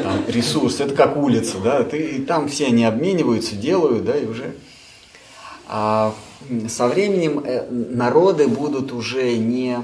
[0.02, 4.26] там ресурс, это как улица, да, ты, и там все они обмениваются, делают, да, и
[4.26, 4.54] уже.
[5.66, 6.14] А
[6.68, 9.78] со временем э, народы будут уже не,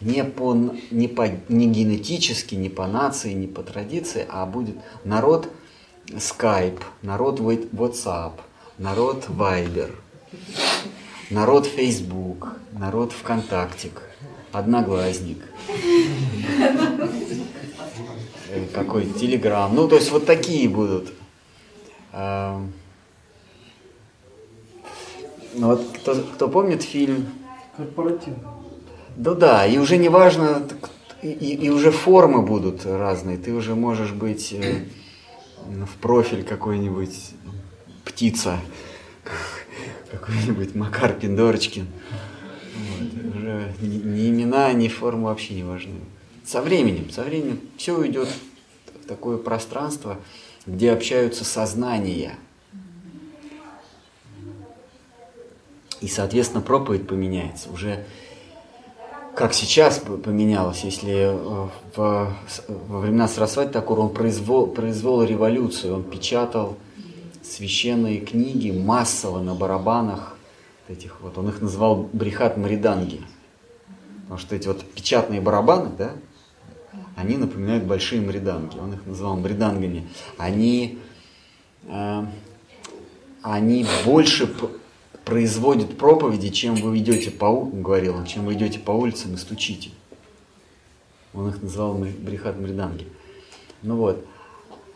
[0.00, 0.54] не, по,
[0.90, 5.48] не, по, не генетически, не по нации, не по традиции, а будет народ
[6.06, 8.32] Skype, народ WhatsApp,
[8.78, 9.90] народ Viber,
[11.30, 14.02] народ Facebook, народ ВКонтактик,
[14.52, 15.38] Одноглазник,
[18.48, 19.74] э, какой Телеграм.
[19.74, 21.12] Ну, то есть вот такие будут.
[22.12, 22.64] А,
[25.54, 27.26] Ну вот кто, кто помнит фильм
[27.76, 28.57] Корпоративно.
[29.18, 30.62] Да, да, и уже не важно,
[31.22, 33.36] и, и- уже формы будут разные.
[33.36, 34.84] Ты уже можешь быть э,
[35.66, 37.32] в профиль какой-нибудь
[38.04, 38.60] птица,
[40.12, 41.86] какой-нибудь Макар Пиндорочкин.
[42.76, 45.94] Вот, уже ни, ни имена, ни формы вообще не важны.
[46.44, 48.28] Со временем, со временем все уйдет
[49.02, 50.18] в такое пространство,
[50.64, 52.36] где общаются сознания.
[56.00, 57.70] И, соответственно, проповедь поменяется.
[57.70, 58.04] Уже
[59.38, 62.34] как сейчас поменялось, если э, в,
[62.88, 66.76] во времена Сарасвати Такура он произвел, произвел революцию, он печатал
[67.44, 70.36] священные книги массово на барабанах
[70.88, 73.20] этих вот, он их называл брихат Мариданги.
[74.22, 76.10] Потому что эти вот печатные барабаны, да,
[77.14, 78.76] они напоминают большие мриданги.
[78.76, 80.08] Он их называл мридангами.
[80.36, 80.98] Они,
[81.84, 82.24] э,
[83.42, 84.52] они больше
[85.28, 89.34] п- производят проповеди, чем вы идете по у- говорил он, чем вы идете по улицам
[89.34, 89.90] и стучите.
[91.34, 93.06] Он их называл брихат мриданги.
[93.82, 94.24] Ну вот.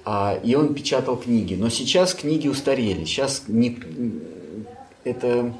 [0.05, 1.55] А, и он печатал книги.
[1.55, 3.05] Но сейчас книги устарели.
[3.05, 3.79] Сейчас не,
[5.05, 5.55] это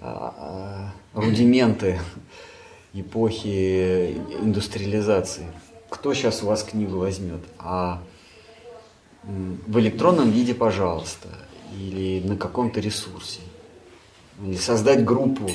[0.00, 2.00] а, а, рудименты
[2.94, 5.46] эпохи индустриализации.
[5.90, 7.40] Кто сейчас у вас книгу возьмет?
[7.58, 8.02] А
[9.24, 11.28] в электронном виде, пожалуйста,
[11.78, 13.40] или на каком-то ресурсе.
[14.44, 15.50] Или создать группу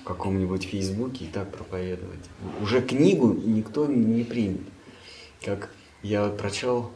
[0.00, 2.20] в каком-нибудь Фейсбуке и так проповедовать.
[2.60, 4.62] Уже книгу никто не примет.
[5.44, 5.70] Как
[6.02, 6.90] я вот прочел,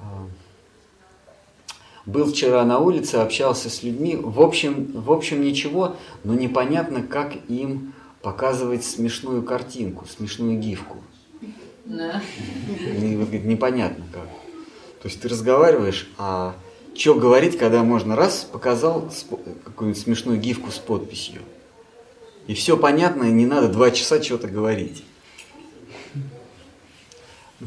[0.00, 0.26] а,
[2.06, 7.34] был вчера на улице, общался с людьми, в общем, в общем ничего, но непонятно, как
[7.48, 10.98] им показывать смешную картинку, смешную гифку.
[11.84, 12.22] Да.
[12.78, 14.28] Непонятно как.
[15.02, 16.54] То есть ты разговариваешь, а
[16.94, 19.10] что говорить, когда можно раз показал
[19.64, 21.42] какую-нибудь смешную гифку с подписью.
[22.46, 25.04] И все понятно, и не надо два часа что-то говорить.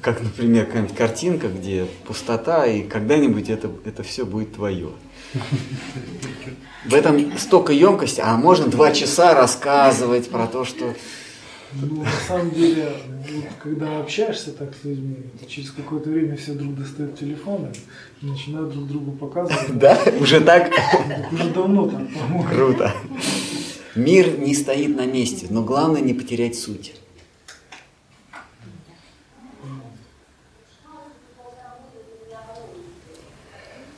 [0.02, 4.90] Как, например, какая-нибудь картинка, где пустота, и когда-нибудь это, это все будет твое.
[6.86, 10.94] В этом столько емкости, а можно два часа рассказывать про то, что
[11.74, 15.18] ну, на самом деле, вот, когда общаешься так с людьми,
[15.48, 17.72] через какое-то время все друг достают телефоны
[18.22, 19.78] и начинают друг другу показывать.
[19.78, 20.72] Да, уже так?
[21.32, 22.44] Уже давно так, по-моему.
[22.44, 22.94] Круто.
[23.96, 26.96] Мир не стоит на месте, но главное не потерять суть.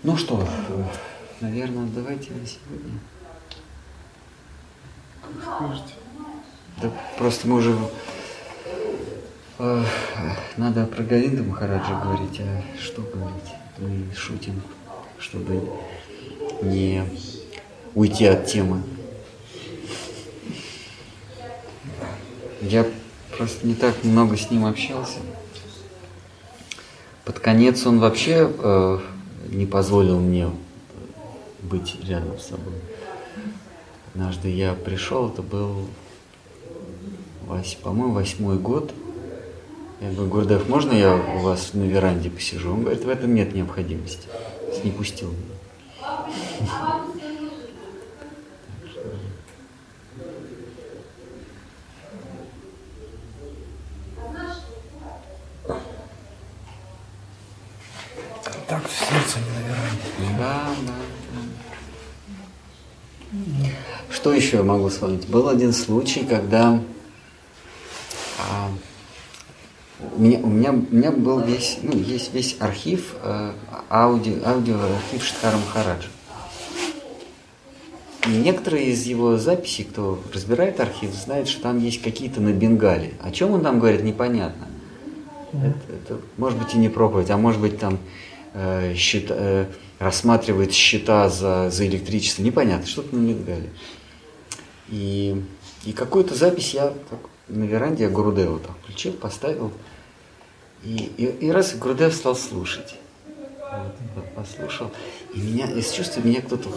[0.03, 0.47] Ну что,
[1.41, 2.99] наверное, давайте на сегодня.
[5.43, 6.06] Скажите.
[6.81, 7.75] Да просто мы уже...
[9.57, 9.83] Э,
[10.57, 13.51] надо про Говинда Махараджа говорить, а что говорить?
[13.79, 14.61] Мы шутим,
[15.17, 15.63] чтобы
[16.61, 17.03] не
[17.95, 18.83] уйти от темы.
[22.61, 22.85] Я
[23.35, 25.19] просто не так много с ним общался.
[27.25, 28.99] Под конец он вообще э,
[29.49, 30.51] не позволил мне
[31.63, 32.75] быть рядом с собой.
[34.13, 35.87] Однажды я пришел, это был
[37.81, 38.93] по-моему, восьмой год.
[40.01, 42.73] Я говорю, Гурдев, можно я у вас на веранде посижу?
[42.73, 44.27] Он говорит, в этом нет необходимости.
[44.83, 45.55] Не пустил меня.
[58.67, 60.37] Так с сердцем на веранде.
[60.37, 60.93] Да, да,
[63.31, 63.69] да.
[64.11, 65.27] Что еще я могу вспомнить?
[65.27, 66.79] Был один случай, когда
[69.99, 73.53] у меня, у меня, у меня был весь, ну, есть весь архив, э,
[73.89, 76.09] аудио, аудиоархив Штхара Махараджа.
[78.25, 83.13] И некоторые из его записей, кто разбирает архив, знают, что там есть какие-то на бенгале.
[83.21, 84.67] О чем он там говорит, непонятно.
[85.53, 87.99] Это, это может быть и не проповедь, а может быть там
[88.53, 89.65] э, счета, э,
[89.99, 92.43] рассматривает счета за, за электричество.
[92.43, 93.69] Непонятно, что-то на бенгале.
[94.89, 95.41] И,
[95.85, 99.71] и какую-то запись я так, на веранде Гурудева там включил, поставил.
[100.87, 102.95] И, и, и раз Гурудев стал слушать.
[104.15, 104.89] Вот, послушал.
[105.33, 106.69] И меня, из чувства меня кто-то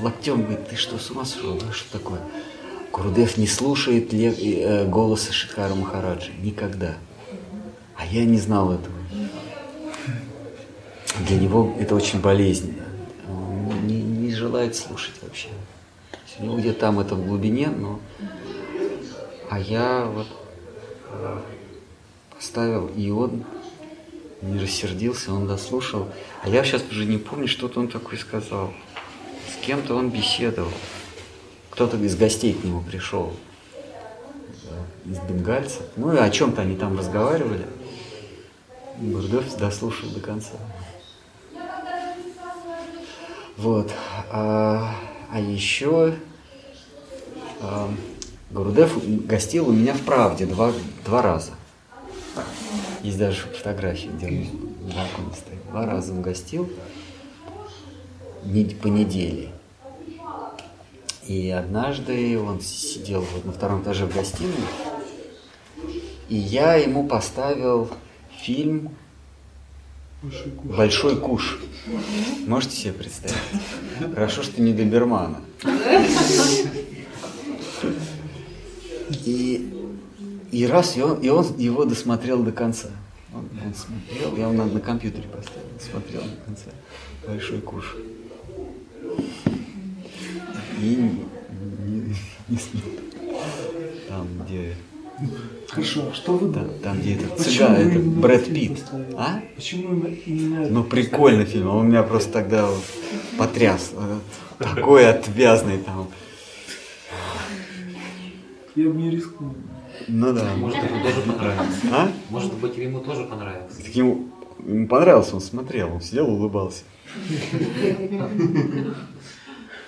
[0.00, 1.60] локтем говорит, ты что, с ума сошел?
[1.72, 2.20] Что такое?
[2.92, 6.30] Гурудев не слушает ле, э, голоса Шидхара Махараджи.
[6.40, 6.94] Никогда.
[7.96, 8.94] А я не знал этого.
[11.26, 12.84] Для него это очень болезненно.
[13.28, 15.48] Он не, не желает слушать вообще.
[16.38, 17.98] У него где-то там это в глубине, но
[19.50, 20.28] а я вот
[22.42, 23.44] поставил, и он
[24.40, 26.08] не рассердился, он дослушал.
[26.42, 28.72] А я сейчас уже не помню, что-то он такое сказал.
[29.48, 30.72] С кем-то он беседовал.
[31.70, 33.32] Кто-то из гостей к нему пришел,
[35.04, 35.82] из бенгальцев.
[35.94, 37.64] Ну и о чем-то они там разговаривали.
[38.98, 40.56] Бурдов дослушал до конца.
[43.56, 43.92] Вот.
[44.32, 44.96] А,
[45.30, 46.16] а еще
[47.60, 47.88] а,
[48.50, 48.92] Гурудев
[49.26, 50.72] гостил у меня в «Правде» два,
[51.04, 51.52] два раза.
[53.02, 55.66] Есть даже фотографии, где он на балконе стоит.
[55.70, 56.70] Два раза он гостил
[58.80, 59.50] по неделе.
[61.26, 64.54] И однажды он сидел вот на втором этаже в гостиной,
[66.28, 67.90] и я ему поставил
[68.40, 68.90] фильм.
[70.64, 71.58] «Большой куш».
[72.46, 73.36] Можете себе представить?
[74.14, 75.40] Хорошо, что не Добермана.
[79.24, 79.81] И,
[80.52, 82.88] и раз, и он, и он его досмотрел до конца.
[83.34, 86.70] Он, он смотрел, я его на, на компьютере поставил, смотрел до конца.
[87.26, 87.96] Большой куш.
[90.78, 92.16] И не, не,
[92.48, 92.82] не смел.
[94.08, 94.76] Там, где
[95.68, 98.84] Хорошо, а что вы Там, там где этот цыган, это Брэд Питт.
[99.16, 99.40] А?
[99.54, 101.68] Почему именно, Ну, прикольный фильм.
[101.68, 102.82] Он меня просто тогда вот
[103.38, 103.92] потряс.
[103.94, 104.22] Вот
[104.58, 106.08] Такой отвязный там.
[108.74, 109.54] Я бы не рискнул.
[110.08, 110.54] Ну да.
[110.56, 111.86] Может, ему тоже понравился.
[111.90, 112.12] А?
[112.30, 113.82] Может быть, ему тоже понравился.
[113.82, 114.28] Так ему,
[114.64, 116.84] ему понравился, он смотрел, он сидел, улыбался.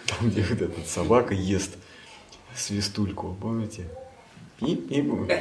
[0.07, 1.77] Там, где вот эта собака ест
[2.55, 3.89] свистульку, помните?
[4.61, 5.07] Пип, пип.
[5.27, 5.41] Да.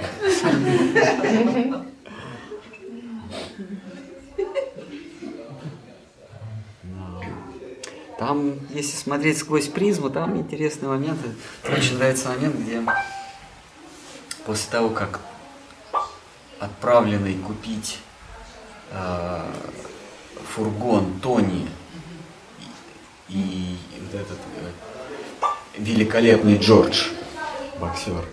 [8.17, 11.19] Там, если смотреть сквозь призму, там интересный момент.
[11.67, 12.81] Мне очень нравится момент, где
[14.45, 15.19] после того, как
[16.59, 17.99] отправленный купить
[18.91, 19.41] э,
[20.53, 21.67] фургон Тони
[23.29, 25.45] и, вот этот э,
[25.77, 27.09] великолепный Джордж,
[27.79, 28.25] боксер,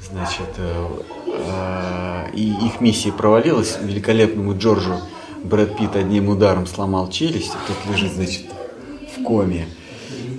[0.00, 0.88] значит, э,
[1.26, 5.00] э, и их миссия провалилась, великолепному Джорджу
[5.42, 8.44] Брэд Питт одним ударом сломал челюсть, и тот лежит, значит,
[9.16, 9.66] в коме.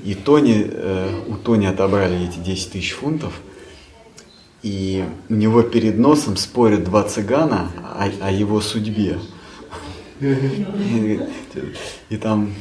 [0.03, 3.34] И Тони, э, у Тони отобрали эти 10 тысяч фунтов,
[4.63, 9.19] и у него перед носом спорят два цыгана о, о его судьбе.
[12.09, 12.53] И, там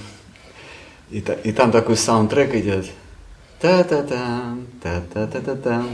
[1.10, 2.86] и, та- и там такой саундтрек идет.
[3.60, 5.88] Та-та-там, та-та-та-та-там.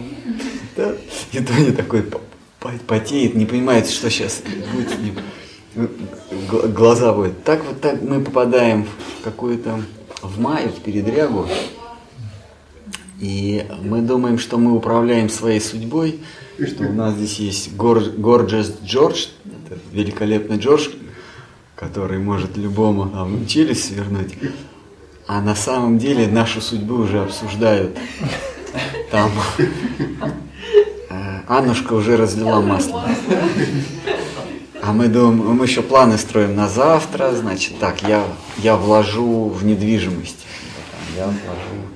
[0.76, 0.92] та.
[1.32, 2.20] И Тони такой по-
[2.60, 4.42] по- потеет, не понимает, что сейчас
[4.72, 4.88] будет
[6.72, 7.42] Глаза будет.
[7.44, 8.84] Так вот так мы попадаем
[9.20, 9.82] в какую-то
[10.22, 11.46] в мае, в передрягу.
[13.20, 16.20] И мы думаем, что мы управляем своей судьбой,
[16.62, 19.26] что у нас здесь есть гор- Gorgeous Джордж,
[19.93, 20.88] великолепный Джордж,
[21.74, 24.34] который может любому там, челюсть свернуть.
[25.26, 27.97] А на самом деле нашу судьбу уже обсуждают.
[29.10, 33.05] Там э, Аннушка уже разлила масло.
[34.82, 38.24] А мы думаем, мы еще планы строим на завтра, значит, так, я,
[38.59, 40.47] я вложу в недвижимость,
[41.16, 41.86] я вложу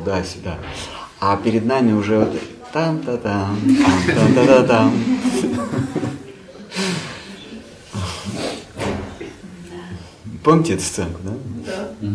[0.00, 0.58] туда-сюда.
[1.20, 2.40] А перед нами уже вот
[2.72, 3.58] там-та-там,
[4.06, 4.92] там-та-та-там.
[10.42, 11.32] Помните эту сценку, да?
[11.66, 12.08] Да.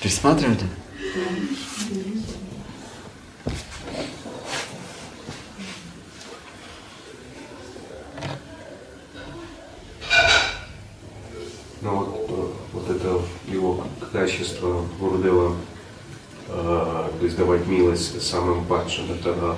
[0.00, 0.56] Пересматривали?
[11.82, 13.20] Ну вот, э, вот это
[13.50, 15.54] его качество Гурдева
[16.48, 19.56] э, издавать милость самым падшим, это,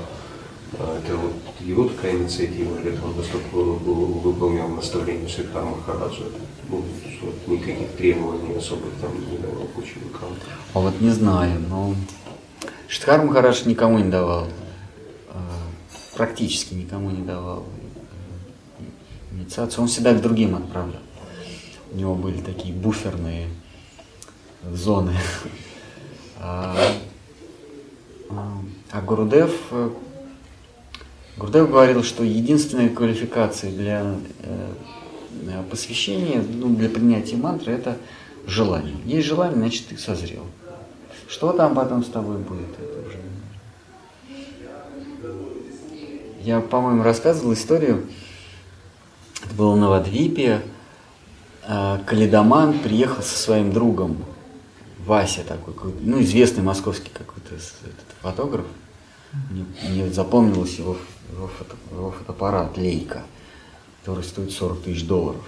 [0.75, 6.25] э, это вот его такая инициатива, или это он настолько вы- выполнял наставление Шридхара Махараджа,
[6.69, 10.29] ну, что никаких требований особых там не давал к ученикам.
[10.75, 11.95] А вот не знаю, но
[12.87, 15.39] Штхар Махарадж никому не давал, э,
[16.17, 17.65] практически никому не давал
[19.33, 19.83] инициацию.
[19.83, 21.01] Он всегда к другим отправлял.
[21.93, 23.49] У него были такие буферные
[24.71, 25.13] зоны.
[26.45, 26.75] А,
[28.91, 29.91] а, Гурудев, э,
[31.37, 37.99] Гурудев говорил, что единственная квалификация для э, посвящения, ну, для принятия мантры, это
[38.47, 38.97] желание.
[39.05, 40.47] Есть желание, значит, ты созрел.
[41.29, 43.19] Что там потом с тобой будет, это уже...
[46.43, 48.07] Я, по-моему, рассказывал историю,
[49.45, 50.63] это было на Вадвипе,
[51.67, 54.25] Калидоман приехал со своим другом,
[55.07, 57.55] Вася такой, ну, известный московский какой-то
[58.21, 58.67] фотограф.
[59.51, 60.97] Мне, мне запомнилось его,
[61.33, 63.23] его, фото- его фотоаппарат Лейка,
[64.01, 65.43] который стоит 40 тысяч долларов.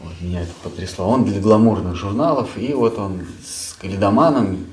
[0.00, 1.08] Вот, меня это потрясло.
[1.08, 4.66] Он для гламурных журналов, и вот он с Калидоманом,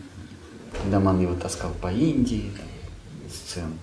[0.81, 2.51] Калидоман его таскал по Индии,
[3.31, 3.73] сцен,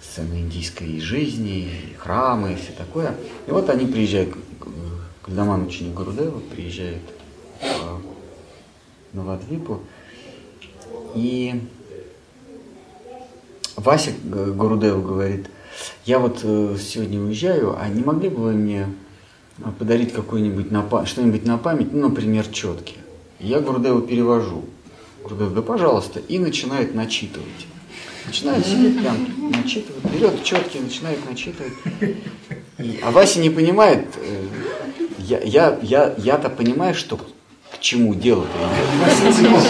[0.00, 3.14] сцены индийской жизни, храмы и все такое.
[3.46, 4.34] И вот они приезжают,
[4.64, 7.02] к- к- Калидоман ученик Гурудева, приезжает
[7.60, 9.80] в Новодвипу,
[11.14, 11.62] и
[13.76, 15.50] Вася Г- Гурудеву говорит,
[16.04, 18.88] я вот э, сегодня уезжаю, а не могли бы вы мне
[19.62, 22.94] а, подарить какой-нибудь на что-нибудь на память, ну, например, четки.
[23.40, 24.64] Я Гурдеву перевожу.
[25.22, 27.66] Гурдев, да пожалуйста, и начинает начитывать.
[28.26, 29.16] Начинает сидеть прям,
[29.50, 31.72] начитывать, берет четки, начинает начитывать.
[33.02, 34.42] А Вася не понимает, э,
[35.18, 38.50] я, я, я, я-то понимаю, что к чему дело-то
[39.40, 39.64] идет.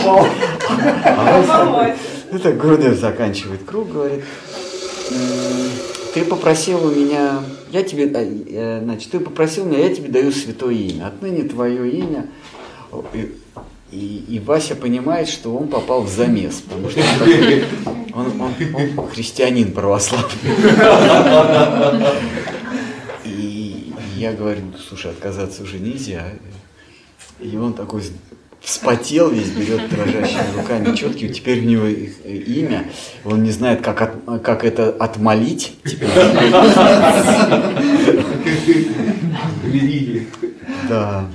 [1.04, 4.24] А Вася так Гурдев заканчивает круг, говорит,
[5.10, 5.70] «М,
[6.14, 7.40] ты попросил у меня,
[7.70, 11.08] я тебе, э, э, значит, ты попросил меня, я тебе даю святое имя.
[11.08, 12.26] Отныне твое имя.
[13.12, 13.34] И,
[13.92, 17.00] и, и Вася понимает, что он попал в замес, потому что
[18.14, 20.30] он, он, он, он христианин православный.
[24.24, 26.24] Я говорю, слушай, отказаться уже нельзя.
[27.40, 28.02] И он такой
[28.62, 32.88] вспотел весь, берет дрожащими руками четкие, теперь у него имя,
[33.26, 35.76] он не знает, как, от, как это отмолить.
[35.84, 36.08] Теперь.
[40.88, 41.28] Да.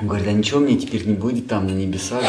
[0.00, 2.22] Он говорит, а ничего мне теперь не будет там на небесах.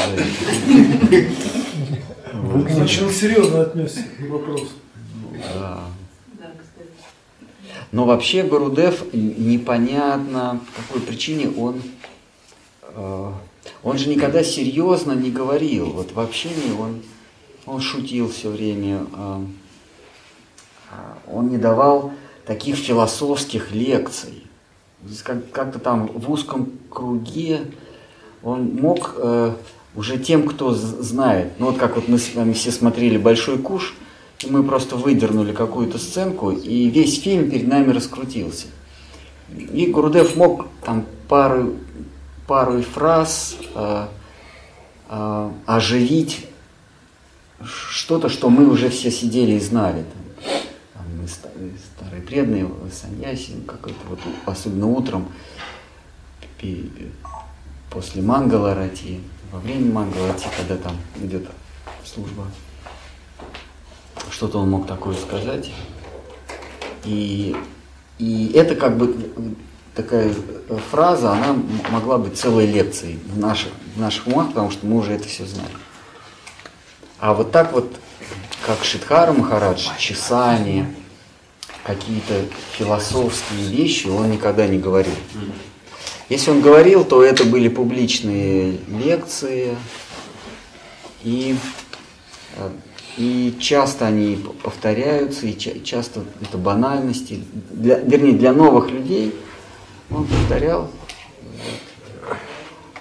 [2.34, 4.70] Он серьезно отнесся к вопросу.
[5.54, 5.82] Да.
[7.92, 11.82] Но вообще Гурудев непонятно, по какой причине он,
[12.84, 13.32] э,
[13.84, 15.88] он же никогда серьезно не говорил.
[15.92, 17.02] Вот в общении он,
[17.66, 19.40] он шутил все время, э,
[21.32, 22.14] он не давал
[22.46, 24.44] таких философских лекций.
[25.52, 27.62] Как-то там в узком круге
[28.44, 29.54] он мог э,
[29.96, 33.96] уже тем, кто знает, ну вот как вот мы с вами все смотрели «Большой куш»,
[34.48, 38.68] мы просто выдернули какую-то сценку, и весь фильм перед нами раскрутился.
[39.74, 41.76] И Гурдев мог там пару,
[42.48, 44.08] пару фраз э,
[45.10, 46.46] э, оживить
[47.64, 50.06] что-то, что мы уже все сидели и знали.
[50.44, 50.54] Там,
[50.94, 51.28] там мы
[51.96, 55.28] старые преданные, саньяси, какой-то вот, особенно утром,
[57.90, 59.20] после Мангаларати,
[59.52, 61.50] во время Мангаларати, когда там идет
[62.06, 62.46] служба
[64.32, 65.72] что-то он мог такое сказать.
[67.06, 67.56] И,
[68.18, 69.16] и это как бы
[69.96, 70.34] такая
[70.92, 71.56] фраза, она
[71.92, 75.46] могла быть целой лекцией в наших, в наших умах, потому что мы уже это все
[75.46, 75.72] знаем.
[77.20, 77.92] А вот так вот,
[78.66, 80.94] как Шидхара Махарадж, чесание,
[81.84, 85.16] какие-то философские вещи он никогда не говорил.
[86.30, 89.76] Если он говорил, то это были публичные лекции,
[91.24, 91.58] и
[92.58, 92.70] э,
[93.18, 97.44] и часто они повторяются, и часто это банальности.
[97.72, 99.36] Для, вернее, для новых людей
[100.10, 100.90] он повторял.
[102.24, 102.38] Вот.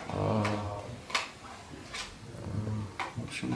[0.09, 0.45] А,
[3.17, 3.55] в общем.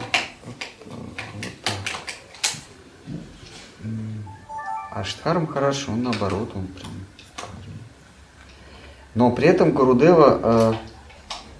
[4.95, 6.93] А Штхарм хорошо, он наоборот, он прям.
[9.15, 10.73] Но при этом Гурудева э,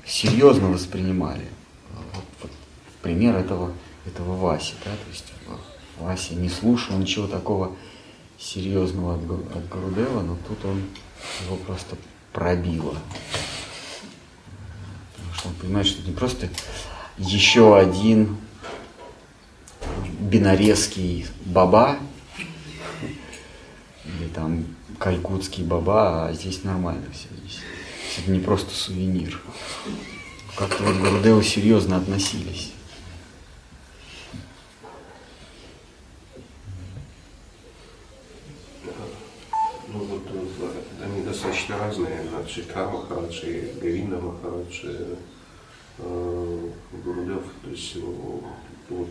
[0.07, 1.47] серьезно воспринимали.
[2.15, 2.51] Вот, вот,
[3.03, 3.73] пример этого
[4.07, 5.33] этого Васи, да, то есть
[5.99, 7.77] Вася не слушал ничего такого
[8.39, 10.83] серьезного от, от Гурудева, но тут он
[11.45, 11.97] его просто
[12.33, 12.97] пробило.
[15.17, 16.49] Потому что он понимает, что это не просто
[17.19, 18.37] еще один
[20.19, 21.99] бинарезский баба,
[24.05, 24.65] или там
[24.99, 27.29] калькутский баба, а здесь нормально все.
[27.45, 27.61] Здесь.
[28.19, 29.41] Это не просто сувенир.
[30.57, 32.73] Как-то вот к Гурудеву серьезно относились.
[42.53, 44.85] Шридхар Махарадж и Гавинда Махарадж,
[45.99, 46.69] э,
[47.05, 47.45] Гурудев.
[47.65, 47.97] То есть
[48.91, 49.09] вот,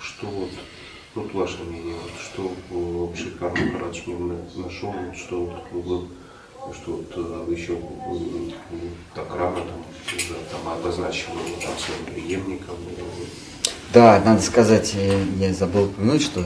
[0.00, 0.50] что вот,
[1.14, 6.08] вот ваше мнение, вот, что Шридхар Махарадж мне нашел, вот, что вот, был
[6.74, 7.78] что вот э, еще
[9.14, 9.84] так рано там
[10.50, 11.32] там обозначил
[11.62, 12.76] там своим преемником.
[13.92, 14.94] Да, надо сказать,
[15.38, 16.44] я забыл упомянуть, что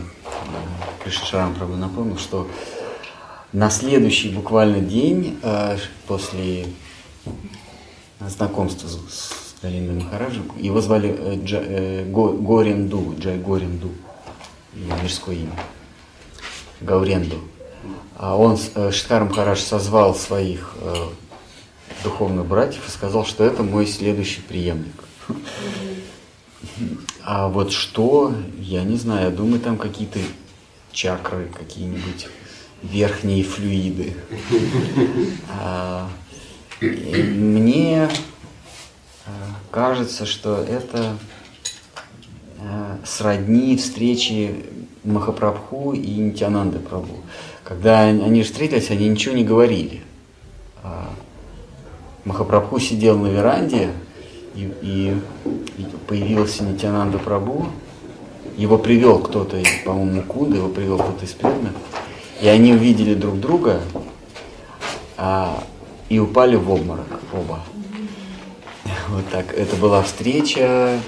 [1.03, 2.47] Кришна Шарам, правда, напомнил, что
[3.53, 5.77] на следующий буквально день э,
[6.07, 6.67] после
[8.21, 13.91] знакомства с, с Галиндой Махараджем, его звали э, э, Го, Горенду, Джай Горенду,
[14.75, 15.59] его мирское имя,
[16.81, 17.41] Гауренду.
[18.17, 20.95] А он, э, Шиткар Махарадж, созвал своих э,
[22.05, 24.95] духовных братьев и сказал, что это мой следующий преемник.
[27.23, 30.19] А вот что, я не знаю, я думаю, там какие-то
[30.91, 32.27] чакры какие-нибудь
[32.83, 34.15] верхние флюиды.
[35.49, 36.09] А,
[36.81, 38.09] мне
[39.27, 39.31] а,
[39.71, 41.17] кажется, что это
[42.61, 44.67] а, сродни встречи
[45.05, 47.19] Махапрабху и Нитянанды Прабху.
[47.65, 50.03] Когда они встретились, они ничего не говорили.
[52.25, 53.91] Махапрабху сидел на веранде,
[54.55, 55.17] и, и,
[56.07, 57.67] появился Нитянанда Прабху.
[58.57, 61.73] Его привел кто-то, по-моему, Куда, его привел кто-то из преданных.
[62.43, 63.81] И они увидели друг друга
[65.17, 65.63] а,
[66.09, 67.61] и упали в обморок оба.
[69.11, 69.55] Вот так.
[69.55, 70.99] Это была встреча,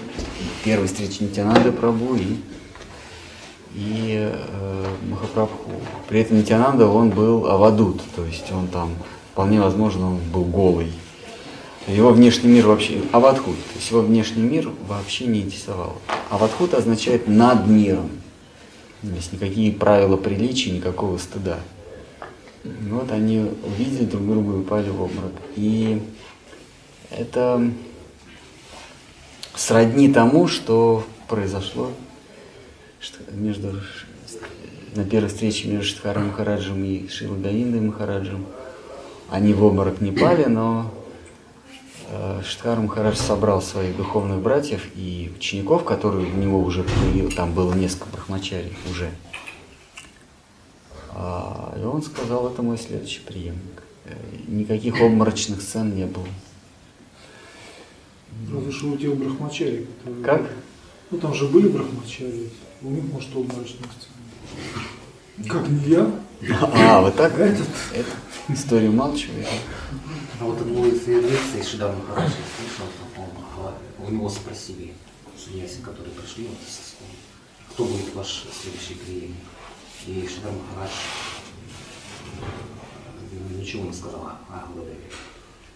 [0.65, 2.36] первая встреча Нитянанды Прабу и,
[3.74, 5.73] и э, Махапрабху.
[6.09, 8.90] При этом Нитянанда, он был авадут, то есть он там,
[9.32, 10.93] вполне возможно, он был голый.
[11.89, 15.97] Его внешний мир вообще, аватхут, то есть его внешний мир вообще не интересовал.
[16.31, 18.09] Аватхут означает над миром.
[19.09, 21.59] То есть никакие правила приличия, никакого стыда.
[22.64, 25.32] Вот они увидели друг друга и упали в обморок.
[25.56, 26.01] И
[27.10, 27.70] это
[29.55, 31.90] сродни тому, что произошло
[33.05, 33.81] что между,
[34.94, 38.47] на первой встрече между Штхаром Махараджем и Шилой Говиндой Махараджем.
[39.28, 40.93] Они в обморок не пали, но
[42.14, 46.84] э, Штхар Махарадж собрал своих духовных братьев и учеников, которые у него уже
[47.36, 49.10] там было несколько брахмачарий уже.
[51.10, 53.82] А, и он сказал, это мой следующий преемник.
[54.04, 54.14] Э,
[54.48, 56.26] Никаких обморочных сцен не было.
[58.52, 60.24] Разве что у тех брахмачари, которые...
[60.24, 60.50] Как?
[61.10, 62.50] Ну там же были брахмачари,
[62.82, 65.48] у них может обморочных сцен.
[65.48, 66.10] Как не я?
[66.60, 67.38] А, вот так?
[67.38, 67.68] Этот.
[67.94, 68.10] Это
[68.48, 69.46] историю умалчивает.
[70.40, 72.86] А вот одну из лекций Шидар Махарадж я слышал,
[73.16, 74.93] он, у него спросили
[75.36, 76.59] саньяси, которые пришли вот
[77.70, 79.36] кто будет ваш следующий преемник.
[80.06, 80.93] И Шидар Махарадж
[83.32, 84.97] э, ничего не сказал о Гладеве.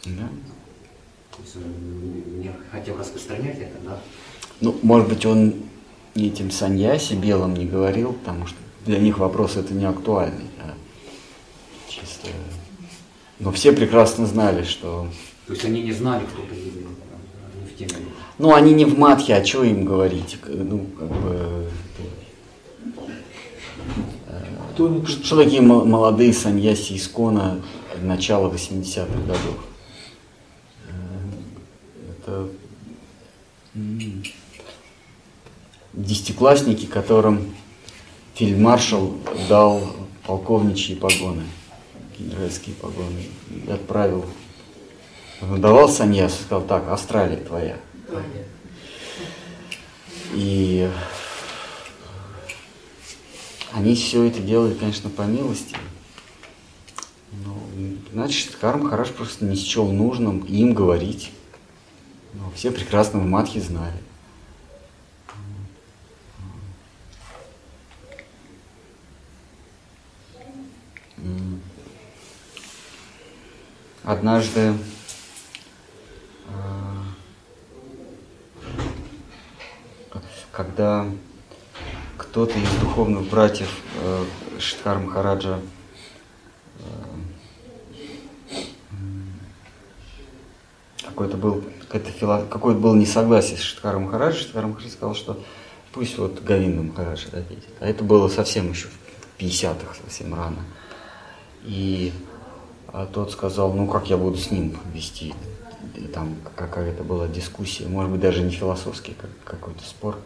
[0.05, 0.29] Да.
[1.37, 4.01] То есть он не хотел распространять это, да?
[4.61, 5.55] Ну, может быть, он
[6.15, 10.75] этим саньяси белым не говорил, потому что для них вопрос это не актуальный, а
[11.89, 12.29] чисто...
[13.41, 15.09] Но все прекрасно знали, что...
[15.47, 16.89] То есть они не знали, кто преемник,
[17.55, 18.07] они в теме.
[18.39, 20.37] Ну, они не в матхе, а что им говорить?
[20.47, 21.71] Ну, как бы...
[24.73, 27.61] Кто не Что, что такие мо- молодые саньяси Искона
[28.01, 29.65] начала 80-х годов?
[30.87, 30.91] Э,
[32.27, 32.49] Это
[35.95, 37.55] десятиклассники, которым
[38.35, 39.15] фельдмаршал
[39.49, 39.83] дал
[40.27, 41.43] полковничьи погоны,
[42.19, 43.27] генеральские погоны,
[43.69, 44.27] отправил.
[45.41, 47.79] Давал саньяс, сказал, так, Австралия твоя.
[50.33, 50.91] И
[53.73, 55.77] они все это делали, конечно, по милости.
[57.45, 57.57] Но,
[58.13, 61.33] значит, Карм Хараш просто не счел нужным им говорить.
[62.35, 64.03] Но все прекрасно в Матхе знали.
[71.19, 71.61] М.
[74.09, 74.73] Однажды
[76.49, 77.03] а,
[80.51, 81.07] когда
[82.17, 83.69] кто-то из духовных братьев
[84.01, 84.25] э,
[85.01, 85.61] Махараджа
[86.79, 88.55] э,
[91.05, 95.39] какой-то был какой-то фило- какое-то было несогласие с Штхаром Махараджем, Штхар Махарадж сказал, что
[95.93, 97.69] пусть вот Говинда Махараджа ответит.
[97.79, 100.65] А это было совсем еще в 50-х, совсем рано.
[101.65, 102.15] И
[102.99, 105.33] а тот сказал, ну как я буду с ним вести?
[106.13, 110.17] Там какая-то была дискуссия, может быть даже не философский, как какой-то спор.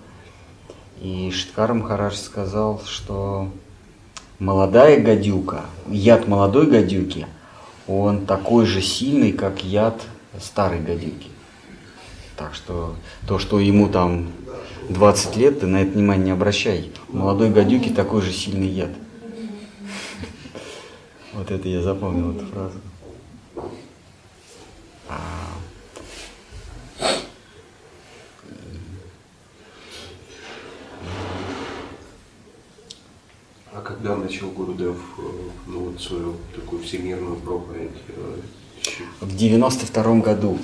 [1.03, 3.51] И Шиткар Махарадж сказал, что
[4.39, 7.27] молодая гадюка, яд молодой гадюки,
[7.87, 10.01] он такой же сильный, как яд
[10.41, 11.29] старой гадюки.
[12.39, 12.95] Так что
[13.29, 14.33] то, что ему там
[14.89, 16.91] 20 лет, ты на это внимание не обращай.
[17.11, 18.93] У молодой гадюки такой же сильный яд.
[21.33, 22.79] Вот это я запомнил эту фразу.
[25.09, 25.55] А,
[33.75, 35.23] А когда начал Гурудев э,
[35.67, 37.91] ну, вот свою такую всемирную проповедь?
[38.09, 38.41] э,
[39.21, 40.59] В 92 году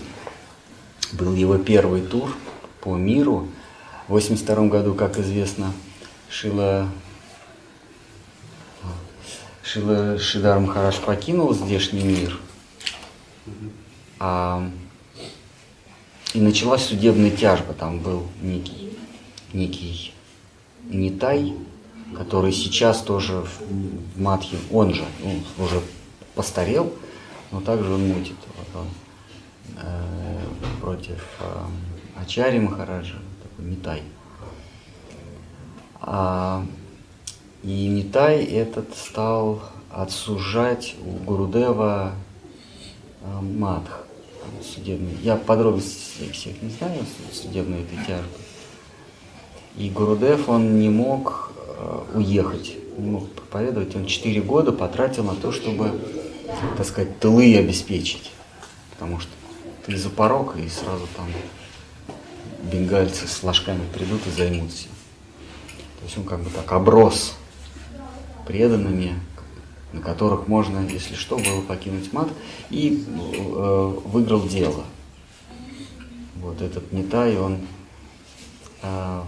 [1.12, 2.34] был его первый тур
[2.82, 3.48] по миру.
[4.08, 5.72] В 82 году, как известно,
[6.28, 6.88] Шила,
[9.70, 12.40] Шила Шидар Махараш покинул здешний мир.
[14.18, 14.66] А,
[16.32, 17.74] и началась судебная тяжба.
[17.74, 18.96] Там был некий,
[19.52, 20.14] некий
[20.84, 21.52] Нитай,
[22.16, 25.82] который сейчас тоже в, Матхе, он же, ну, уже
[26.34, 26.90] постарел,
[27.50, 28.36] но также он мутит.
[28.56, 28.88] Вот он,
[29.82, 30.44] э,
[30.80, 34.02] против э, Ачари Махараджа, такой Нитай.
[36.00, 36.64] А,
[37.68, 42.14] и Нитай этот стал отсужать у Гурудева
[43.20, 44.06] э, Мадх
[44.62, 45.14] судебный.
[45.22, 48.38] Я подробностей всех не знаю судебной этой тяжбы.
[49.76, 53.94] И Гурудев, он не мог э, уехать, не мог проповедовать.
[53.96, 56.00] Он четыре года потратил на то, чтобы,
[56.78, 58.32] так сказать, тылы обеспечить.
[58.92, 59.30] Потому что
[59.84, 61.26] ты за порог, и сразу там
[62.72, 64.88] бенгальцы с флажками придут и займут все.
[65.98, 67.34] То есть он как бы так оброс
[68.48, 69.12] преданными,
[69.92, 72.28] на которых можно, если что, было покинуть мат,
[72.70, 74.84] и э, выиграл дело.
[76.36, 77.58] вот этот Нитай, он...
[78.82, 79.24] а,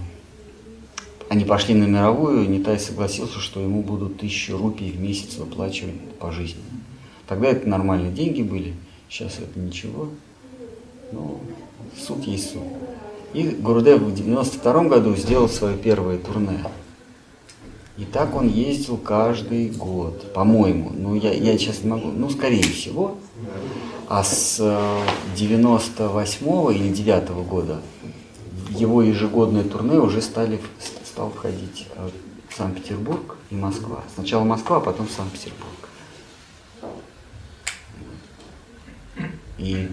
[1.28, 6.32] они пошли на мировую, Нитай согласился, что ему будут тысячу рупий в месяц выплачивать по
[6.32, 6.62] жизни.
[7.28, 8.74] Тогда это нормальные деньги были,
[9.09, 10.09] сейчас это ничего.
[11.12, 11.40] Ну,
[11.97, 12.62] суд есть суд.
[13.34, 16.64] И Гурдев в 92 году сделал свое первое турне.
[18.01, 20.90] И так он ездил каждый год, по-моему.
[20.97, 23.18] Ну, я, я сейчас не могу, ну, скорее всего.
[24.09, 25.02] А с э,
[25.36, 27.82] 98 или 9 года
[28.68, 30.59] в его ежегодное турне уже стали,
[31.05, 32.09] стал входить э,
[32.56, 34.02] Санкт-Петербург и Москва.
[34.14, 35.90] Сначала Москва, а потом Санкт-Петербург.
[39.59, 39.90] И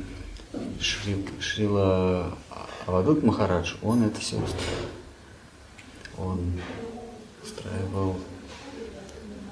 [0.80, 2.38] Шри, Шрила
[2.86, 4.88] Авадут Махарадж, он это все устраивал.
[6.18, 6.40] Он
[7.48, 8.16] устраивал,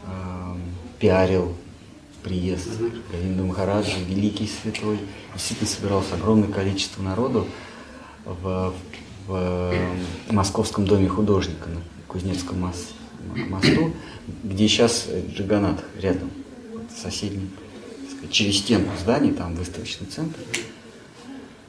[0.05, 0.61] эм,
[0.99, 1.55] пиарил
[2.23, 2.67] приезд
[3.11, 4.99] Говинда Махараджа, великий святой.
[5.33, 7.47] Действительно собиралось огромное количество народу
[8.25, 8.73] в,
[9.27, 9.99] в эм,
[10.35, 12.93] Московском доме художника на Кузнецком мос-
[13.49, 13.93] мосту,
[14.43, 16.31] где сейчас Джиганат рядом,
[17.01, 17.49] соседний,
[18.11, 20.39] сказать, через стенку зданий, там выставочный центр,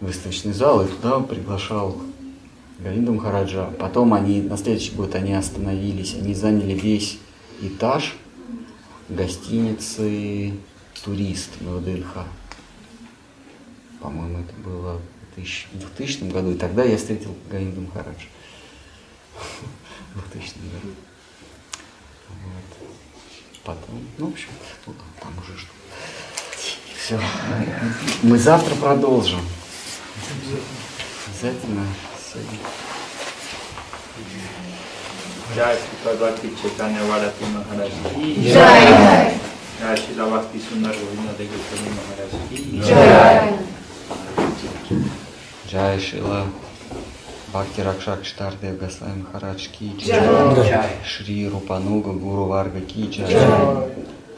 [0.01, 2.01] выставочный зал, и туда он приглашал
[2.79, 3.71] Говинда Махараджа.
[3.79, 7.19] Потом они, на следующий год они остановились, они заняли весь
[7.61, 8.15] этаж
[9.09, 10.53] гостиницы
[11.05, 12.25] «Турист» в ВДЛХ.
[14.01, 15.01] По-моему, это было
[15.33, 18.29] в 2000 в 2000 году, и тогда я встретил Говинда Махараджа.
[20.15, 20.95] В 2000 году.
[22.29, 22.89] Вот.
[23.65, 24.49] Потом, ну, в общем,
[24.87, 25.71] ну, там уже что.
[26.97, 27.21] Все.
[28.23, 29.41] Мы завтра продолжим.
[31.27, 31.87] Обязательно.
[45.71, 46.23] Jay શ્રી
[47.53, 48.21] Бхакти Ракшак
[49.07, 49.69] Махарадж
[51.05, 53.11] Шри Рупануга Гуру Варга Ки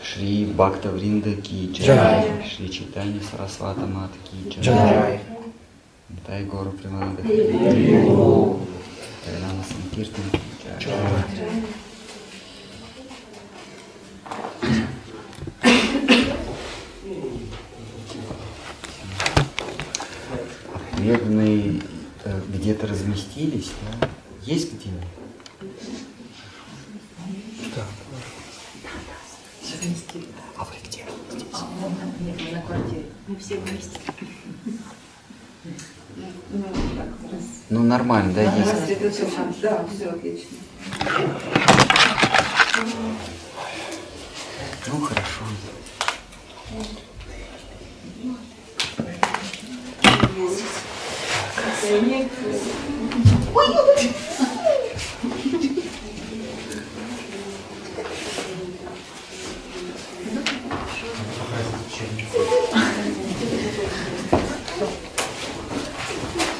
[0.02, 1.70] Шри Бхакта Вринда Ки
[2.50, 4.60] Шри Читани Сарасвата Мат Ки
[6.08, 8.60] Дай Гору Примананда Гуру.
[9.24, 10.24] Харинама Санкиртан
[22.24, 23.70] э, где-то разместились,
[24.00, 24.08] да?
[24.42, 24.90] Есть где?
[30.56, 31.04] А вы где?
[32.20, 33.06] Нет, мы на квартире.
[33.26, 34.00] Мы все вместе.
[36.50, 36.62] Ну,
[36.96, 37.42] так, раз.
[37.68, 38.70] Ну нормально, да, есть.
[38.70, 39.26] Раз, это всё,
[39.60, 40.56] Да, все отлично.
[44.86, 45.44] Ну хорошо.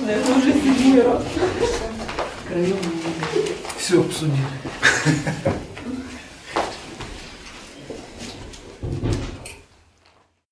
[0.08, 1.22] Ладно, это уже седьмой раз.
[3.76, 4.38] Все обсудили.